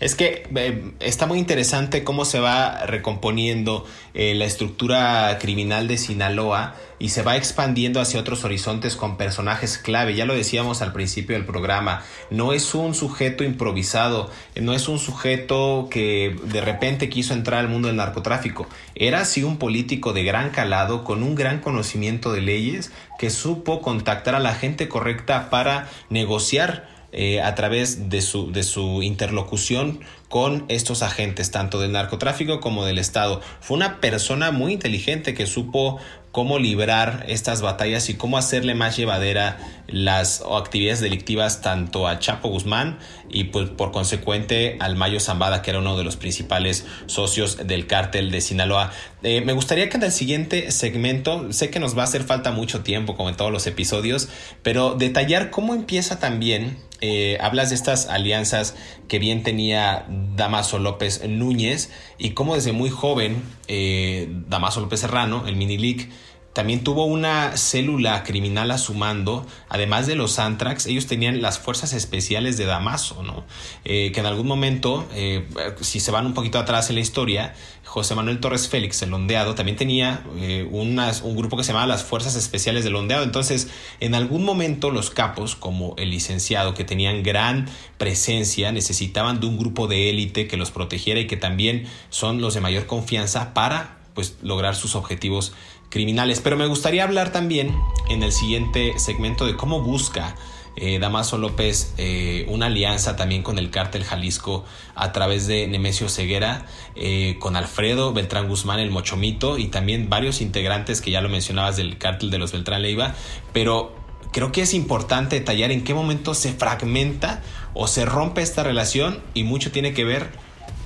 Es 0.00 0.16
que 0.16 0.42
eh, 0.56 0.90
está 0.98 1.26
muy 1.26 1.38
interesante 1.38 2.02
cómo 2.02 2.24
se 2.24 2.40
va 2.40 2.84
recomponiendo 2.84 3.86
eh, 4.12 4.34
la 4.34 4.44
estructura 4.44 5.38
criminal 5.40 5.86
de 5.86 5.98
Sinaloa 5.98 6.74
y 6.98 7.10
se 7.10 7.22
va 7.22 7.36
expandiendo 7.36 8.00
hacia 8.00 8.18
otros 8.18 8.44
horizontes 8.44 8.96
con 8.96 9.16
personajes 9.16 9.78
clave. 9.78 10.16
Ya 10.16 10.24
lo 10.24 10.34
decíamos 10.34 10.82
al 10.82 10.92
principio 10.92 11.36
del 11.36 11.46
programa, 11.46 12.02
no 12.30 12.52
es 12.52 12.74
un 12.74 12.96
sujeto 12.96 13.44
improvisado, 13.44 14.32
no 14.60 14.74
es 14.74 14.88
un 14.88 14.98
sujeto 14.98 15.86
que 15.88 16.36
de 16.42 16.60
repente 16.60 17.08
quiso 17.08 17.32
entrar 17.32 17.60
al 17.60 17.68
mundo 17.68 17.86
del 17.86 17.96
narcotráfico. 17.96 18.66
Era 18.96 19.20
así 19.20 19.44
un 19.44 19.58
político 19.58 20.12
de 20.12 20.24
gran 20.24 20.50
calado, 20.50 21.04
con 21.04 21.22
un 21.22 21.36
gran 21.36 21.60
conocimiento 21.60 22.32
de 22.32 22.40
leyes, 22.40 22.90
que 23.16 23.30
supo 23.30 23.80
contactar 23.80 24.34
a 24.34 24.40
la 24.40 24.54
gente 24.54 24.88
correcta 24.88 25.50
para 25.50 25.88
negociar 26.10 26.93
eh, 27.14 27.40
a 27.40 27.54
través 27.54 28.10
de 28.10 28.20
su, 28.20 28.50
de 28.52 28.62
su 28.62 29.02
interlocución 29.02 30.00
con 30.28 30.64
estos 30.68 31.02
agentes, 31.02 31.50
tanto 31.52 31.80
del 31.80 31.92
narcotráfico 31.92 32.60
como 32.60 32.84
del 32.84 32.98
Estado. 32.98 33.40
Fue 33.60 33.76
una 33.76 34.00
persona 34.00 34.50
muy 34.50 34.72
inteligente 34.72 35.32
que 35.32 35.46
supo 35.46 35.98
cómo 36.34 36.58
librar 36.58 37.24
estas 37.28 37.62
batallas 37.62 38.10
y 38.10 38.14
cómo 38.14 38.36
hacerle 38.36 38.74
más 38.74 38.96
llevadera 38.96 39.56
las 39.86 40.42
actividades 40.42 40.98
delictivas 40.98 41.60
tanto 41.60 42.08
a 42.08 42.18
Chapo 42.18 42.48
Guzmán 42.48 42.98
y 43.30 43.44
pues, 43.44 43.70
por 43.70 43.92
consecuente 43.92 44.76
al 44.80 44.96
Mayo 44.96 45.20
Zambada, 45.20 45.62
que 45.62 45.70
era 45.70 45.78
uno 45.78 45.96
de 45.96 46.02
los 46.02 46.16
principales 46.16 46.86
socios 47.06 47.68
del 47.68 47.86
cártel 47.86 48.32
de 48.32 48.40
Sinaloa. 48.40 48.90
Eh, 49.22 49.42
me 49.42 49.52
gustaría 49.52 49.88
que 49.88 49.96
en 49.96 50.02
el 50.02 50.10
siguiente 50.10 50.72
segmento, 50.72 51.52
sé 51.52 51.70
que 51.70 51.78
nos 51.78 51.96
va 51.96 52.00
a 52.00 52.06
hacer 52.06 52.24
falta 52.24 52.50
mucho 52.50 52.82
tiempo 52.82 53.14
como 53.14 53.28
en 53.28 53.36
todos 53.36 53.52
los 53.52 53.68
episodios, 53.68 54.28
pero 54.64 54.96
detallar 54.96 55.50
cómo 55.50 55.72
empieza 55.72 56.18
también, 56.18 56.78
eh, 57.00 57.38
hablas 57.40 57.68
de 57.68 57.76
estas 57.76 58.08
alianzas 58.08 58.74
que 59.06 59.20
bien 59.20 59.44
tenía 59.44 60.04
Damaso 60.08 60.80
López 60.80 61.22
Núñez 61.28 61.90
y 62.18 62.30
cómo 62.30 62.56
desde 62.56 62.72
muy 62.72 62.90
joven 62.90 63.42
eh, 63.68 64.28
Damaso 64.48 64.80
López 64.80 65.00
Serrano, 65.00 65.46
el 65.46 65.56
mini 65.56 65.78
league, 65.78 66.10
también 66.54 66.84
tuvo 66.84 67.04
una 67.04 67.56
célula 67.56 68.22
criminal 68.22 68.70
a 68.70 68.78
su 68.78 68.94
mando, 68.94 69.44
además 69.68 70.06
de 70.06 70.14
los 70.14 70.38
Antrax, 70.38 70.86
ellos 70.86 71.06
tenían 71.06 71.42
las 71.42 71.58
fuerzas 71.58 71.92
especiales 71.92 72.56
de 72.56 72.64
Damaso, 72.64 73.24
¿no? 73.24 73.44
Eh, 73.84 74.12
que 74.12 74.20
en 74.20 74.26
algún 74.26 74.46
momento, 74.46 75.06
eh, 75.14 75.48
si 75.80 75.98
se 75.98 76.12
van 76.12 76.26
un 76.26 76.32
poquito 76.32 76.60
atrás 76.60 76.90
en 76.90 76.94
la 76.94 77.00
historia, 77.00 77.54
José 77.84 78.14
Manuel 78.14 78.38
Torres 78.38 78.68
Félix, 78.68 79.02
el 79.02 79.12
ondeado, 79.12 79.56
también 79.56 79.76
tenía 79.76 80.22
eh, 80.36 80.66
un 80.70 81.36
grupo 81.36 81.56
que 81.56 81.64
se 81.64 81.72
llamaba 81.72 81.88
las 81.88 82.04
Fuerzas 82.04 82.36
Especiales 82.36 82.84
del 82.84 82.94
Ondeado. 82.94 83.24
Entonces, 83.24 83.68
en 83.98 84.14
algún 84.14 84.44
momento 84.44 84.90
los 84.90 85.10
capos, 85.10 85.56
como 85.56 85.94
el 85.98 86.10
licenciado, 86.10 86.74
que 86.74 86.84
tenían 86.84 87.24
gran 87.24 87.68
presencia, 87.98 88.70
necesitaban 88.70 89.40
de 89.40 89.46
un 89.46 89.58
grupo 89.58 89.88
de 89.88 90.10
élite 90.10 90.46
que 90.46 90.56
los 90.56 90.70
protegiera 90.70 91.18
y 91.18 91.26
que 91.26 91.36
también 91.36 91.86
son 92.10 92.40
los 92.40 92.54
de 92.54 92.60
mayor 92.60 92.86
confianza 92.86 93.54
para 93.54 93.98
pues, 94.14 94.36
lograr 94.42 94.76
sus 94.76 94.94
objetivos 94.94 95.52
criminales. 95.94 96.40
Pero 96.40 96.56
me 96.56 96.66
gustaría 96.66 97.04
hablar 97.04 97.30
también 97.30 97.72
en 98.10 98.24
el 98.24 98.32
siguiente 98.32 98.98
segmento 98.98 99.46
de 99.46 99.54
cómo 99.56 99.80
busca 99.80 100.34
eh, 100.74 100.98
Damaso 100.98 101.38
López 101.38 101.94
eh, 101.98 102.46
una 102.48 102.66
alianza 102.66 103.14
también 103.14 103.44
con 103.44 103.60
el 103.60 103.70
cártel 103.70 104.02
Jalisco 104.02 104.64
a 104.96 105.12
través 105.12 105.46
de 105.46 105.68
Nemesio 105.68 106.08
Ceguera, 106.08 106.66
eh, 106.96 107.36
con 107.38 107.54
Alfredo 107.54 108.12
Beltrán 108.12 108.48
Guzmán, 108.48 108.80
el 108.80 108.90
Mochomito, 108.90 109.56
y 109.56 109.68
también 109.68 110.10
varios 110.10 110.40
integrantes 110.40 111.00
que 111.00 111.12
ya 111.12 111.20
lo 111.20 111.28
mencionabas 111.28 111.76
del 111.76 111.96
cártel 111.96 112.32
de 112.32 112.38
los 112.38 112.50
Beltrán 112.50 112.82
Leiva, 112.82 113.14
pero 113.52 113.94
creo 114.32 114.50
que 114.50 114.62
es 114.62 114.74
importante 114.74 115.38
detallar 115.38 115.70
en 115.70 115.84
qué 115.84 115.94
momento 115.94 116.34
se 116.34 116.52
fragmenta 116.52 117.40
o 117.72 117.86
se 117.86 118.04
rompe 118.04 118.42
esta 118.42 118.64
relación 118.64 119.22
y 119.32 119.44
mucho 119.44 119.70
tiene 119.70 119.94
que 119.94 120.04
ver 120.04 120.32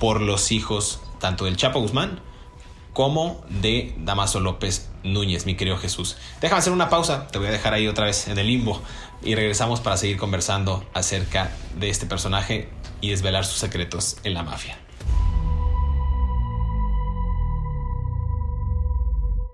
por 0.00 0.20
los 0.20 0.52
hijos 0.52 1.00
tanto 1.18 1.46
del 1.46 1.56
Chapo 1.56 1.80
Guzmán 1.80 2.20
como 2.98 3.40
de 3.48 3.94
Damaso 3.98 4.40
López 4.40 4.90
Núñez, 5.04 5.46
mi 5.46 5.54
querido 5.54 5.76
Jesús. 5.76 6.16
Déjame 6.40 6.58
hacer 6.58 6.72
una 6.72 6.90
pausa, 6.90 7.28
te 7.28 7.38
voy 7.38 7.46
a 7.46 7.52
dejar 7.52 7.72
ahí 7.72 7.86
otra 7.86 8.06
vez 8.06 8.26
en 8.26 8.36
el 8.36 8.48
limbo 8.48 8.82
y 9.22 9.36
regresamos 9.36 9.80
para 9.80 9.96
seguir 9.96 10.16
conversando 10.16 10.84
acerca 10.94 11.52
de 11.78 11.90
este 11.90 12.06
personaje 12.06 12.68
y 13.00 13.10
desvelar 13.10 13.44
sus 13.44 13.58
secretos 13.58 14.16
en 14.24 14.34
la 14.34 14.42
mafia. 14.42 14.80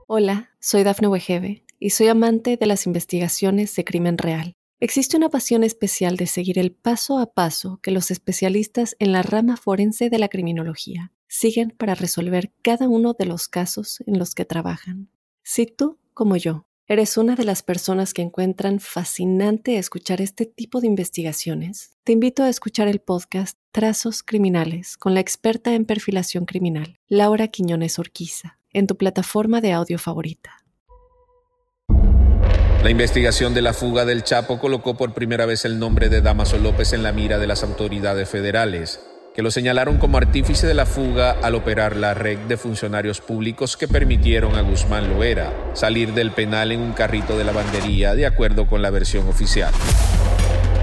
Hola, 0.07 0.49
soy 0.59 0.83
Dafne 0.83 1.09
Wegebe 1.09 1.67
y 1.79 1.91
soy 1.91 2.09
amante 2.09 2.57
de 2.57 2.65
las 2.65 2.87
investigaciones 2.87 3.77
de 3.77 3.85
crimen 3.85 4.17
real. 4.17 4.55
Existe 4.81 5.19
una 5.19 5.29
pasión 5.29 5.65
especial 5.65 6.17
de 6.17 6.29
seguir 6.29 6.59
el 6.59 6.73
paso 6.73 7.19
a 7.19 7.35
paso 7.35 7.79
que 7.83 7.91
los 7.91 8.11
especialistas 8.11 8.97
en 9.01 9.13
la 9.13 9.21
rama 9.21 9.59
forense 9.59 10.09
de 10.09 10.19
la 10.19 10.29
criminología 10.29 11.13
siguen 11.35 11.71
para 11.77 11.97
resolver 11.97 12.53
cada 12.63 12.89
uno 12.89 13.13
de 13.19 13.27
los 13.27 13.49
casos 13.49 14.01
en 14.07 14.19
los 14.19 14.37
que 14.37 14.45
trabajan. 14.45 15.09
Si 15.43 15.67
tú, 15.67 15.99
como 16.15 16.37
yo, 16.37 16.67
eres 16.87 17.17
una 17.17 17.35
de 17.35 17.43
las 17.43 17.65
personas 17.65 18.15
que 18.15 18.23
encuentran 18.23 18.79
fascinante 18.79 19.79
escuchar 19.79 20.21
este 20.21 20.47
tipo 20.47 20.81
de 20.81 20.87
investigaciones, 20.87 21.97
te 22.05 22.13
invito 22.13 22.45
a 22.45 22.49
escuchar 22.49 22.87
el 22.87 23.01
podcast 23.01 23.59
Trazos 23.73 24.23
Criminales 24.23 24.97
con 24.97 25.15
la 25.15 25.21
experta 25.21 25.75
en 25.75 25.87
perfilación 25.87 26.45
criminal, 26.45 27.01
Laura 27.09 27.49
Quiñones 27.49 27.99
Orquiza, 27.99 28.61
en 28.73 28.87
tu 28.87 28.97
plataforma 28.97 29.61
de 29.61 29.73
audio 29.73 29.99
favorita. 29.99 30.65
La 32.85 32.91
investigación 32.91 33.55
de 33.55 33.63
la 33.63 33.73
fuga 33.73 34.05
del 34.05 34.23
Chapo 34.23 34.61
colocó 34.61 34.97
por 34.97 35.15
primera 35.15 35.47
vez 35.47 35.65
el 35.65 35.81
nombre 35.81 36.09
de 36.11 36.21
Damaso 36.21 36.59
López 36.59 36.93
en 36.93 37.03
la 37.03 37.13
mira 37.13 37.39
de 37.39 37.47
las 37.49 37.65
autoridades 37.65 38.29
federales 38.29 39.01
que 39.35 39.43
lo 39.43 39.51
señalaron 39.51 39.99
como 39.99 40.17
artífice 40.17 40.69
de 40.69 40.75
la 40.75 40.87
fuga 40.87 41.33
al 41.43 41.57
operar 41.57 41.97
la 41.97 42.15
red 42.15 42.39
de 42.47 42.57
funcionarios 42.57 43.21
públicos 43.21 43.77
que 43.77 43.89
permitieron 43.89 44.55
a 44.55 44.61
Guzmán 44.61 45.11
Loera 45.11 45.53
salir 45.75 46.15
del 46.15 46.31
penal 46.31 46.71
en 46.71 46.81
un 46.81 46.93
carrito 46.93 47.37
de 47.37 47.43
lavandería 47.43 48.15
de 48.15 48.27
acuerdo 48.27 48.69
con 48.69 48.81
la 48.81 48.91
versión 48.91 49.29
oficial. 49.29 49.75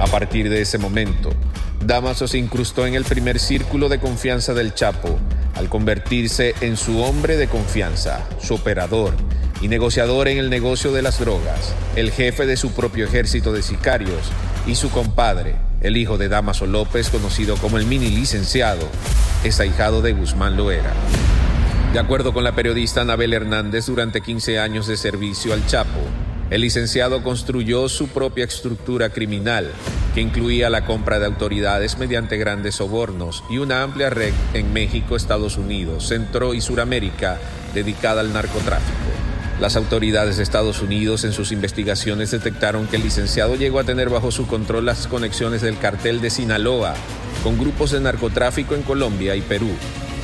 A 0.01 0.07
partir 0.07 0.49
de 0.49 0.61
ese 0.61 0.77
momento, 0.77 1.29
Damaso 1.85 2.27
se 2.27 2.39
incrustó 2.39 2.85
en 2.85 2.95
el 2.95 3.05
primer 3.05 3.39
círculo 3.39 3.87
de 3.87 3.99
confianza 3.99 4.53
del 4.53 4.73
Chapo 4.73 5.17
al 5.55 5.69
convertirse 5.69 6.53
en 6.59 6.75
su 6.75 7.01
hombre 7.01 7.37
de 7.37 7.47
confianza, 7.47 8.27
su 8.41 8.55
operador 8.55 9.13
y 9.61 9.69
negociador 9.69 10.27
en 10.27 10.39
el 10.39 10.49
negocio 10.49 10.91
de 10.91 11.01
las 11.01 11.19
drogas, 11.19 11.73
el 11.95 12.11
jefe 12.11 12.45
de 12.45 12.57
su 12.57 12.73
propio 12.73 13.05
ejército 13.05 13.53
de 13.53 13.61
sicarios 13.61 14.29
y 14.67 14.75
su 14.75 14.89
compadre, 14.91 15.55
el 15.81 15.97
hijo 15.97 16.17
de 16.17 16.29
Damaso 16.29 16.65
López, 16.65 17.09
conocido 17.09 17.55
como 17.57 17.77
el 17.77 17.85
mini 17.85 18.09
licenciado, 18.09 18.87
es 19.43 19.59
ahijado 19.59 20.01
de 20.01 20.13
Guzmán 20.13 20.57
Loera. 20.57 20.93
De 21.93 21.99
acuerdo 21.99 22.33
con 22.33 22.43
la 22.43 22.55
periodista 22.55 23.01
Anabel 23.01 23.33
Hernández, 23.33 23.87
durante 23.87 24.21
15 24.21 24.59
años 24.59 24.87
de 24.87 24.95
servicio 24.97 25.53
al 25.53 25.65
Chapo, 25.65 25.99
el 26.49 26.61
licenciado 26.61 27.23
construyó 27.23 27.89
su 27.89 28.09
propia 28.09 28.45
estructura 28.45 29.09
criminal, 29.09 29.71
que 30.13 30.21
incluía 30.21 30.69
la 30.69 30.85
compra 30.85 31.17
de 31.19 31.25
autoridades 31.25 31.97
mediante 31.97 32.37
grandes 32.37 32.75
sobornos 32.75 33.43
y 33.49 33.57
una 33.57 33.83
amplia 33.83 34.09
red 34.09 34.33
en 34.53 34.73
México, 34.73 35.15
Estados 35.15 35.57
Unidos, 35.57 36.07
Centro 36.07 36.53
y 36.53 36.61
Suramérica 36.61 37.39
dedicada 37.73 38.21
al 38.21 38.33
narcotráfico. 38.33 39.30
Las 39.61 39.75
autoridades 39.75 40.37
de 40.37 40.43
Estados 40.43 40.81
Unidos 40.81 41.23
en 41.23 41.33
sus 41.33 41.51
investigaciones 41.51 42.31
detectaron 42.31 42.87
que 42.87 42.95
el 42.95 43.03
licenciado 43.03 43.55
llegó 43.55 43.77
a 43.77 43.83
tener 43.83 44.09
bajo 44.09 44.31
su 44.31 44.47
control 44.47 44.87
las 44.87 45.05
conexiones 45.05 45.61
del 45.61 45.77
cartel 45.77 46.19
de 46.19 46.31
Sinaloa 46.31 46.95
con 47.43 47.59
grupos 47.59 47.91
de 47.91 47.99
narcotráfico 47.99 48.73
en 48.73 48.81
Colombia 48.81 49.35
y 49.35 49.41
Perú 49.41 49.69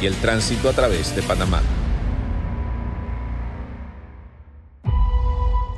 y 0.02 0.08
el 0.08 0.16
tránsito 0.16 0.70
a 0.70 0.74
través 0.74 1.16
de 1.16 1.22
Panamá. 1.22 1.62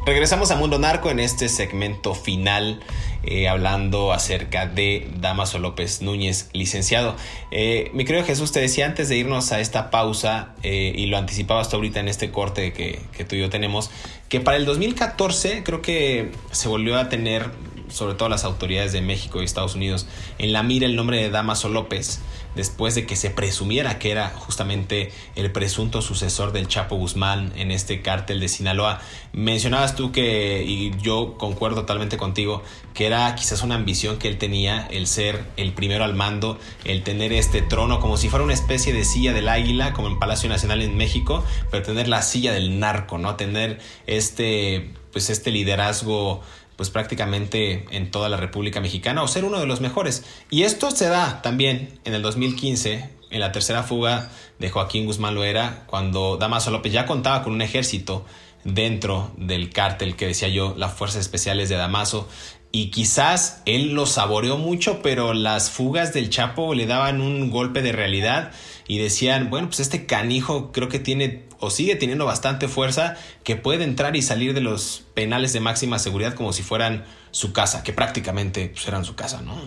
Regresamos 0.06 0.52
a 0.52 0.56
Mundo 0.56 0.80
Narco 0.80 1.12
en 1.12 1.20
este 1.20 1.50
segmento 1.50 2.16
final, 2.16 2.80
eh, 3.24 3.48
hablando 3.48 4.14
acerca 4.14 4.66
de 4.66 5.10
Damaso 5.20 5.60
López 5.60 6.02
Núñez, 6.02 6.50
licenciado. 6.54 7.16
Eh, 7.52 7.92
mi 7.94 8.06
querido 8.06 8.26
Jesús, 8.26 8.52
te 8.52 8.60
decía 8.60 8.86
antes 8.86 9.10
de 9.10 9.18
irnos 9.18 9.52
a 9.52 9.60
esta 9.60 9.92
pausa, 9.92 10.54
eh, 10.64 10.94
y 10.96 11.08
lo 11.08 11.18
anticipabas 11.18 11.70
tú 11.70 11.76
ahorita 11.76 12.00
en 12.00 12.08
este 12.08 12.32
corte 12.32 12.74
que, 12.74 13.00
que 13.16 13.26
tú 13.26 13.36
y 13.36 13.40
yo 13.40 13.50
tenemos, 13.50 13.92
que 14.30 14.40
para 14.40 14.58
el 14.58 14.66
2014 14.66 15.64
creo 15.64 15.82
que 15.82 16.32
se 16.52 16.68
volvió 16.68 16.98
a 16.98 17.10
tener, 17.10 17.52
sobre 17.90 18.16
todo 18.16 18.30
las 18.30 18.44
autoridades 18.44 18.94
de 18.94 19.02
México 19.02 19.42
y 19.42 19.46
Estados 19.46 19.76
Unidos, 19.76 20.08
en 20.38 20.54
la 20.54 20.64
mira 20.64 20.86
el 20.86 20.96
nombre 20.96 21.18
de 21.18 21.30
Damaso 21.30 21.70
López 21.70 22.22
después 22.56 22.96
de 22.96 23.06
que 23.06 23.16
se 23.16 23.30
presumiera 23.30 24.00
que 24.00 24.12
era 24.12 24.30
justamente 24.30 25.12
el 25.36 25.52
presunto 25.52 26.02
sucesor 26.02 26.52
del 26.52 26.68
Chapo 26.68 26.96
Guzmán 26.96 27.54
en 27.56 27.72
este 27.72 28.02
cártel 28.02 28.40
de 28.40 28.48
Sinaloa. 28.48 29.02
Mencionabas 29.34 29.96
tú 29.96 30.12
que, 30.12 30.64
y 30.66 30.92
yo 31.02 31.36
concuerdo 31.38 31.82
totalmente 31.82 32.18
contigo, 32.18 32.64
que 32.94 33.06
era 33.06 33.34
quizás 33.36 33.64
una 33.64 33.76
ambición 33.76 34.18
que 34.18 34.28
él 34.28 34.38
tenía, 34.38 34.88
el 34.92 35.08
ser 35.08 35.46
el 35.58 35.74
primero 35.74 36.04
al 36.04 36.16
mando, 36.16 36.60
el 36.86 37.04
tener 37.04 37.32
este 37.34 37.62
trono 37.62 38.00
como 38.00 38.18
si 38.18 38.30
fuera 38.30 38.44
una 38.44 38.54
especie 38.54 38.94
de 38.94 39.06
silla 39.06 39.34
del 39.34 39.48
águila, 39.48 39.94
como 39.94 40.08
en 40.08 40.20
Palacio 40.20 40.50
Nacional 40.50 40.82
en 40.82 40.98
México, 40.98 41.44
pero 41.72 41.84
tener 41.84 42.08
la 42.08 42.22
silla 42.22 42.52
del 42.52 42.80
narco, 42.80 43.18
¿no? 43.18 43.36
Tener 43.36 43.80
este, 44.08 44.92
pues 45.12 45.30
este 45.30 45.52
liderazgo 45.52 46.42
pues 46.80 46.90
prácticamente 46.90 47.86
en 47.92 48.10
toda 48.10 48.30
la 48.30 48.38
República 48.38 48.80
Mexicana 48.80 49.22
o 49.22 49.28
ser 49.28 49.44
uno 49.44 49.60
de 49.60 49.66
los 49.66 49.82
mejores. 49.82 50.24
Y 50.50 50.64
esto 50.64 50.92
se 50.92 51.10
da 51.10 51.42
también 51.42 52.00
en 52.06 52.14
el 52.14 52.22
2015, 52.22 53.10
en 53.32 53.40
la 53.42 53.52
tercera 53.52 53.84
fuga 53.84 54.30
de 54.60 54.70
Joaquín 54.70 55.06
Guzmán 55.06 55.36
Loera, 55.36 55.84
cuando 55.88 56.38
Damaso 56.38 56.72
López 56.72 56.94
ya 56.94 57.06
contaba 57.06 57.44
con 57.44 57.52
un 57.52 57.62
ejército 57.62 58.26
dentro 58.64 59.34
del 59.36 59.72
cártel 59.72 60.16
que 60.16 60.28
decía 60.28 60.48
yo, 60.48 60.74
las 60.78 60.94
Fuerzas 60.94 61.20
Especiales 61.20 61.68
de 61.68 61.76
Damaso, 61.76 62.30
y 62.72 62.92
quizás 62.92 63.62
él 63.66 63.94
lo 63.94 64.06
saboreó 64.06 64.58
mucho, 64.58 65.02
pero 65.02 65.34
las 65.34 65.72
fugas 65.72 66.14
del 66.14 66.30
Chapo 66.30 66.76
le 66.76 66.86
daban 66.86 67.20
un 67.20 67.50
golpe 67.50 67.82
de 67.82 67.92
realidad 67.92 68.52
y 68.88 69.00
decían, 69.00 69.50
bueno, 69.50 69.68
pues 69.68 69.80
este 69.80 70.06
canijo 70.06 70.72
creo 70.72 70.88
que 70.88 71.00
tiene 71.00 71.48
o 71.60 71.72
sigue 71.72 71.96
teniendo 71.96 72.26
bastante 72.26 72.68
fuerza 72.68 73.18
que 73.44 73.56
puede 73.56 73.84
entrar 73.84 74.16
y 74.16 74.22
salir 74.22 74.54
de 74.54 74.62
los 74.62 75.06
penales 75.14 75.52
de 75.52 75.60
máxima 75.60 76.00
seguridad 76.00 76.34
como 76.36 76.54
si 76.54 76.64
fueran 76.64 77.06
su 77.32 77.54
casa, 77.54 77.84
que 77.84 77.92
prácticamente 77.92 78.70
pues, 78.70 78.88
eran 78.88 79.04
su 79.04 79.16
casa, 79.16 79.42
¿no? 79.42 79.60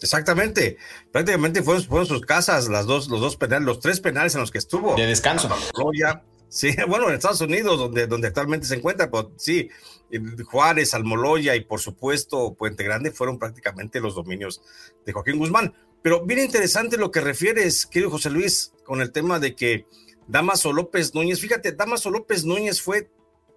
Exactamente, 0.00 0.76
prácticamente 1.10 1.62
fueron, 1.62 1.82
fueron, 1.84 2.06
sus 2.06 2.20
casas, 2.20 2.68
las 2.68 2.86
dos, 2.86 3.08
los 3.08 3.20
dos 3.20 3.36
penales, 3.36 3.66
los 3.66 3.80
tres 3.80 4.00
penales 4.00 4.34
en 4.34 4.42
los 4.42 4.52
que 4.52 4.58
estuvo. 4.58 4.94
De 4.94 5.06
descanso. 5.06 5.48
Sí, 6.48 6.74
bueno, 6.88 7.08
en 7.08 7.14
Estados 7.14 7.40
Unidos, 7.40 7.78
donde, 7.78 8.06
donde 8.06 8.28
actualmente 8.28 8.66
se 8.66 8.76
encuentra, 8.76 9.10
pues 9.10 9.26
sí, 9.36 9.68
Juárez, 10.44 10.94
Almoloya 10.94 11.54
y 11.56 11.64
por 11.64 11.80
supuesto 11.80 12.54
Puente 12.54 12.84
Grande 12.84 13.10
fueron 13.10 13.38
prácticamente 13.38 14.00
los 14.00 14.14
dominios 14.14 14.62
de 15.04 15.12
Joaquín 15.12 15.38
Guzmán. 15.38 15.74
Pero 16.02 16.24
bien 16.24 16.40
interesante 16.40 16.96
lo 16.96 17.10
que 17.10 17.20
refieres, 17.20 17.86
querido 17.86 18.10
José 18.10 18.30
Luis, 18.30 18.72
con 18.84 19.00
el 19.00 19.12
tema 19.12 19.38
de 19.40 19.54
que 19.54 19.86
Damaso 20.26 20.72
López 20.72 21.14
Núñez, 21.14 21.40
fíjate, 21.40 21.72
Damaso 21.72 22.10
López 22.10 22.44
Núñez 22.44 22.80
fue 22.80 23.10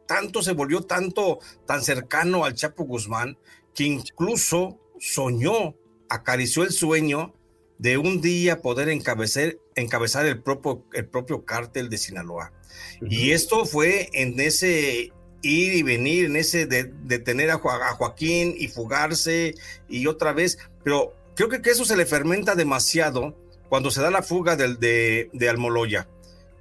tanto, 0.08 0.42
se 0.42 0.54
volvió 0.54 0.82
tanto, 0.82 1.40
tan 1.66 1.82
cercano 1.84 2.44
al 2.44 2.56
Chapo 2.56 2.84
Guzmán, 2.84 3.38
que 3.74 3.84
incluso 3.84 4.80
soñó, 5.00 5.76
acarició 6.10 6.64
el 6.64 6.72
sueño 6.72 7.34
de 7.78 7.98
un 7.98 8.22
día 8.22 8.62
poder 8.62 8.90
encabezar, 8.90 9.58
encabezar 9.76 10.26
el, 10.26 10.42
propio, 10.42 10.86
el 10.94 11.08
propio 11.08 11.46
cártel 11.46 11.90
de 11.90 11.98
Sinaloa. 11.98 12.54
Y 13.02 13.32
esto 13.32 13.66
fue 13.66 14.10
en 14.14 14.40
ese 14.40 15.14
ir 15.42 15.74
y 15.74 15.84
venir, 15.84 16.26
en 16.26 16.36
ese 16.36 16.66
de, 16.66 16.84
tener 17.20 17.50
a, 17.52 17.58
Joaquín 17.58 18.56
y 18.58 18.68
fugarse 18.68 19.56
y 19.90 20.08
otra 20.08 20.34
vez, 20.34 20.58
pero 20.84 21.14
creo 21.36 21.50
que, 21.50 21.70
eso 21.70 21.86
se 21.86 21.98
le 21.98 22.06
fermenta 22.06 22.56
demasiado 22.56 23.36
cuando 23.70 23.92
se 23.92 24.02
da 24.02 24.12
la 24.12 24.22
fuga 24.22 24.56
del, 24.56 24.80
de, 24.80 25.30
de 25.34 25.50
Almoloya. 25.50 26.08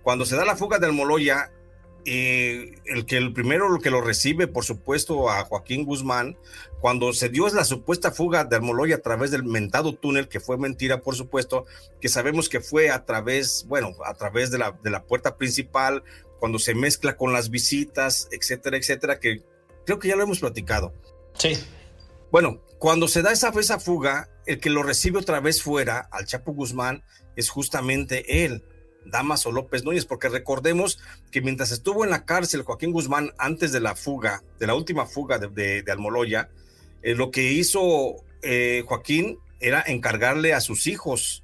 Cuando 0.02 0.24
se 0.24 0.36
da 0.36 0.44
la 0.44 0.56
fuga 0.56 0.78
de 0.78 0.86
Almoloya, 0.86 1.52
eh, 2.04 2.78
el 2.86 3.06
que 3.06 3.16
el 3.16 3.32
primero 3.32 3.68
lo 3.68 3.80
que 3.80 3.90
lo 3.90 4.00
recibe, 4.00 4.46
por 4.46 4.64
supuesto, 4.64 5.30
a 5.30 5.44
Joaquín 5.44 5.84
Guzmán, 5.84 6.36
cuando 6.80 7.12
se 7.12 7.28
dio 7.28 7.48
la 7.48 7.64
supuesta 7.64 8.10
fuga 8.10 8.44
de 8.44 8.56
Almoloya 8.56 8.96
a 8.96 9.00
través 9.00 9.30
del 9.30 9.44
mentado 9.44 9.94
túnel, 9.94 10.28
que 10.28 10.40
fue 10.40 10.56
mentira, 10.56 11.02
por 11.02 11.14
supuesto, 11.14 11.66
que 12.00 12.08
sabemos 12.08 12.48
que 12.48 12.60
fue 12.60 12.90
a 12.90 13.04
través, 13.04 13.66
bueno, 13.68 13.94
a 14.04 14.14
través 14.14 14.50
de 14.50 14.58
la, 14.58 14.78
de 14.82 14.90
la 14.90 15.04
puerta 15.04 15.36
principal, 15.36 16.02
cuando 16.38 16.58
se 16.58 16.74
mezcla 16.74 17.16
con 17.16 17.32
las 17.32 17.50
visitas, 17.50 18.28
etcétera, 18.32 18.78
etcétera, 18.78 19.20
que 19.20 19.42
creo 19.84 19.98
que 19.98 20.08
ya 20.08 20.16
lo 20.16 20.22
hemos 20.22 20.40
platicado. 20.40 20.94
Sí. 21.34 21.58
Bueno, 22.30 22.62
cuando 22.78 23.08
se 23.08 23.22
da 23.22 23.32
esa, 23.32 23.50
esa 23.58 23.78
fuga, 23.78 24.30
el 24.46 24.58
que 24.58 24.70
lo 24.70 24.82
recibe 24.82 25.18
otra 25.18 25.40
vez 25.40 25.62
fuera, 25.62 26.08
al 26.10 26.26
Chapo 26.26 26.52
Guzmán, 26.52 27.04
es 27.36 27.50
justamente 27.50 28.44
él 28.44 28.64
Damaso 29.04 29.52
López 29.52 29.84
Núñez, 29.84 30.04
porque 30.04 30.28
recordemos 30.28 30.98
que 31.30 31.40
mientras 31.40 31.72
estuvo 31.72 32.04
en 32.04 32.10
la 32.10 32.24
cárcel 32.24 32.62
Joaquín 32.62 32.92
Guzmán 32.92 33.32
antes 33.38 33.72
de 33.72 33.80
la 33.80 33.96
fuga, 33.96 34.42
de 34.58 34.66
la 34.66 34.74
última 34.74 35.06
fuga 35.06 35.38
de, 35.38 35.84
Almoloya, 35.90 36.50
eh, 37.02 37.14
lo 37.14 37.30
que 37.30 37.52
hizo 37.52 38.16
eh, 38.42 38.84
Joaquín 38.86 39.38
era 39.60 39.82
encargarle 39.86 40.54
a 40.54 40.60
sus 40.60 40.86
hijos 40.86 41.42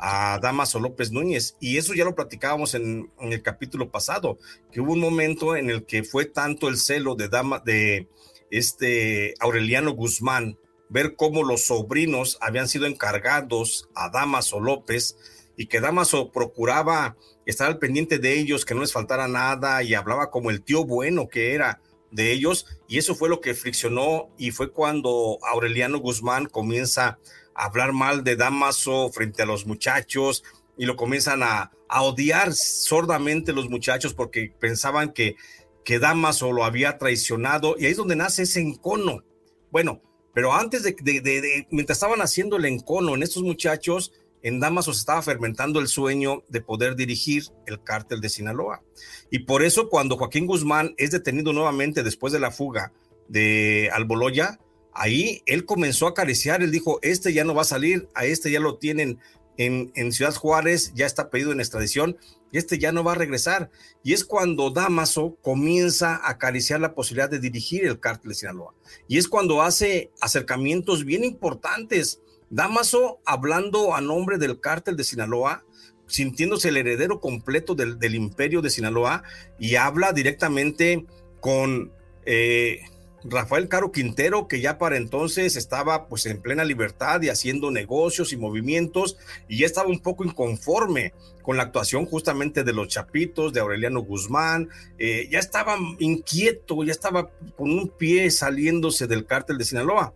a 0.00 0.38
Damaso 0.40 0.80
López 0.80 1.12
Núñez. 1.12 1.56
Y 1.60 1.76
eso 1.76 1.94
ya 1.94 2.04
lo 2.04 2.14
platicábamos 2.14 2.74
en, 2.74 3.10
el 3.20 3.42
capítulo 3.42 3.90
pasado, 3.90 4.38
que 4.72 4.80
hubo 4.80 4.94
un 4.94 5.00
momento 5.00 5.56
en 5.56 5.70
el 5.70 5.84
que 5.84 6.02
fue 6.02 6.24
tanto 6.24 6.68
el 6.68 6.78
celo 6.78 7.14
de, 7.14 7.28
Dama, 7.28 7.62
de 7.64 8.08
este 8.50 9.34
Aureliano 9.40 9.92
Guzmán, 9.92 10.58
ver 10.88 11.14
cómo 11.16 11.44
los 11.44 11.66
sobrinos 11.66 12.38
habían 12.40 12.66
sido 12.66 12.86
encargados 12.86 13.88
a 13.94 14.08
Damaso 14.08 14.58
López, 14.58 15.16
y 15.60 15.66
que 15.66 15.78
Damaso 15.78 16.32
procuraba 16.32 17.18
estar 17.44 17.66
al 17.66 17.78
pendiente 17.78 18.18
de 18.18 18.38
ellos, 18.38 18.64
que 18.64 18.74
no 18.74 18.80
les 18.80 18.94
faltara 18.94 19.28
nada 19.28 19.82
y 19.82 19.92
hablaba 19.92 20.30
como 20.30 20.48
el 20.48 20.62
tío 20.62 20.86
bueno 20.86 21.28
que 21.28 21.52
era 21.52 21.82
de 22.10 22.32
ellos 22.32 22.64
y 22.88 22.96
eso 22.96 23.14
fue 23.14 23.28
lo 23.28 23.42
que 23.42 23.52
friccionó 23.52 24.30
y 24.38 24.52
fue 24.52 24.72
cuando 24.72 25.38
Aureliano 25.42 25.98
Guzmán 25.98 26.46
comienza 26.46 27.18
a 27.54 27.66
hablar 27.66 27.92
mal 27.92 28.24
de 28.24 28.36
Damaso 28.36 29.10
frente 29.12 29.42
a 29.42 29.46
los 29.46 29.66
muchachos 29.66 30.44
y 30.78 30.86
lo 30.86 30.96
comienzan 30.96 31.42
a, 31.42 31.70
odiar 31.90 32.54
sordamente 32.54 33.52
los 33.52 33.68
muchachos 33.68 34.14
porque 34.14 34.54
pensaban 34.58 35.12
que, 35.12 35.36
que 35.84 35.98
Damaso 35.98 36.52
lo 36.52 36.64
había 36.64 36.96
traicionado 36.96 37.74
y 37.78 37.84
ahí 37.84 37.90
es 37.90 37.98
donde 37.98 38.16
nace 38.16 38.44
ese 38.44 38.60
encono. 38.60 39.24
Bueno, 39.70 40.00
pero 40.32 40.54
antes 40.54 40.84
de, 40.84 40.92
de 40.92 41.66
mientras 41.70 41.98
estaban 41.98 42.22
haciendo 42.22 42.56
el 42.56 42.64
encono 42.64 43.14
en 43.14 43.22
estos 43.22 43.42
muchachos, 43.42 44.10
en 44.42 44.60
Damaso 44.60 44.92
se 44.92 45.00
estaba 45.00 45.22
fermentando 45.22 45.80
el 45.80 45.88
sueño 45.88 46.42
de 46.48 46.60
poder 46.60 46.96
dirigir 46.96 47.44
el 47.66 47.82
cártel 47.82 48.20
de 48.20 48.28
Sinaloa. 48.28 48.82
Y 49.30 49.40
por 49.40 49.62
eso 49.62 49.88
cuando 49.88 50.16
Joaquín 50.16 50.46
Guzmán 50.46 50.94
es 50.96 51.10
detenido 51.10 51.52
nuevamente 51.52 52.02
después 52.02 52.32
de 52.32 52.40
la 52.40 52.50
fuga 52.50 52.92
de 53.28 53.90
Alboloya, 53.92 54.58
ahí 54.92 55.42
él 55.46 55.64
comenzó 55.64 56.06
a 56.06 56.10
acariciar, 56.10 56.62
él 56.62 56.70
dijo, 56.70 56.98
este 57.02 57.32
ya 57.32 57.44
no 57.44 57.54
va 57.54 57.62
a 57.62 57.64
salir, 57.64 58.08
a 58.14 58.24
este 58.24 58.50
ya 58.50 58.60
lo 58.60 58.78
tienen 58.78 59.18
en, 59.56 59.92
en 59.94 60.12
Ciudad 60.12 60.34
Juárez, 60.34 60.92
ya 60.94 61.06
está 61.06 61.30
pedido 61.30 61.52
en 61.52 61.60
extradición, 61.60 62.16
y 62.52 62.58
este 62.58 62.78
ya 62.78 62.92
no 62.92 63.04
va 63.04 63.12
a 63.12 63.16
regresar. 63.16 63.70
Y 64.02 64.12
es 64.12 64.24
cuando 64.24 64.70
Damaso 64.70 65.36
comienza 65.42 66.16
a 66.16 66.30
acariciar 66.30 66.80
la 66.80 66.94
posibilidad 66.94 67.30
de 67.30 67.38
dirigir 67.38 67.84
el 67.84 68.00
cártel 68.00 68.30
de 68.30 68.34
Sinaloa. 68.34 68.74
Y 69.06 69.18
es 69.18 69.28
cuando 69.28 69.62
hace 69.62 70.10
acercamientos 70.20 71.04
bien 71.04 71.24
importantes 71.24 72.20
Damaso 72.50 73.20
hablando 73.24 73.94
a 73.94 74.00
nombre 74.00 74.36
del 74.36 74.60
cártel 74.60 74.96
de 74.96 75.04
Sinaloa, 75.04 75.64
sintiéndose 76.06 76.68
el 76.68 76.76
heredero 76.76 77.20
completo 77.20 77.74
del, 77.74 78.14
imperio 78.14 78.60
de 78.60 78.70
Sinaloa 78.70 79.22
y 79.58 79.76
habla 79.76 80.12
directamente 80.12 81.06
con, 81.40 81.92
eh, 82.26 82.80
Rafael 83.24 83.68
Caro 83.68 83.92
Quintero, 83.92 84.48
que 84.48 84.60
ya 84.60 84.78
para 84.78 84.96
entonces 84.96 85.56
estaba 85.56 86.08
pues 86.08 86.26
en 86.26 86.40
plena 86.40 86.64
libertad 86.64 87.20
y 87.22 87.28
haciendo 87.28 87.70
negocios 87.70 88.32
y 88.32 88.36
movimientos 88.36 89.18
y 89.48 89.58
ya 89.58 89.66
estaba 89.66 89.88
un 89.88 90.00
poco 90.00 90.24
inconforme 90.24 91.12
con 91.42 91.56
la 91.56 91.64
actuación 91.64 92.06
justamente 92.06 92.64
de 92.64 92.72
los 92.72 92.88
Chapitos, 92.88 93.52
de 93.52 93.60
Aureliano 93.60 94.00
Guzmán, 94.00 94.68
eh, 94.98 95.28
ya 95.30 95.38
estaba 95.38 95.76
inquieto, 95.98 96.82
ya 96.82 96.92
estaba 96.92 97.30
con 97.56 97.70
un 97.70 97.88
pie 97.88 98.30
saliéndose 98.30 99.06
del 99.06 99.26
cártel 99.26 99.58
de 99.58 99.64
Sinaloa. 99.64 100.14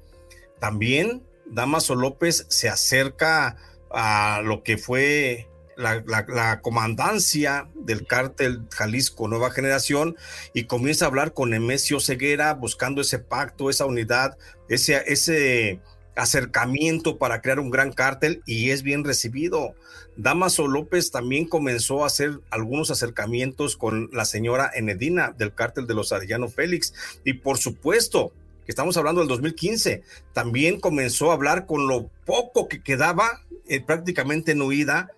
También 0.59 1.23
Damaso 1.47 1.95
López 1.95 2.47
se 2.49 2.69
acerca 2.69 3.57
a 3.91 4.41
lo 4.43 4.63
que 4.63 4.77
fue 4.77 5.49
la, 5.77 6.61
comandancia 6.63 7.69
del 7.75 8.07
cártel 8.07 8.63
Jalisco 8.71 9.29
Nueva 9.29 9.51
Generación 9.51 10.17
y 10.53 10.65
comienza 10.65 11.05
a 11.05 11.09
hablar 11.09 11.33
con 11.33 11.51
Nemesio 11.51 12.01
Ceguera 12.01 12.55
buscando 12.55 13.01
ese 13.01 13.19
pacto, 13.19 13.71
esa 13.71 13.87
unidad, 13.87 14.37
ese, 14.69 15.03
ese 15.07 15.81
acercamiento 16.17 17.19
para 17.19 17.41
crear 17.41 17.59
un 17.59 17.71
gran 17.71 17.93
cártel 17.93 18.43
y 18.47 18.71
es 18.71 18.83
bien 18.83 19.05
recibido. 19.05 19.75
Damaso 20.17 20.69
López 20.69 21.11
también 21.11 21.47
comenzó 21.47 22.05
a 22.05 22.07
hacer 22.07 22.41
algunos 22.51 22.91
acercamientos 22.91 23.77
con 23.77 24.11
la 24.13 24.25
señora 24.25 24.71
Enedina 24.75 25.35
del 25.37 25.55
cártel 25.55 25.87
de 25.87 25.95
los 25.95 26.13
Arellano 26.13 26.49
Félix 26.49 26.95
y 27.25 27.35
por 27.35 27.59
supuesto 27.59 28.33
que 28.65 28.73
estamos 28.73 28.97
hablando 28.97 29.21
del 29.21 29.29
2015, 29.29 30.03
también 30.33 30.81
comenzó 30.81 31.31
a 31.31 31.35
hablar 31.35 31.67
con 31.67 31.87
lo 31.87 32.09
poco 32.25 32.69
que 32.69 32.83
quedaba 32.83 33.43
eh, 33.67 33.81
prácticamente 33.81 34.53
en 34.53 34.63
huida 34.63 35.11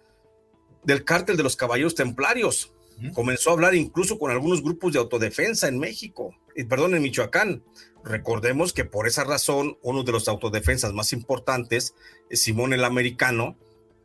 del 0.85 1.05
cártel 1.05 1.37
de 1.37 1.43
los 1.43 1.57
caballeros 1.57 1.95
templarios. 1.95 2.73
Comenzó 3.13 3.51
a 3.51 3.53
hablar 3.53 3.75
incluso 3.75 4.19
con 4.19 4.31
algunos 4.31 4.63
grupos 4.63 4.95
de 4.95 4.99
autodefensa 4.99 5.69
en 5.69 5.79
México, 5.79 6.35
y 6.55 6.65
perdón, 6.65 6.95
en 6.95 7.03
Michoacán. 7.03 7.63
Recordemos 8.05 8.73
que 8.73 8.87
por 8.87 9.07
esa 9.07 9.25
razón, 9.25 9.77
uno 9.83 10.03
de 10.03 10.13
los 10.13 10.29
autodefensas 10.29 10.95
más 10.95 11.13
importantes, 11.13 11.95
Simón 12.31 12.73
el 12.73 12.85
Americano, 12.85 13.57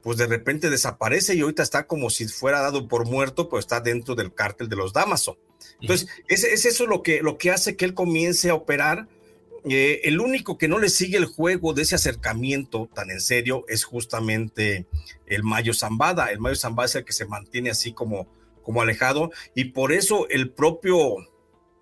pues 0.01 0.17
de 0.17 0.27
repente 0.27 0.69
desaparece 0.69 1.35
y 1.35 1.41
ahorita 1.41 1.63
está 1.63 1.87
como 1.87 2.09
si 2.09 2.27
fuera 2.27 2.59
dado 2.59 2.87
por 2.87 3.05
muerto, 3.05 3.47
pues 3.47 3.63
está 3.63 3.79
dentro 3.79 4.15
del 4.15 4.33
cártel 4.33 4.67
de 4.67 4.75
los 4.75 4.91
Damaso. 4.91 5.37
Entonces, 5.79 6.09
es, 6.27 6.43
es, 6.43 6.65
eso 6.65 6.85
lo 6.85 7.03
que, 7.03 7.21
lo 7.21 7.37
que 7.37 7.51
hace 7.51 7.75
que 7.75 7.85
él 7.85 7.93
comience 7.93 8.49
a 8.49 8.55
operar 8.55 9.07
eh, 9.70 10.01
el 10.05 10.20
único 10.20 10.57
que 10.57 10.68
no 10.68 10.80
le 10.80 10.89
sigue 10.89 11.18
el 11.18 11.26
juego 11.26 11.74
de 11.74 11.84
ese 11.84 11.95
acercamiento 11.95 12.89
tan 12.93 13.12
en 13.12 13.22
serio 13.22 13.64
es 13.68 13.84
justamente 13.84 14.88
el 15.28 15.43
Mayo 15.43 15.74
Zambada. 15.74 16.32
El 16.32 16.39
Mayo 16.39 16.55
Zambada 16.55 16.88
es 16.88 16.95
el 16.95 17.05
que 17.05 17.14
se 17.14 17.26
mantiene 17.26 17.70
así 17.70 17.93
como, 17.93 18.28
como 18.64 18.82
alejado 18.82 19.32
y 19.53 19.66
por 19.66 19.91
eso 19.91 20.28
el 20.30 20.51
propio 20.51 21.18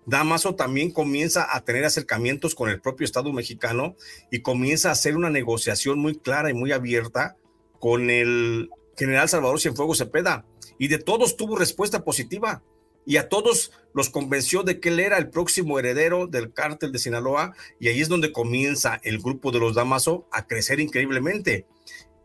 Damaso 0.06 0.54
también 0.56 0.90
comienza 0.90 1.54
a 1.54 1.64
tener 1.64 1.84
acercamientos 1.84 2.54
con 2.54 2.68
el 2.68 2.80
propio 2.80 3.04
Estado 3.04 3.32
mexicano 3.32 3.96
y 4.30 4.40
comienza 4.40 4.88
a 4.88 4.92
hacer 4.92 5.16
una 5.16 5.30
negociación 5.30 5.98
muy 5.98 6.16
clara 6.16 6.50
y 6.50 6.54
muy 6.54 6.72
abierta 6.72 7.36
con 7.78 8.10
el 8.10 8.70
general 8.96 9.28
Salvador 9.28 9.60
Cienfuegos 9.60 9.98
Cepeda 9.98 10.44
y 10.78 10.88
de 10.88 10.98
todos 10.98 11.36
tuvo 11.36 11.56
respuesta 11.56 12.04
positiva 12.04 12.62
y 13.06 13.16
a 13.16 13.28
todos 13.28 13.72
los 13.92 14.10
convenció 14.10 14.62
de 14.62 14.80
que 14.80 14.90
él 14.90 15.00
era 15.00 15.18
el 15.18 15.30
próximo 15.30 15.78
heredero 15.78 16.26
del 16.26 16.52
cártel 16.52 16.92
de 16.92 16.98
Sinaloa 16.98 17.54
y 17.78 17.88
ahí 17.88 18.00
es 18.00 18.08
donde 18.08 18.32
comienza 18.32 19.00
el 19.02 19.18
grupo 19.18 19.50
de 19.50 19.58
los 19.58 19.74
Damaso 19.74 20.28
a 20.32 20.46
crecer 20.46 20.80
increíblemente. 20.80 21.66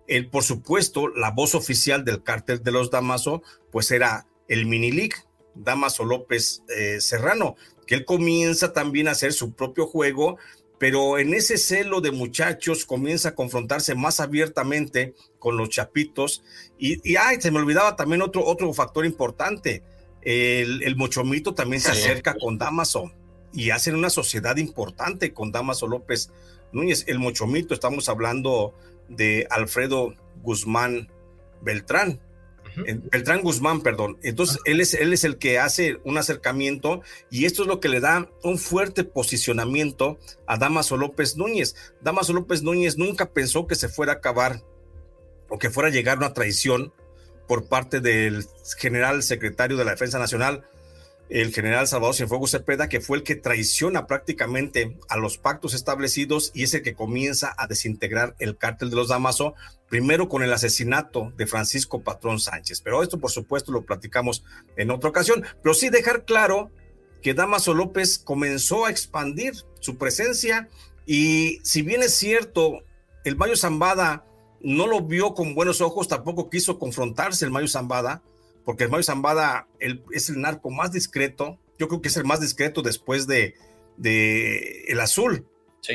El, 0.07 0.29
por 0.29 0.43
supuesto, 0.43 1.07
la 1.07 1.31
voz 1.31 1.55
oficial 1.55 2.05
del 2.05 2.21
cártel 2.21 2.61
de 2.61 2.71
los 2.71 2.91
Damaso, 2.91 3.41
pues 3.71 3.89
era 3.89 4.27
el 4.47 4.67
Minilic, 4.67 5.25
Damaso 5.55 6.05
López 6.05 6.61
eh, 6.69 7.01
Serrano, 7.01 7.55
que 7.87 7.95
él 7.95 8.05
comienza 8.05 8.73
también 8.73 9.07
a 9.07 9.11
hacer 9.11 9.33
su 9.33 9.53
propio 9.53 9.87
juego, 9.87 10.37
pero 10.77 11.17
en 11.17 11.33
ese 11.33 11.57
celo 11.57 12.01
de 12.01 12.11
muchachos 12.11 12.85
comienza 12.85 13.29
a 13.29 13.35
confrontarse 13.35 13.95
más 13.95 14.19
abiertamente 14.19 15.15
con 15.39 15.57
los 15.57 15.69
chapitos 15.69 16.43
y, 16.77 16.99
y 17.09 17.15
ay, 17.15 17.39
se 17.39 17.49
me 17.49 17.59
olvidaba 17.59 17.95
también 17.95 18.21
otro, 18.21 18.45
otro 18.45 18.71
factor 18.73 19.05
importante 19.05 19.81
el, 20.25 20.95
Mochomito 20.95 21.53
también 21.53 21.81
se 21.81 21.91
acerca 21.91 22.35
con 22.35 22.57
Damaso 22.57 23.11
y 23.53 23.69
hacen 23.69 23.95
una 23.95 24.09
sociedad 24.09 24.57
importante 24.57 25.33
con 25.33 25.51
Damaso 25.51 25.87
López 25.87 26.31
Núñez. 26.73 27.05
El 27.07 27.19
Mochomito, 27.19 27.73
estamos 27.73 28.09
hablando 28.09 28.73
de 29.07 29.47
Alfredo 29.49 30.15
Guzmán 30.41 31.09
Beltrán. 31.61 32.19
Beltrán 32.75 33.41
Guzmán, 33.41 33.81
perdón. 33.81 34.17
Entonces, 34.21 34.59
él 34.65 34.81
es, 34.81 34.95
él 34.95 35.13
es 35.13 35.23
el 35.23 35.37
que 35.37 35.59
hace 35.59 35.99
un 36.03 36.17
acercamiento 36.17 37.01
y 37.29 37.45
esto 37.45 37.61
es 37.61 37.69
lo 37.69 37.79
que 37.79 37.87
le 37.87 38.01
da 38.01 38.29
un 38.43 38.57
fuerte 38.57 39.05
posicionamiento 39.05 40.17
a 40.45 40.57
Damaso 40.57 40.97
López 40.97 41.37
Núñez. 41.37 41.75
Damaso 42.01 42.33
López 42.33 42.63
Núñez 42.63 42.97
nunca 42.97 43.31
pensó 43.31 43.67
que 43.67 43.75
se 43.75 43.87
fuera 43.87 44.13
a 44.13 44.15
acabar 44.15 44.61
o 45.47 45.57
que 45.57 45.69
fuera 45.69 45.87
a 45.87 45.91
llegar 45.93 46.17
una 46.17 46.33
traición 46.33 46.91
por 47.47 47.67
parte 47.67 48.01
del 48.01 48.45
general 48.77 49.23
secretario 49.23 49.77
de 49.77 49.85
la 49.85 49.91
Defensa 49.91 50.19
Nacional, 50.19 50.65
el 51.29 51.53
general 51.53 51.87
Salvador 51.87 52.15
Cienfuegos 52.15 52.51
Cepeda, 52.51 52.87
que 52.87 53.01
fue 53.01 53.17
el 53.17 53.23
que 53.23 53.35
traiciona 53.35 54.05
prácticamente 54.05 54.97
a 55.09 55.17
los 55.17 55.37
pactos 55.37 55.73
establecidos 55.73 56.51
y 56.53 56.63
es 56.63 56.73
el 56.73 56.83
que 56.83 56.93
comienza 56.93 57.53
a 57.57 57.67
desintegrar 57.67 58.35
el 58.39 58.57
cártel 58.57 58.91
de 58.91 58.95
los 58.95 59.07
Damaso, 59.07 59.55
primero 59.89 60.29
con 60.29 60.43
el 60.43 60.53
asesinato 60.53 61.33
de 61.35 61.47
Francisco 61.47 62.03
Patrón 62.03 62.39
Sánchez. 62.39 62.81
Pero 62.81 63.01
esto, 63.01 63.19
por 63.19 63.31
supuesto, 63.31 63.71
lo 63.71 63.85
platicamos 63.85 64.43
en 64.77 64.91
otra 64.91 65.09
ocasión. 65.09 65.43
Pero 65.63 65.73
sí 65.73 65.89
dejar 65.89 66.25
claro 66.25 66.69
que 67.23 67.33
Damaso 67.33 67.73
López 67.73 68.19
comenzó 68.19 68.85
a 68.85 68.91
expandir 68.91 69.53
su 69.79 69.97
presencia 69.97 70.69
y 71.07 71.59
si 71.63 71.81
bien 71.81 72.03
es 72.03 72.15
cierto, 72.15 72.83
el 73.23 73.35
Mayo 73.35 73.55
Zambada 73.55 74.25
no 74.65 74.87
lo 74.87 75.01
vio 75.01 75.35
con 75.35 75.53
buenos 75.53 75.79
ojos, 75.79 76.07
tampoco 76.07 76.49
quiso 76.49 76.79
confrontarse 76.79 77.45
el 77.45 77.51
Mayo 77.51 77.67
Zambada, 77.67 78.23
porque 78.65 78.85
el 78.85 78.89
Mayo 78.89 79.03
Zambada 79.03 79.67
es 79.79 80.29
el 80.29 80.41
narco 80.41 80.71
más 80.71 80.91
discreto, 80.91 81.59
yo 81.77 81.87
creo 81.87 82.01
que 82.01 82.07
es 82.07 82.17
el 82.17 82.25
más 82.25 82.41
discreto 82.41 82.81
después 82.81 83.27
de, 83.27 83.53
de 83.95 84.85
el 84.87 84.99
azul. 84.99 85.45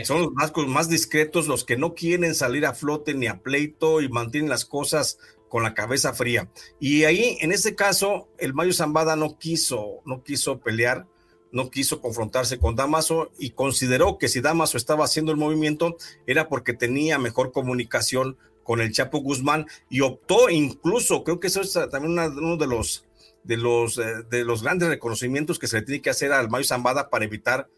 Son 0.04 0.20
los 0.20 0.32
narcos 0.34 0.68
más 0.68 0.88
discretos, 0.88 1.48
los 1.48 1.64
que 1.64 1.76
no 1.76 1.94
quieren 1.96 2.36
salir 2.36 2.64
a 2.64 2.74
flote 2.74 3.12
ni 3.12 3.26
a 3.26 3.40
pleito 3.40 4.00
y 4.00 4.08
mantienen 4.08 4.48
las 4.48 4.64
cosas 4.64 5.18
con 5.48 5.64
la 5.64 5.74
cabeza 5.74 6.12
fría. 6.14 6.48
Y 6.78 7.02
ahí, 7.02 7.38
en 7.40 7.50
ese 7.50 7.74
caso, 7.74 8.28
el 8.38 8.54
Mayo 8.54 8.72
Zambada 8.72 9.16
no 9.16 9.36
quiso, 9.36 10.00
no 10.04 10.22
quiso 10.22 10.60
pelear, 10.60 11.08
no 11.50 11.70
quiso 11.70 12.00
confrontarse 12.00 12.60
con 12.60 12.76
Damaso 12.76 13.32
y 13.36 13.50
consideró 13.50 14.16
que 14.16 14.28
si 14.28 14.40
Damaso 14.40 14.76
estaba 14.76 15.04
haciendo 15.04 15.32
el 15.32 15.38
movimiento 15.38 15.96
era 16.28 16.48
porque 16.48 16.72
tenía 16.72 17.18
mejor 17.18 17.50
comunicación 17.50 18.36
con 18.70 18.80
el 18.80 18.92
Chapo 18.92 19.18
Guzmán 19.18 19.66
y 19.88 20.00
optó 20.00 20.48
incluso, 20.48 21.24
creo 21.24 21.40
que 21.40 21.48
eso 21.48 21.60
es 21.60 21.72
también 21.90 22.16
uno 22.16 22.56
de 22.56 22.68
los, 22.68 23.04
de, 23.42 23.56
los, 23.56 23.98
eh, 23.98 24.22
de 24.30 24.44
los 24.44 24.62
grandes 24.62 24.88
reconocimientos 24.88 25.58
que 25.58 25.66
se 25.66 25.78
le 25.78 25.82
tiene 25.82 26.00
que 26.00 26.10
hacer 26.10 26.30
al 26.30 26.50
Mayo 26.50 26.62
Zambada 26.62 27.10
para 27.10 27.24
evitar 27.24 27.68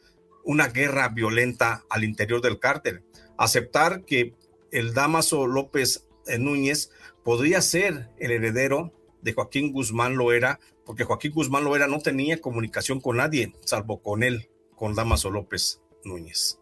una 0.45 0.69
guerra 0.69 1.09
violenta 1.09 1.83
al 1.89 2.05
interior 2.05 2.43
del 2.43 2.59
cártel. 2.59 3.03
Aceptar 3.39 4.05
que 4.05 4.35
el 4.71 4.93
Damaso 4.93 5.47
López 5.47 6.07
eh, 6.27 6.39
Núñez 6.39 6.91
podría 7.25 7.63
ser 7.63 8.11
el 8.19 8.31
heredero 8.31 8.93
de 9.23 9.33
Joaquín 9.33 9.73
Guzmán 9.73 10.17
Loera, 10.17 10.61
porque 10.85 11.05
Joaquín 11.05 11.33
Guzmán 11.33 11.65
Loera 11.65 11.87
no 11.87 12.01
tenía 12.01 12.39
comunicación 12.39 13.01
con 13.01 13.17
nadie, 13.17 13.55
salvo 13.65 14.03
con 14.03 14.23
él, 14.23 14.51
con 14.77 14.95
Damaso 14.95 15.31
López 15.31 15.81
Núñez. 16.05 16.62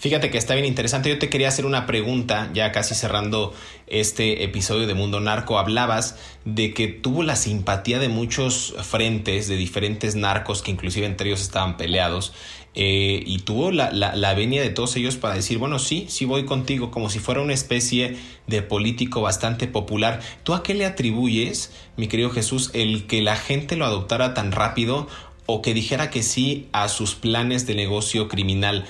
Fíjate 0.00 0.30
que 0.30 0.38
está 0.38 0.54
bien 0.54 0.66
interesante. 0.66 1.08
Yo 1.08 1.18
te 1.18 1.28
quería 1.28 1.48
hacer 1.48 1.66
una 1.66 1.84
pregunta, 1.84 2.50
ya 2.54 2.70
casi 2.70 2.94
cerrando 2.94 3.52
este 3.88 4.44
episodio 4.44 4.86
de 4.86 4.94
Mundo 4.94 5.18
Narco. 5.18 5.58
Hablabas 5.58 6.16
de 6.44 6.72
que 6.72 6.86
tuvo 6.86 7.24
la 7.24 7.34
simpatía 7.34 7.98
de 7.98 8.08
muchos 8.08 8.76
frentes, 8.80 9.48
de 9.48 9.56
diferentes 9.56 10.14
narcos 10.14 10.62
que 10.62 10.70
inclusive 10.70 11.04
entre 11.04 11.30
ellos 11.30 11.40
estaban 11.40 11.76
peleados. 11.76 12.32
Eh, 12.76 13.24
y 13.26 13.40
tuvo 13.40 13.72
la, 13.72 13.90
la, 13.90 14.34
venia 14.34 14.62
de 14.62 14.70
todos 14.70 14.94
ellos 14.94 15.16
para 15.16 15.34
decir, 15.34 15.58
bueno, 15.58 15.80
sí, 15.80 16.06
sí 16.08 16.24
voy 16.24 16.44
contigo, 16.44 16.92
como 16.92 17.10
si 17.10 17.18
fuera 17.18 17.40
una 17.40 17.54
especie 17.54 18.16
de 18.46 18.62
político 18.62 19.20
bastante 19.20 19.66
popular. 19.66 20.20
¿Tú 20.44 20.54
a 20.54 20.62
qué 20.62 20.74
le 20.74 20.86
atribuyes, 20.86 21.72
mi 21.96 22.06
querido 22.06 22.30
Jesús, 22.30 22.70
el 22.72 23.08
que 23.08 23.20
la 23.20 23.34
gente 23.34 23.74
lo 23.74 23.84
adoptara 23.84 24.32
tan 24.32 24.52
rápido 24.52 25.08
o 25.46 25.60
que 25.60 25.74
dijera 25.74 26.10
que 26.10 26.22
sí 26.22 26.68
a 26.72 26.88
sus 26.88 27.16
planes 27.16 27.66
de 27.66 27.74
negocio 27.74 28.28
criminal? 28.28 28.84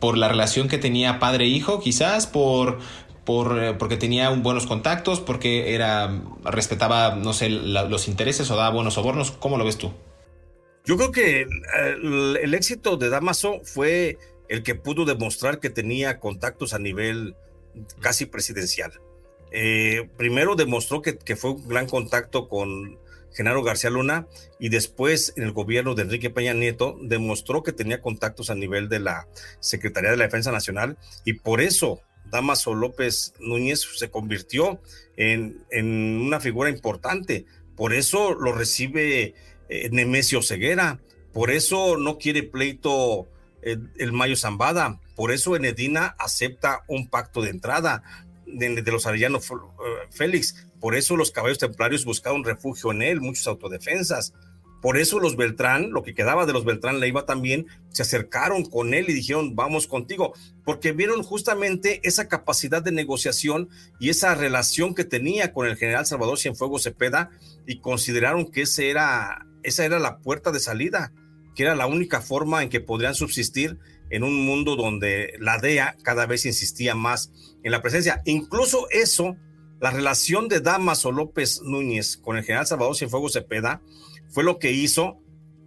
Por 0.00 0.18
la 0.18 0.28
relación 0.28 0.68
que 0.68 0.78
tenía 0.78 1.18
padre-hijo, 1.18 1.80
quizás 1.80 2.26
por, 2.26 2.78
por, 3.24 3.62
eh, 3.62 3.74
porque 3.74 3.96
tenía 3.96 4.30
buenos 4.30 4.66
contactos, 4.66 5.20
porque 5.20 5.74
era, 5.74 6.22
respetaba, 6.44 7.16
no 7.16 7.32
sé, 7.32 7.48
los 7.48 8.08
intereses 8.08 8.50
o 8.50 8.56
daba 8.56 8.70
buenos 8.74 8.94
sobornos. 8.94 9.32
¿Cómo 9.32 9.58
lo 9.58 9.64
ves 9.64 9.78
tú? 9.78 9.92
Yo 10.84 10.96
creo 10.96 11.10
que 11.10 11.40
eh, 11.40 11.46
el, 12.42 12.54
éxito 12.54 12.96
de 12.96 13.08
Damaso 13.08 13.60
fue 13.64 14.18
el 14.48 14.62
que 14.62 14.76
pudo 14.76 15.04
demostrar 15.04 15.58
que 15.58 15.70
tenía 15.70 16.20
contactos 16.20 16.72
a 16.74 16.78
nivel 16.78 17.34
casi 18.00 18.26
presidencial. 18.26 18.92
Eh, 19.50 20.08
primero 20.16 20.54
demostró 20.54 21.02
que, 21.02 21.18
que, 21.18 21.34
fue 21.36 21.52
un 21.52 21.68
gran 21.68 21.86
contacto 21.86 22.48
con 22.48 22.98
Genaro 23.36 23.62
García 23.62 23.90
Luna, 23.90 24.26
y 24.58 24.70
después 24.70 25.34
en 25.36 25.42
el 25.42 25.52
gobierno 25.52 25.94
de 25.94 26.02
Enrique 26.02 26.30
Peña 26.30 26.54
Nieto 26.54 26.98
demostró 27.02 27.62
que 27.62 27.72
tenía 27.72 28.00
contactos 28.00 28.48
a 28.48 28.54
nivel 28.54 28.88
de 28.88 29.00
la 29.00 29.28
Secretaría 29.60 30.10
de 30.10 30.16
la 30.16 30.24
Defensa 30.24 30.50
Nacional 30.50 30.96
y 31.24 31.34
por 31.34 31.60
eso 31.60 32.00
Damaso 32.30 32.74
López 32.74 33.34
Núñez 33.38 33.86
se 33.96 34.10
convirtió 34.10 34.80
en, 35.16 35.64
una 35.72 36.40
figura 36.40 36.70
importante. 36.70 37.44
Por 37.76 37.92
eso 37.92 38.34
lo 38.34 38.52
recibe 38.52 39.34
eh, 39.68 39.88
Nemesio 39.92 40.42
Ceguera, 40.42 40.98
por 41.32 41.50
eso 41.50 41.98
no 41.98 42.18
quiere 42.18 42.42
pleito 42.42 43.28
eh, 43.62 43.76
el 43.98 44.12
Mayo 44.12 44.36
Zambada, 44.36 44.98
por 45.14 45.30
eso 45.30 45.56
Enedina 45.56 46.16
acepta 46.18 46.84
un 46.88 47.08
pacto 47.08 47.42
de 47.42 47.50
entrada 47.50 48.02
de, 48.46 48.80
de 48.80 48.92
los 48.92 49.06
Arellano 49.06 49.38
eh, 49.38 49.42
Félix, 50.10 50.66
por 50.80 50.94
eso 50.94 51.16
los 51.16 51.30
caballos 51.30 51.58
templarios 51.58 52.04
buscaron 52.04 52.44
refugio 52.44 52.92
en 52.92 53.02
él, 53.02 53.20
muchas 53.20 53.46
autodefensas. 53.46 54.32
Por 54.82 54.98
eso 54.98 55.18
los 55.18 55.36
Beltrán, 55.36 55.90
lo 55.90 56.02
que 56.02 56.14
quedaba 56.14 56.46
de 56.46 56.52
los 56.52 56.64
Beltrán 56.64 57.00
Leiva 57.00 57.24
también, 57.26 57.66
se 57.90 58.02
acercaron 58.02 58.64
con 58.64 58.94
él 58.94 59.06
y 59.08 59.14
dijeron, 59.14 59.56
vamos 59.56 59.86
contigo, 59.86 60.34
porque 60.64 60.92
vieron 60.92 61.22
justamente 61.22 62.00
esa 62.04 62.28
capacidad 62.28 62.82
de 62.82 62.92
negociación 62.92 63.68
y 63.98 64.10
esa 64.10 64.34
relación 64.34 64.94
que 64.94 65.04
tenía 65.04 65.52
con 65.52 65.66
el 65.66 65.76
general 65.76 66.06
Salvador 66.06 66.38
Cienfuegos 66.38 66.82
Cepeda 66.84 67.30
y 67.66 67.80
consideraron 67.80 68.50
que 68.50 68.62
ese 68.62 68.90
era, 68.90 69.46
esa 69.62 69.84
era 69.84 69.98
la 69.98 70.18
puerta 70.18 70.52
de 70.52 70.60
salida, 70.60 71.12
que 71.54 71.62
era 71.62 71.74
la 71.74 71.86
única 71.86 72.20
forma 72.20 72.62
en 72.62 72.68
que 72.68 72.80
podrían 72.80 73.14
subsistir 73.14 73.78
en 74.10 74.22
un 74.22 74.44
mundo 74.44 74.76
donde 74.76 75.34
la 75.40 75.58
DEA 75.58 75.96
cada 76.02 76.26
vez 76.26 76.44
insistía 76.46 76.94
más 76.94 77.32
en 77.64 77.72
la 77.72 77.82
presencia. 77.82 78.22
Incluso 78.24 78.86
eso 78.90 79.36
la 79.80 79.90
relación 79.90 80.48
de 80.48 80.60
Damaso 80.60 81.12
López 81.12 81.60
Núñez 81.62 82.16
con 82.16 82.36
el 82.36 82.44
general 82.44 82.66
Salvador 82.66 82.96
Cienfuegos 82.96 83.34
Cepeda 83.34 83.82
fue 84.30 84.44
lo 84.44 84.58
que 84.58 84.72
hizo 84.72 85.20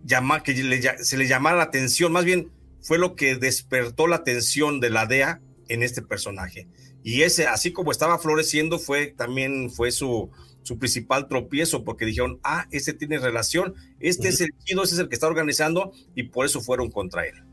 llamar, 0.03 0.43
que 0.43 0.55
se 1.01 1.17
le 1.17 1.27
llamara 1.27 1.57
la 1.57 1.63
atención, 1.63 2.11
más 2.11 2.25
bien 2.25 2.51
fue 2.81 2.97
lo 2.97 3.15
que 3.15 3.35
despertó 3.35 4.07
la 4.07 4.17
atención 4.17 4.79
de 4.79 4.89
la 4.89 5.05
DEA 5.05 5.41
en 5.67 5.83
este 5.83 6.01
personaje. 6.01 6.67
Y 7.03 7.21
ese, 7.21 7.47
así 7.47 7.71
como 7.71 7.91
estaba 7.91 8.19
floreciendo, 8.19 8.79
fue 8.79 9.07
también 9.07 9.69
fue 9.69 9.91
su, 9.91 10.29
su 10.63 10.77
principal 10.77 11.27
tropiezo, 11.27 11.83
porque 11.83 12.05
dijeron, 12.05 12.39
ah, 12.43 12.67
ese 12.71 12.93
tiene 12.93 13.19
relación, 13.19 13.75
este 13.99 14.29
es 14.29 14.41
el 14.41 14.49
chido, 14.63 14.83
ese 14.83 14.95
es 14.95 14.99
el 14.99 15.09
que 15.09 15.15
está 15.15 15.27
organizando, 15.27 15.93
y 16.15 16.23
por 16.23 16.45
eso 16.45 16.61
fueron 16.61 16.91
contra 16.91 17.25
él. 17.25 17.43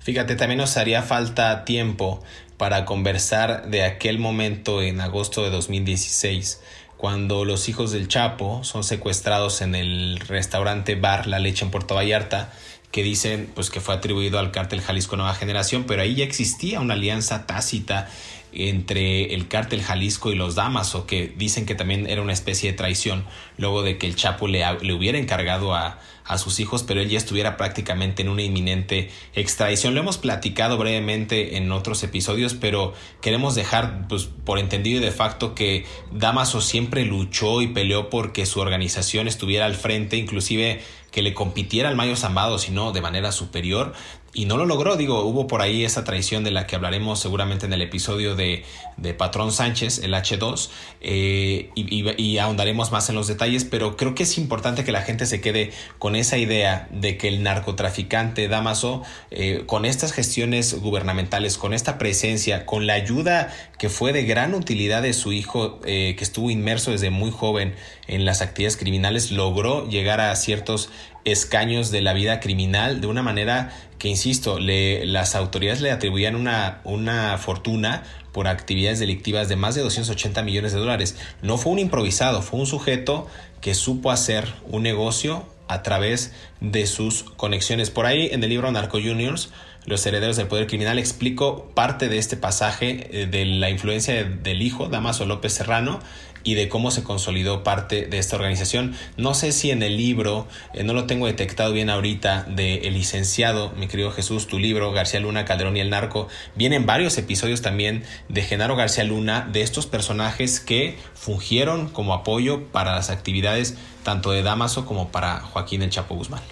Fíjate, 0.00 0.34
también 0.34 0.58
nos 0.58 0.76
haría 0.76 1.02
falta 1.02 1.64
tiempo 1.64 2.24
para 2.62 2.84
conversar 2.84 3.70
de 3.70 3.82
aquel 3.82 4.20
momento 4.20 4.82
en 4.82 5.00
agosto 5.00 5.42
de 5.42 5.50
2016, 5.50 6.60
cuando 6.96 7.44
los 7.44 7.68
hijos 7.68 7.90
del 7.90 8.06
Chapo 8.06 8.62
son 8.62 8.84
secuestrados 8.84 9.62
en 9.62 9.74
el 9.74 10.20
restaurante 10.20 10.94
Bar 10.94 11.26
La 11.26 11.40
Leche 11.40 11.64
en 11.64 11.72
Puerto 11.72 11.96
Vallarta, 11.96 12.52
que 12.92 13.02
dicen 13.02 13.50
pues 13.52 13.68
que 13.68 13.80
fue 13.80 13.96
atribuido 13.96 14.38
al 14.38 14.52
cártel 14.52 14.80
Jalisco 14.80 15.16
Nueva 15.16 15.34
Generación, 15.34 15.86
pero 15.88 16.02
ahí 16.02 16.14
ya 16.14 16.22
existía 16.22 16.78
una 16.78 16.94
alianza 16.94 17.46
tácita 17.48 18.08
entre 18.52 19.34
el 19.34 19.48
cártel 19.48 19.82
Jalisco 19.82 20.32
y 20.32 20.34
los 20.34 20.54
Damaso, 20.54 21.06
que 21.06 21.32
dicen 21.36 21.66
que 21.66 21.74
también 21.74 22.08
era 22.08 22.22
una 22.22 22.32
especie 22.32 22.70
de 22.70 22.76
traición, 22.76 23.24
luego 23.56 23.82
de 23.82 23.98
que 23.98 24.06
el 24.06 24.16
Chapo 24.16 24.48
le, 24.48 24.64
le 24.82 24.92
hubiera 24.92 25.18
encargado 25.18 25.74
a, 25.74 25.98
a 26.24 26.38
sus 26.38 26.60
hijos, 26.60 26.82
pero 26.82 27.00
él 27.00 27.08
ya 27.08 27.18
estuviera 27.18 27.56
prácticamente 27.56 28.22
en 28.22 28.28
una 28.28 28.42
inminente 28.42 29.10
extradición. 29.34 29.94
Lo 29.94 30.00
hemos 30.00 30.18
platicado 30.18 30.78
brevemente 30.78 31.56
en 31.56 31.70
otros 31.72 32.02
episodios, 32.02 32.54
pero 32.54 32.94
queremos 33.20 33.54
dejar 33.54 34.06
pues, 34.08 34.24
por 34.44 34.58
entendido 34.58 35.00
y 35.00 35.04
de 35.04 35.10
facto 35.10 35.54
que 35.54 35.84
Damaso 36.12 36.60
siempre 36.60 37.04
luchó 37.04 37.62
y 37.62 37.68
peleó 37.68 38.10
porque 38.10 38.46
su 38.46 38.60
organización 38.60 39.28
estuviera 39.28 39.66
al 39.66 39.74
frente, 39.74 40.16
inclusive 40.16 40.80
que 41.10 41.22
le 41.22 41.34
compitiera 41.34 41.90
al 41.90 41.96
Mayo 41.96 42.16
Zambado, 42.16 42.58
sino 42.58 42.92
de 42.92 43.02
manera 43.02 43.32
superior 43.32 43.92
y 44.34 44.46
no 44.46 44.56
lo 44.56 44.64
logró. 44.64 44.96
Digo, 44.96 45.22
hubo 45.24 45.46
por 45.46 45.60
ahí 45.62 45.84
esa 45.84 46.04
traición 46.04 46.44
de 46.44 46.50
la 46.50 46.66
que 46.66 46.76
hablaremos 46.76 47.20
seguramente 47.20 47.66
en 47.66 47.72
el 47.72 47.82
episodio 47.82 48.34
de, 48.34 48.64
de 48.96 49.14
Patrón 49.14 49.52
Sánchez, 49.52 49.98
el 49.98 50.14
H2, 50.14 50.70
eh, 51.00 51.70
y, 51.74 52.38
ahondaremos 52.38 52.92
más 52.92 53.08
en 53.08 53.14
los 53.14 53.28
detalles, 53.28 53.64
pero 53.64 53.96
creo 53.96 54.14
que 54.14 54.22
es 54.22 54.38
importante 54.38 54.84
que 54.84 54.92
la 54.92 55.02
gente 55.02 55.26
se 55.26 55.40
quede 55.40 55.70
con 55.98 56.16
esa 56.16 56.38
idea 56.38 56.88
de 56.90 57.16
que 57.18 57.28
el 57.28 57.42
narcotraficante 57.42 58.48
Damaso, 58.48 59.02
eh, 59.30 59.64
con 59.66 59.84
estas 59.84 60.12
gestiones 60.12 60.80
gubernamentales, 60.80 61.58
con 61.58 61.74
esta 61.74 61.98
presencia, 61.98 62.64
con 62.64 62.86
la 62.86 62.94
ayuda 62.94 63.52
que 63.78 63.88
fue 63.88 64.12
de 64.12 64.24
gran 64.24 64.54
utilidad 64.54 65.02
de 65.02 65.12
su 65.12 65.32
hijo, 65.32 65.80
eh, 65.84 66.14
que 66.16 66.24
estuvo 66.24 66.50
inmerso 66.50 66.90
desde 66.90 67.10
muy 67.10 67.30
joven 67.30 67.74
en 68.06 68.24
las 68.24 68.42
actividades 68.42 68.76
criminales, 68.76 69.30
logró 69.30 69.88
llegar 69.88 70.20
a 70.20 70.34
ciertos 70.36 70.90
escaños 71.24 71.90
de 71.90 72.00
la 72.00 72.12
vida 72.12 72.40
criminal 72.40 73.00
de 73.00 73.06
una 73.06 73.22
manera 73.22 73.72
que, 73.98 74.08
insisto, 74.08 74.58
le, 74.58 75.06
las 75.06 75.34
autoridades 75.34 75.80
le 75.80 75.90
atribuían 75.90 76.34
una, 76.34 76.80
una 76.84 77.38
fortuna 77.38 78.02
por 78.32 78.48
actividades 78.48 78.98
delictivas 78.98 79.48
de 79.48 79.56
más 79.56 79.74
de 79.74 79.82
280 79.82 80.42
millones 80.42 80.72
de 80.72 80.78
dólares. 80.78 81.16
No 81.42 81.58
fue 81.58 81.72
un 81.72 81.78
improvisado, 81.78 82.42
fue 82.42 82.58
un 82.58 82.66
sujeto 82.66 83.26
que 83.60 83.74
supo 83.74 84.10
hacer 84.10 84.52
un 84.68 84.82
negocio 84.82 85.46
a 85.68 85.82
través 85.82 86.32
de 86.60 86.86
sus 86.86 87.22
conexiones. 87.22 87.90
Por 87.90 88.06
ahí 88.06 88.28
en 88.32 88.42
el 88.42 88.50
libro 88.50 88.70
Narco 88.70 88.98
Juniors, 88.98 89.50
Los 89.84 90.06
herederos 90.06 90.36
del 90.36 90.46
poder 90.46 90.68
criminal, 90.68 91.00
explico 91.00 91.72
parte 91.74 92.08
de 92.08 92.18
este 92.18 92.36
pasaje 92.36 93.08
eh, 93.10 93.26
de 93.26 93.44
la 93.44 93.68
influencia 93.68 94.22
del 94.22 94.62
hijo, 94.62 94.88
Damaso 94.88 95.26
López 95.26 95.54
Serrano, 95.54 95.98
y 96.44 96.54
de 96.54 96.68
cómo 96.68 96.90
se 96.90 97.02
consolidó 97.02 97.62
parte 97.62 98.06
de 98.06 98.18
esta 98.18 98.36
organización. 98.36 98.94
No 99.16 99.34
sé 99.34 99.52
si 99.52 99.70
en 99.70 99.82
el 99.82 99.96
libro, 99.96 100.46
eh, 100.74 100.84
no 100.84 100.92
lo 100.92 101.06
tengo 101.06 101.26
detectado 101.26 101.72
bien 101.72 101.90
ahorita, 101.90 102.44
de 102.44 102.88
El 102.88 102.94
licenciado, 102.94 103.72
mi 103.76 103.88
querido 103.88 104.10
Jesús, 104.12 104.46
tu 104.46 104.58
libro, 104.58 104.92
García 104.92 105.20
Luna, 105.20 105.44
Calderón 105.44 105.76
y 105.76 105.80
el 105.80 105.90
Narco, 105.90 106.28
vienen 106.54 106.86
varios 106.86 107.16
episodios 107.18 107.62
también 107.62 108.04
de 108.28 108.42
Genaro 108.42 108.76
García 108.76 109.04
Luna, 109.04 109.48
de 109.52 109.62
estos 109.62 109.86
personajes 109.86 110.60
que 110.60 110.98
fungieron 111.14 111.88
como 111.88 112.14
apoyo 112.14 112.68
para 112.68 112.94
las 112.94 113.10
actividades 113.10 113.76
tanto 114.02 114.32
de 114.32 114.42
Damaso 114.42 114.84
como 114.86 115.10
para 115.10 115.40
Joaquín 115.40 115.82
El 115.82 115.90
Chapo 115.90 116.14
Guzmán. 116.14 116.42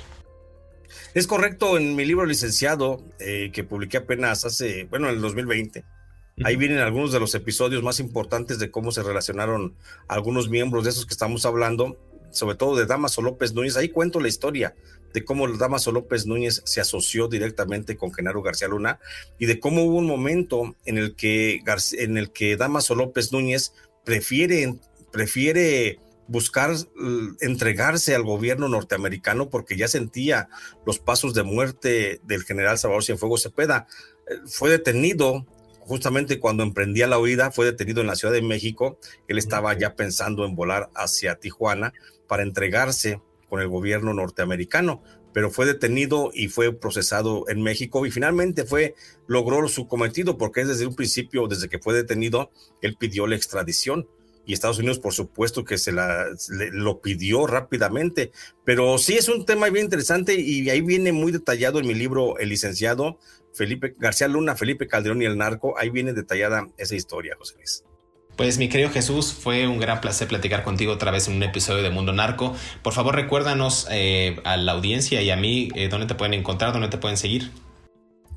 Es 1.12 1.26
correcto, 1.26 1.76
en 1.76 1.96
mi 1.96 2.04
libro 2.04 2.24
licenciado, 2.24 3.02
eh, 3.18 3.50
que 3.52 3.64
publiqué 3.64 3.96
apenas 3.98 4.44
hace, 4.44 4.84
bueno, 4.84 5.08
en 5.08 5.16
el 5.16 5.20
2020, 5.20 5.84
Ahí 6.44 6.56
vienen 6.56 6.78
algunos 6.78 7.12
de 7.12 7.20
los 7.20 7.34
episodios 7.34 7.82
más 7.82 8.00
importantes 8.00 8.58
de 8.58 8.70
cómo 8.70 8.92
se 8.92 9.02
relacionaron 9.02 9.74
algunos 10.08 10.48
miembros 10.48 10.84
de 10.84 10.90
esos 10.90 11.06
que 11.06 11.12
estamos 11.12 11.44
hablando, 11.44 11.98
sobre 12.30 12.56
todo 12.56 12.76
de 12.76 12.86
Damaso 12.86 13.20
López 13.22 13.52
Núñez. 13.52 13.76
Ahí 13.76 13.90
cuento 13.90 14.20
la 14.20 14.28
historia 14.28 14.74
de 15.12 15.24
cómo 15.24 15.48
Damaso 15.48 15.92
López 15.92 16.26
Núñez 16.26 16.62
se 16.64 16.80
asoció 16.80 17.28
directamente 17.28 17.96
con 17.96 18.12
Genaro 18.12 18.42
García 18.42 18.68
Luna 18.68 19.00
y 19.38 19.46
de 19.46 19.60
cómo 19.60 19.84
hubo 19.84 19.96
un 19.96 20.06
momento 20.06 20.76
en 20.84 20.98
el 20.98 21.14
que, 21.14 21.60
en 21.98 22.16
el 22.16 22.30
que 22.30 22.56
Damaso 22.56 22.94
López 22.94 23.32
Núñez 23.32 23.72
prefiere, 24.04 24.78
prefiere 25.12 25.98
buscar 26.30 26.76
entregarse 27.40 28.14
al 28.14 28.22
gobierno 28.22 28.68
norteamericano 28.68 29.50
porque 29.50 29.76
ya 29.76 29.88
sentía 29.88 30.48
los 30.86 31.00
pasos 31.00 31.34
de 31.34 31.42
muerte 31.42 32.20
del 32.22 32.44
general 32.44 32.78
Salvador 32.78 33.02
Cienfuegos 33.02 33.42
Cepeda. 33.42 33.88
Eh, 34.28 34.36
fue 34.46 34.70
detenido 34.70 35.44
justamente 35.90 36.38
cuando 36.38 36.62
emprendía 36.62 37.08
la 37.08 37.18
huida, 37.18 37.50
fue 37.50 37.66
detenido 37.66 38.00
en 38.00 38.06
la 38.06 38.14
Ciudad 38.14 38.32
de 38.32 38.42
México. 38.42 39.00
Él 39.26 39.38
estaba 39.38 39.76
ya 39.76 39.96
pensando 39.96 40.44
en 40.44 40.54
volar 40.54 40.88
hacia 40.94 41.40
Tijuana 41.40 41.92
para 42.28 42.44
entregarse 42.44 43.20
con 43.48 43.60
el 43.60 43.66
gobierno 43.66 44.14
norteamericano, 44.14 45.02
pero 45.34 45.50
fue 45.50 45.66
detenido 45.66 46.30
y 46.32 46.46
fue 46.46 46.72
procesado 46.72 47.44
en 47.48 47.60
México 47.60 48.06
y 48.06 48.12
finalmente 48.12 48.64
fue 48.64 48.94
logró 49.26 49.66
su 49.66 49.88
cometido 49.88 50.38
porque 50.38 50.64
desde 50.64 50.86
un 50.86 50.94
principio, 50.94 51.48
desde 51.48 51.68
que 51.68 51.80
fue 51.80 51.92
detenido, 51.92 52.52
él 52.82 52.94
pidió 52.96 53.26
la 53.26 53.34
extradición. 53.34 54.06
Y 54.46 54.52
Estados 54.52 54.78
Unidos 54.78 55.00
por 55.00 55.12
supuesto 55.12 55.64
que 55.64 55.76
se 55.76 55.90
la 55.90 56.26
lo 56.72 57.00
pidió 57.00 57.48
rápidamente, 57.48 58.30
pero 58.64 58.96
sí 58.98 59.14
es 59.14 59.28
un 59.28 59.44
tema 59.44 59.68
bien 59.70 59.86
interesante 59.86 60.40
y 60.40 60.70
ahí 60.70 60.82
viene 60.82 61.10
muy 61.10 61.32
detallado 61.32 61.80
en 61.80 61.88
mi 61.88 61.94
libro 61.94 62.38
El 62.38 62.48
licenciado 62.48 63.18
Felipe 63.60 63.94
García 63.98 64.26
Luna, 64.26 64.56
Felipe 64.56 64.86
Calderón 64.86 65.20
y 65.20 65.26
el 65.26 65.36
narco, 65.36 65.76
ahí 65.76 65.90
viene 65.90 66.14
detallada 66.14 66.68
esa 66.78 66.94
historia, 66.94 67.36
José 67.36 67.56
Luis. 67.56 67.84
Pues 68.34 68.56
mi 68.56 68.70
querido 68.70 68.88
Jesús, 68.88 69.34
fue 69.34 69.66
un 69.66 69.78
gran 69.78 70.00
placer 70.00 70.28
platicar 70.28 70.64
contigo 70.64 70.94
otra 70.94 71.10
vez 71.10 71.28
en 71.28 71.34
un 71.34 71.42
episodio 71.42 71.82
de 71.82 71.90
Mundo 71.90 72.14
Narco. 72.14 72.56
Por 72.82 72.94
favor, 72.94 73.14
recuérdanos 73.14 73.86
eh, 73.90 74.40
a 74.44 74.56
la 74.56 74.72
audiencia 74.72 75.20
y 75.20 75.30
a 75.30 75.36
mí 75.36 75.68
eh, 75.74 75.90
dónde 75.90 76.06
te 76.06 76.14
pueden 76.14 76.32
encontrar, 76.32 76.72
dónde 76.72 76.88
te 76.88 76.96
pueden 76.96 77.18
seguir. 77.18 77.50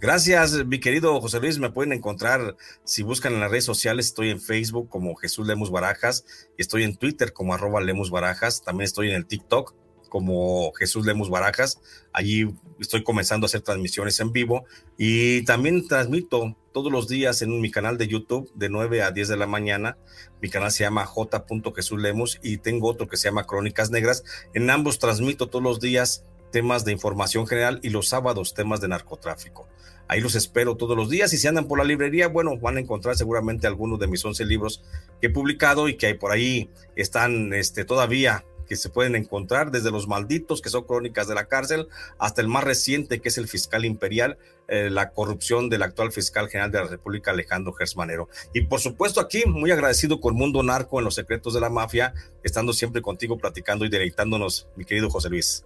Gracias, 0.01 0.65
mi 0.65 0.82
querido 0.82 1.21
José 1.21 1.39
Luis. 1.39 1.57
Me 1.57 1.69
pueden 1.69 1.93
encontrar 1.93 2.57
si 2.84 3.01
buscan 3.01 3.34
en 3.34 3.39
las 3.39 3.49
redes 3.49 3.63
sociales. 3.63 4.07
Estoy 4.07 4.30
en 4.30 4.41
Facebook 4.41 4.89
como 4.89 5.15
Jesús 5.15 5.47
Lemus 5.47 5.71
Barajas. 5.71 6.26
Estoy 6.57 6.84
en 6.84 6.97
Twitter 6.97 7.32
como 7.32 7.53
arroba 7.53 7.80
Lemus 7.80 8.09
Barajas. 8.11 8.61
También 8.61 8.84
estoy 8.84 9.11
en 9.11 9.15
el 9.15 9.26
TikTok 9.26 9.74
como 10.14 10.72
Jesús 10.74 11.07
Lemus 11.07 11.32
Barajas. 11.32 11.82
Allí 12.11 12.47
estoy 12.80 13.01
comenzando 13.03 13.45
a 13.45 13.47
hacer 13.47 13.61
transmisiones 13.61 14.20
en 14.20 14.32
vivo 14.32 14.66
y 14.95 15.43
también 15.45 15.88
transmito 15.88 16.55
todos 16.72 16.91
los 16.91 17.07
días 17.07 17.41
en 17.41 17.59
mi 17.59 17.72
canal 17.72 17.97
de 17.97 18.07
YouTube 18.07 18.47
de 18.53 18.70
9 18.70 19.01
a 19.01 19.09
10 19.09 19.28
de 19.30 19.38
la 19.38 19.47
mañana. 19.47 19.97
Mi 20.39 20.51
canal 20.51 20.72
se 20.72 20.84
llama 20.84 21.07
J. 21.07 21.43
Jesús 21.76 21.99
Lemus 21.99 22.39
y 22.43 22.57
tengo 22.57 22.89
otro 22.89 23.07
que 23.07 23.18
se 23.18 23.28
llama 23.28 23.47
Crónicas 23.47 23.89
Negras. 23.89 24.24
En 24.53 24.70
ambos 24.70 24.99
transmito 24.99 25.49
todos 25.49 25.64
los 25.64 25.80
días 25.80 26.24
temas 26.51 26.86
de 26.86 26.91
información 26.91 27.47
general 27.47 27.80
y 27.82 27.89
los 27.89 28.09
sábados 28.09 28.53
temas 28.53 28.82
de 28.82 28.89
narcotráfico. 28.89 29.68
Ahí 30.07 30.22
los 30.22 30.36
espero 30.36 30.78
todos 30.78 30.95
los 30.95 31.09
días 31.09 31.34
y 31.34 31.38
si 31.38 31.47
andan 31.47 31.68
por 31.68 31.80
la 31.80 31.86
librería, 31.86 32.28
bueno, 32.28 32.55
van 32.59 32.78
a 32.78 32.82
encontrar 32.82 33.16
seguramente 33.16 33.66
algunos 33.66 33.99
de 33.99 34.05
mis 34.05 34.24
11 34.24 34.45
libros 34.45 34.84
que 35.20 35.28
he 35.28 35.30
publicado 35.32 35.89
y 35.89 35.97
que 35.97 36.05
hay 36.05 36.14
por 36.14 36.32
ahí 36.32 36.70
están 36.95 37.51
este, 37.53 37.84
todavía 37.84 38.45
que 38.68 38.76
se 38.76 38.89
pueden 38.89 39.16
encontrar, 39.16 39.72
desde 39.72 39.91
los 39.91 40.07
malditos, 40.07 40.61
que 40.61 40.70
son 40.70 40.84
crónicas 40.84 41.28
de 41.28 41.36
la 41.36 41.45
cárcel, 41.45 41.88
hasta 42.18 42.41
el 42.41 42.47
más 42.47 42.64
reciente, 42.64 43.20
que 43.20 43.30
es 43.30 43.38
el 43.38 43.47
fiscal 43.47 43.86
imperial, 43.86 44.38
eh, 44.68 44.89
la 44.89 45.11
corrupción 45.11 45.70
del 45.70 45.84
actual 45.84 46.11
fiscal 46.11 46.49
general 46.49 46.72
de 46.72 46.80
la 46.80 46.88
República, 46.88 47.32
Alejandro 47.32 47.74
Gersmanero. 47.74 48.30
Y 48.53 48.61
por 48.61 48.80
supuesto 48.80 49.20
aquí, 49.20 49.43
muy 49.45 49.72
agradecido 49.72 50.20
con 50.20 50.36
Mundo 50.36 50.64
Narco 50.64 50.99
en 50.99 51.05
los 51.05 51.16
secretos 51.16 51.53
de 51.53 51.61
la 51.61 51.70
mafia, 51.70 52.14
estando 52.43 52.74
siempre 52.74 53.01
contigo 53.01 53.38
platicando 53.38 53.86
y 53.86 53.89
deleitándonos, 53.89 54.68
mi 54.76 54.86
querido 54.86 55.09
José 55.09 55.30
Luis. 55.30 55.66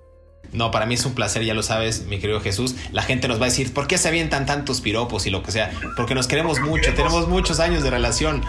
No, 0.54 0.72
para 0.72 0.86
mí 0.86 0.94
es 0.94 1.06
un 1.06 1.14
placer, 1.14 1.44
ya 1.44 1.54
lo 1.54 1.62
sabes, 1.62 2.06
mi 2.06 2.20
querido 2.20 2.40
Jesús. 2.40 2.76
La 2.92 3.04
gente 3.04 3.28
nos 3.28 3.40
va 3.40 3.44
a 3.46 3.50
decir, 3.50 3.74
¿por 3.74 3.88
qué 3.88 3.98
se 3.98 4.08
avientan 4.08 4.46
tantos 4.46 4.82
piropos 4.82 5.26
y 5.26 5.30
lo 5.30 5.44
que 5.44 5.52
sea? 5.52 5.72
Porque 5.96 6.16
nos 6.16 6.28
queremos 6.28 6.60
mucho, 6.62 6.94
tenemos 6.94 7.28
muchos 7.28 7.60
años 7.60 7.84
de 7.84 7.90
relación. 7.90 8.42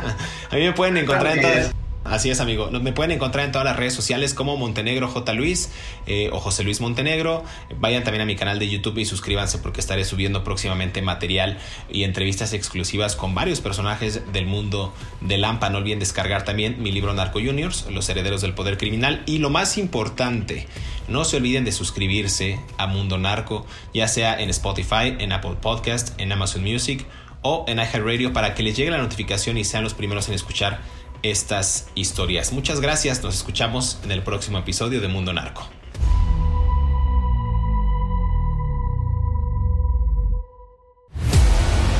a 0.50 0.56
mí 0.56 0.62
me 0.62 0.72
pueden 0.72 0.96
encontrar 0.96 1.36
en 1.38 1.42
todas... 1.42 1.81
Así 2.04 2.30
es, 2.30 2.40
amigo. 2.40 2.68
Me 2.70 2.92
pueden 2.92 3.12
encontrar 3.12 3.44
en 3.44 3.52
todas 3.52 3.64
las 3.64 3.76
redes 3.76 3.94
sociales 3.94 4.34
como 4.34 4.56
Montenegro 4.56 5.06
J. 5.06 5.32
Luis 5.34 5.70
eh, 6.06 6.30
o 6.32 6.40
José 6.40 6.64
Luis 6.64 6.80
Montenegro. 6.80 7.44
Vayan 7.78 8.02
también 8.02 8.22
a 8.22 8.24
mi 8.24 8.34
canal 8.34 8.58
de 8.58 8.68
YouTube 8.68 8.98
y 8.98 9.04
suscríbanse 9.04 9.58
porque 9.58 9.80
estaré 9.80 10.04
subiendo 10.04 10.42
próximamente 10.42 11.00
material 11.00 11.58
y 11.88 12.02
entrevistas 12.02 12.54
exclusivas 12.54 13.14
con 13.14 13.36
varios 13.36 13.60
personajes 13.60 14.32
del 14.32 14.46
mundo 14.46 14.92
de 15.20 15.38
Lampa. 15.38 15.70
No 15.70 15.78
olviden 15.78 16.00
descargar 16.00 16.44
también 16.44 16.82
mi 16.82 16.90
libro 16.90 17.14
Narco 17.14 17.38
Juniors, 17.38 17.86
Los 17.88 18.08
Herederos 18.08 18.40
del 18.42 18.54
Poder 18.54 18.78
Criminal. 18.78 19.22
Y 19.26 19.38
lo 19.38 19.50
más 19.50 19.78
importante, 19.78 20.66
no 21.06 21.24
se 21.24 21.36
olviden 21.36 21.64
de 21.64 21.70
suscribirse 21.70 22.58
a 22.78 22.88
Mundo 22.88 23.16
Narco, 23.16 23.64
ya 23.94 24.08
sea 24.08 24.40
en 24.40 24.50
Spotify, 24.50 25.14
en 25.20 25.30
Apple 25.30 25.56
Podcast, 25.60 26.20
en 26.20 26.32
Amazon 26.32 26.64
Music 26.64 27.06
o 27.42 27.64
en 27.68 27.78
iHeartRadio 27.78 28.32
para 28.32 28.54
que 28.54 28.62
les 28.62 28.76
llegue 28.76 28.90
la 28.90 28.98
notificación 28.98 29.56
y 29.56 29.64
sean 29.64 29.84
los 29.84 29.94
primeros 29.94 30.28
en 30.28 30.34
escuchar 30.34 30.80
estas 31.22 31.88
historias. 31.94 32.52
Muchas 32.52 32.80
gracias, 32.80 33.22
nos 33.22 33.36
escuchamos 33.36 33.98
en 34.04 34.12
el 34.12 34.22
próximo 34.22 34.58
episodio 34.58 35.00
de 35.00 35.08
Mundo 35.08 35.32
Narco. 35.32 35.68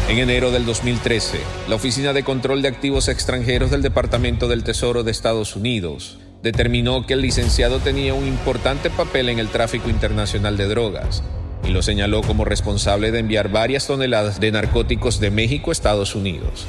En 0.08 0.18
enero 0.18 0.50
del 0.50 0.66
2013, 0.66 1.40
la 1.68 1.76
Oficina 1.76 2.12
de 2.12 2.22
Control 2.22 2.60
de 2.60 2.68
Activos 2.68 3.08
Extranjeros 3.08 3.70
del 3.70 3.80
Departamento 3.80 4.46
del 4.46 4.62
Tesoro 4.62 5.04
de 5.04 5.10
Estados 5.10 5.56
Unidos 5.56 6.18
determinó 6.42 7.06
que 7.06 7.14
el 7.14 7.22
licenciado 7.22 7.78
tenía 7.78 8.12
un 8.12 8.26
importante 8.26 8.90
papel 8.90 9.28
en 9.28 9.38
el 9.38 9.48
tráfico 9.48 9.88
internacional 9.88 10.56
de 10.56 10.66
drogas 10.68 11.22
y 11.64 11.70
lo 11.70 11.80
señaló 11.82 12.22
como 12.22 12.44
responsable 12.44 13.12
de 13.12 13.20
enviar 13.20 13.50
varias 13.50 13.86
toneladas 13.86 14.40
de 14.40 14.50
narcóticos 14.50 15.20
de 15.20 15.30
México 15.30 15.70
a 15.70 15.72
Estados 15.72 16.14
Unidos. 16.14 16.66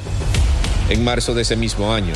En 0.90 1.02
marzo 1.02 1.34
de 1.34 1.42
ese 1.42 1.56
mismo 1.56 1.92
año, 1.92 2.12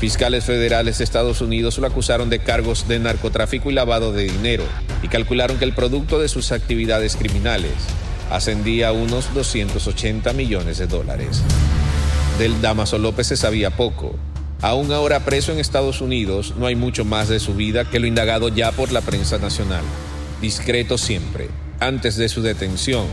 Fiscales 0.00 0.44
federales 0.44 0.98
de 0.98 1.04
Estados 1.04 1.40
Unidos 1.40 1.76
lo 1.78 1.86
acusaron 1.88 2.30
de 2.30 2.38
cargos 2.38 2.86
de 2.86 3.00
narcotráfico 3.00 3.68
y 3.68 3.74
lavado 3.74 4.12
de 4.12 4.24
dinero 4.24 4.62
y 5.02 5.08
calcularon 5.08 5.58
que 5.58 5.64
el 5.64 5.72
producto 5.72 6.20
de 6.20 6.28
sus 6.28 6.52
actividades 6.52 7.16
criminales 7.16 7.72
ascendía 8.30 8.88
a 8.88 8.92
unos 8.92 9.34
280 9.34 10.32
millones 10.34 10.78
de 10.78 10.86
dólares. 10.86 11.42
Del 12.38 12.60
Damaso 12.62 12.98
López 12.98 13.26
se 13.26 13.36
sabía 13.36 13.70
poco. 13.70 14.14
Aún 14.62 14.92
ahora 14.92 15.24
preso 15.24 15.50
en 15.50 15.58
Estados 15.58 16.00
Unidos, 16.00 16.54
no 16.56 16.66
hay 16.66 16.76
mucho 16.76 17.04
más 17.04 17.28
de 17.28 17.40
su 17.40 17.54
vida 17.54 17.84
que 17.84 17.98
lo 17.98 18.06
indagado 18.06 18.48
ya 18.48 18.70
por 18.70 18.92
la 18.92 19.00
prensa 19.00 19.38
nacional. 19.38 19.82
Discreto 20.40 20.96
siempre. 20.96 21.48
Antes 21.80 22.16
de 22.16 22.28
su 22.28 22.42
detención, 22.42 23.06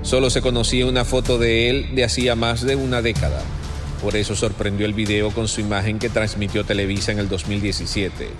solo 0.00 0.30
se 0.30 0.40
conocía 0.40 0.86
una 0.86 1.04
foto 1.04 1.36
de 1.36 1.68
él 1.68 1.94
de 1.94 2.04
hacía 2.04 2.34
más 2.34 2.62
de 2.62 2.76
una 2.76 3.02
década 3.02 3.42
por 4.02 4.16
eso 4.16 4.34
sorprendió 4.34 4.86
el 4.86 4.94
video 4.94 5.30
con 5.30 5.48
su 5.48 5.60
imagen 5.60 5.98
que 5.98 6.08
transmitió 6.08 6.64
Televisa 6.64 7.12
en 7.12 7.18
el 7.18 7.28
2017. 7.28 8.30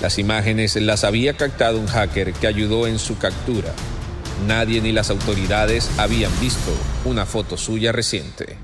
Las 0.00 0.18
imágenes 0.18 0.76
las 0.76 1.04
había 1.04 1.34
captado 1.36 1.78
un 1.78 1.86
hacker 1.86 2.32
que 2.32 2.46
ayudó 2.46 2.86
en 2.86 2.98
su 2.98 3.18
captura. 3.18 3.72
Nadie 4.46 4.80
ni 4.80 4.92
las 4.92 5.10
autoridades 5.10 5.90
habían 5.98 6.32
visto 6.40 6.72
una 7.04 7.26
foto 7.26 7.56
suya 7.56 7.92
reciente. 7.92 8.56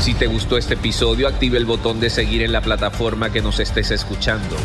Si 0.00 0.14
te 0.14 0.26
gustó 0.26 0.56
este 0.56 0.74
episodio, 0.74 1.28
active 1.28 1.58
el 1.58 1.64
botón 1.64 2.00
de 2.00 2.10
seguir 2.10 2.42
en 2.42 2.52
la 2.52 2.62
plataforma 2.62 3.32
que 3.32 3.42
nos 3.42 3.58
estés 3.58 3.90
escuchando, 3.90 4.56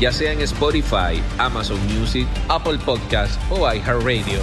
ya 0.00 0.12
sea 0.12 0.32
en 0.32 0.40
Spotify, 0.40 1.22
Amazon 1.38 1.78
Music, 1.98 2.26
Apple 2.48 2.78
Podcast 2.84 3.40
o 3.50 3.72
iHeartRadio. 3.72 4.40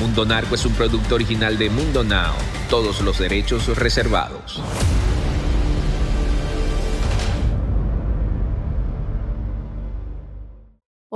Mundo 0.00 0.24
Narco 0.24 0.56
es 0.56 0.64
un 0.66 0.72
producto 0.74 1.14
original 1.14 1.58
de 1.58 1.70
Mundo 1.70 2.02
Now, 2.02 2.34
todos 2.68 3.00
los 3.00 3.18
derechos 3.18 3.66
reservados. 3.76 4.60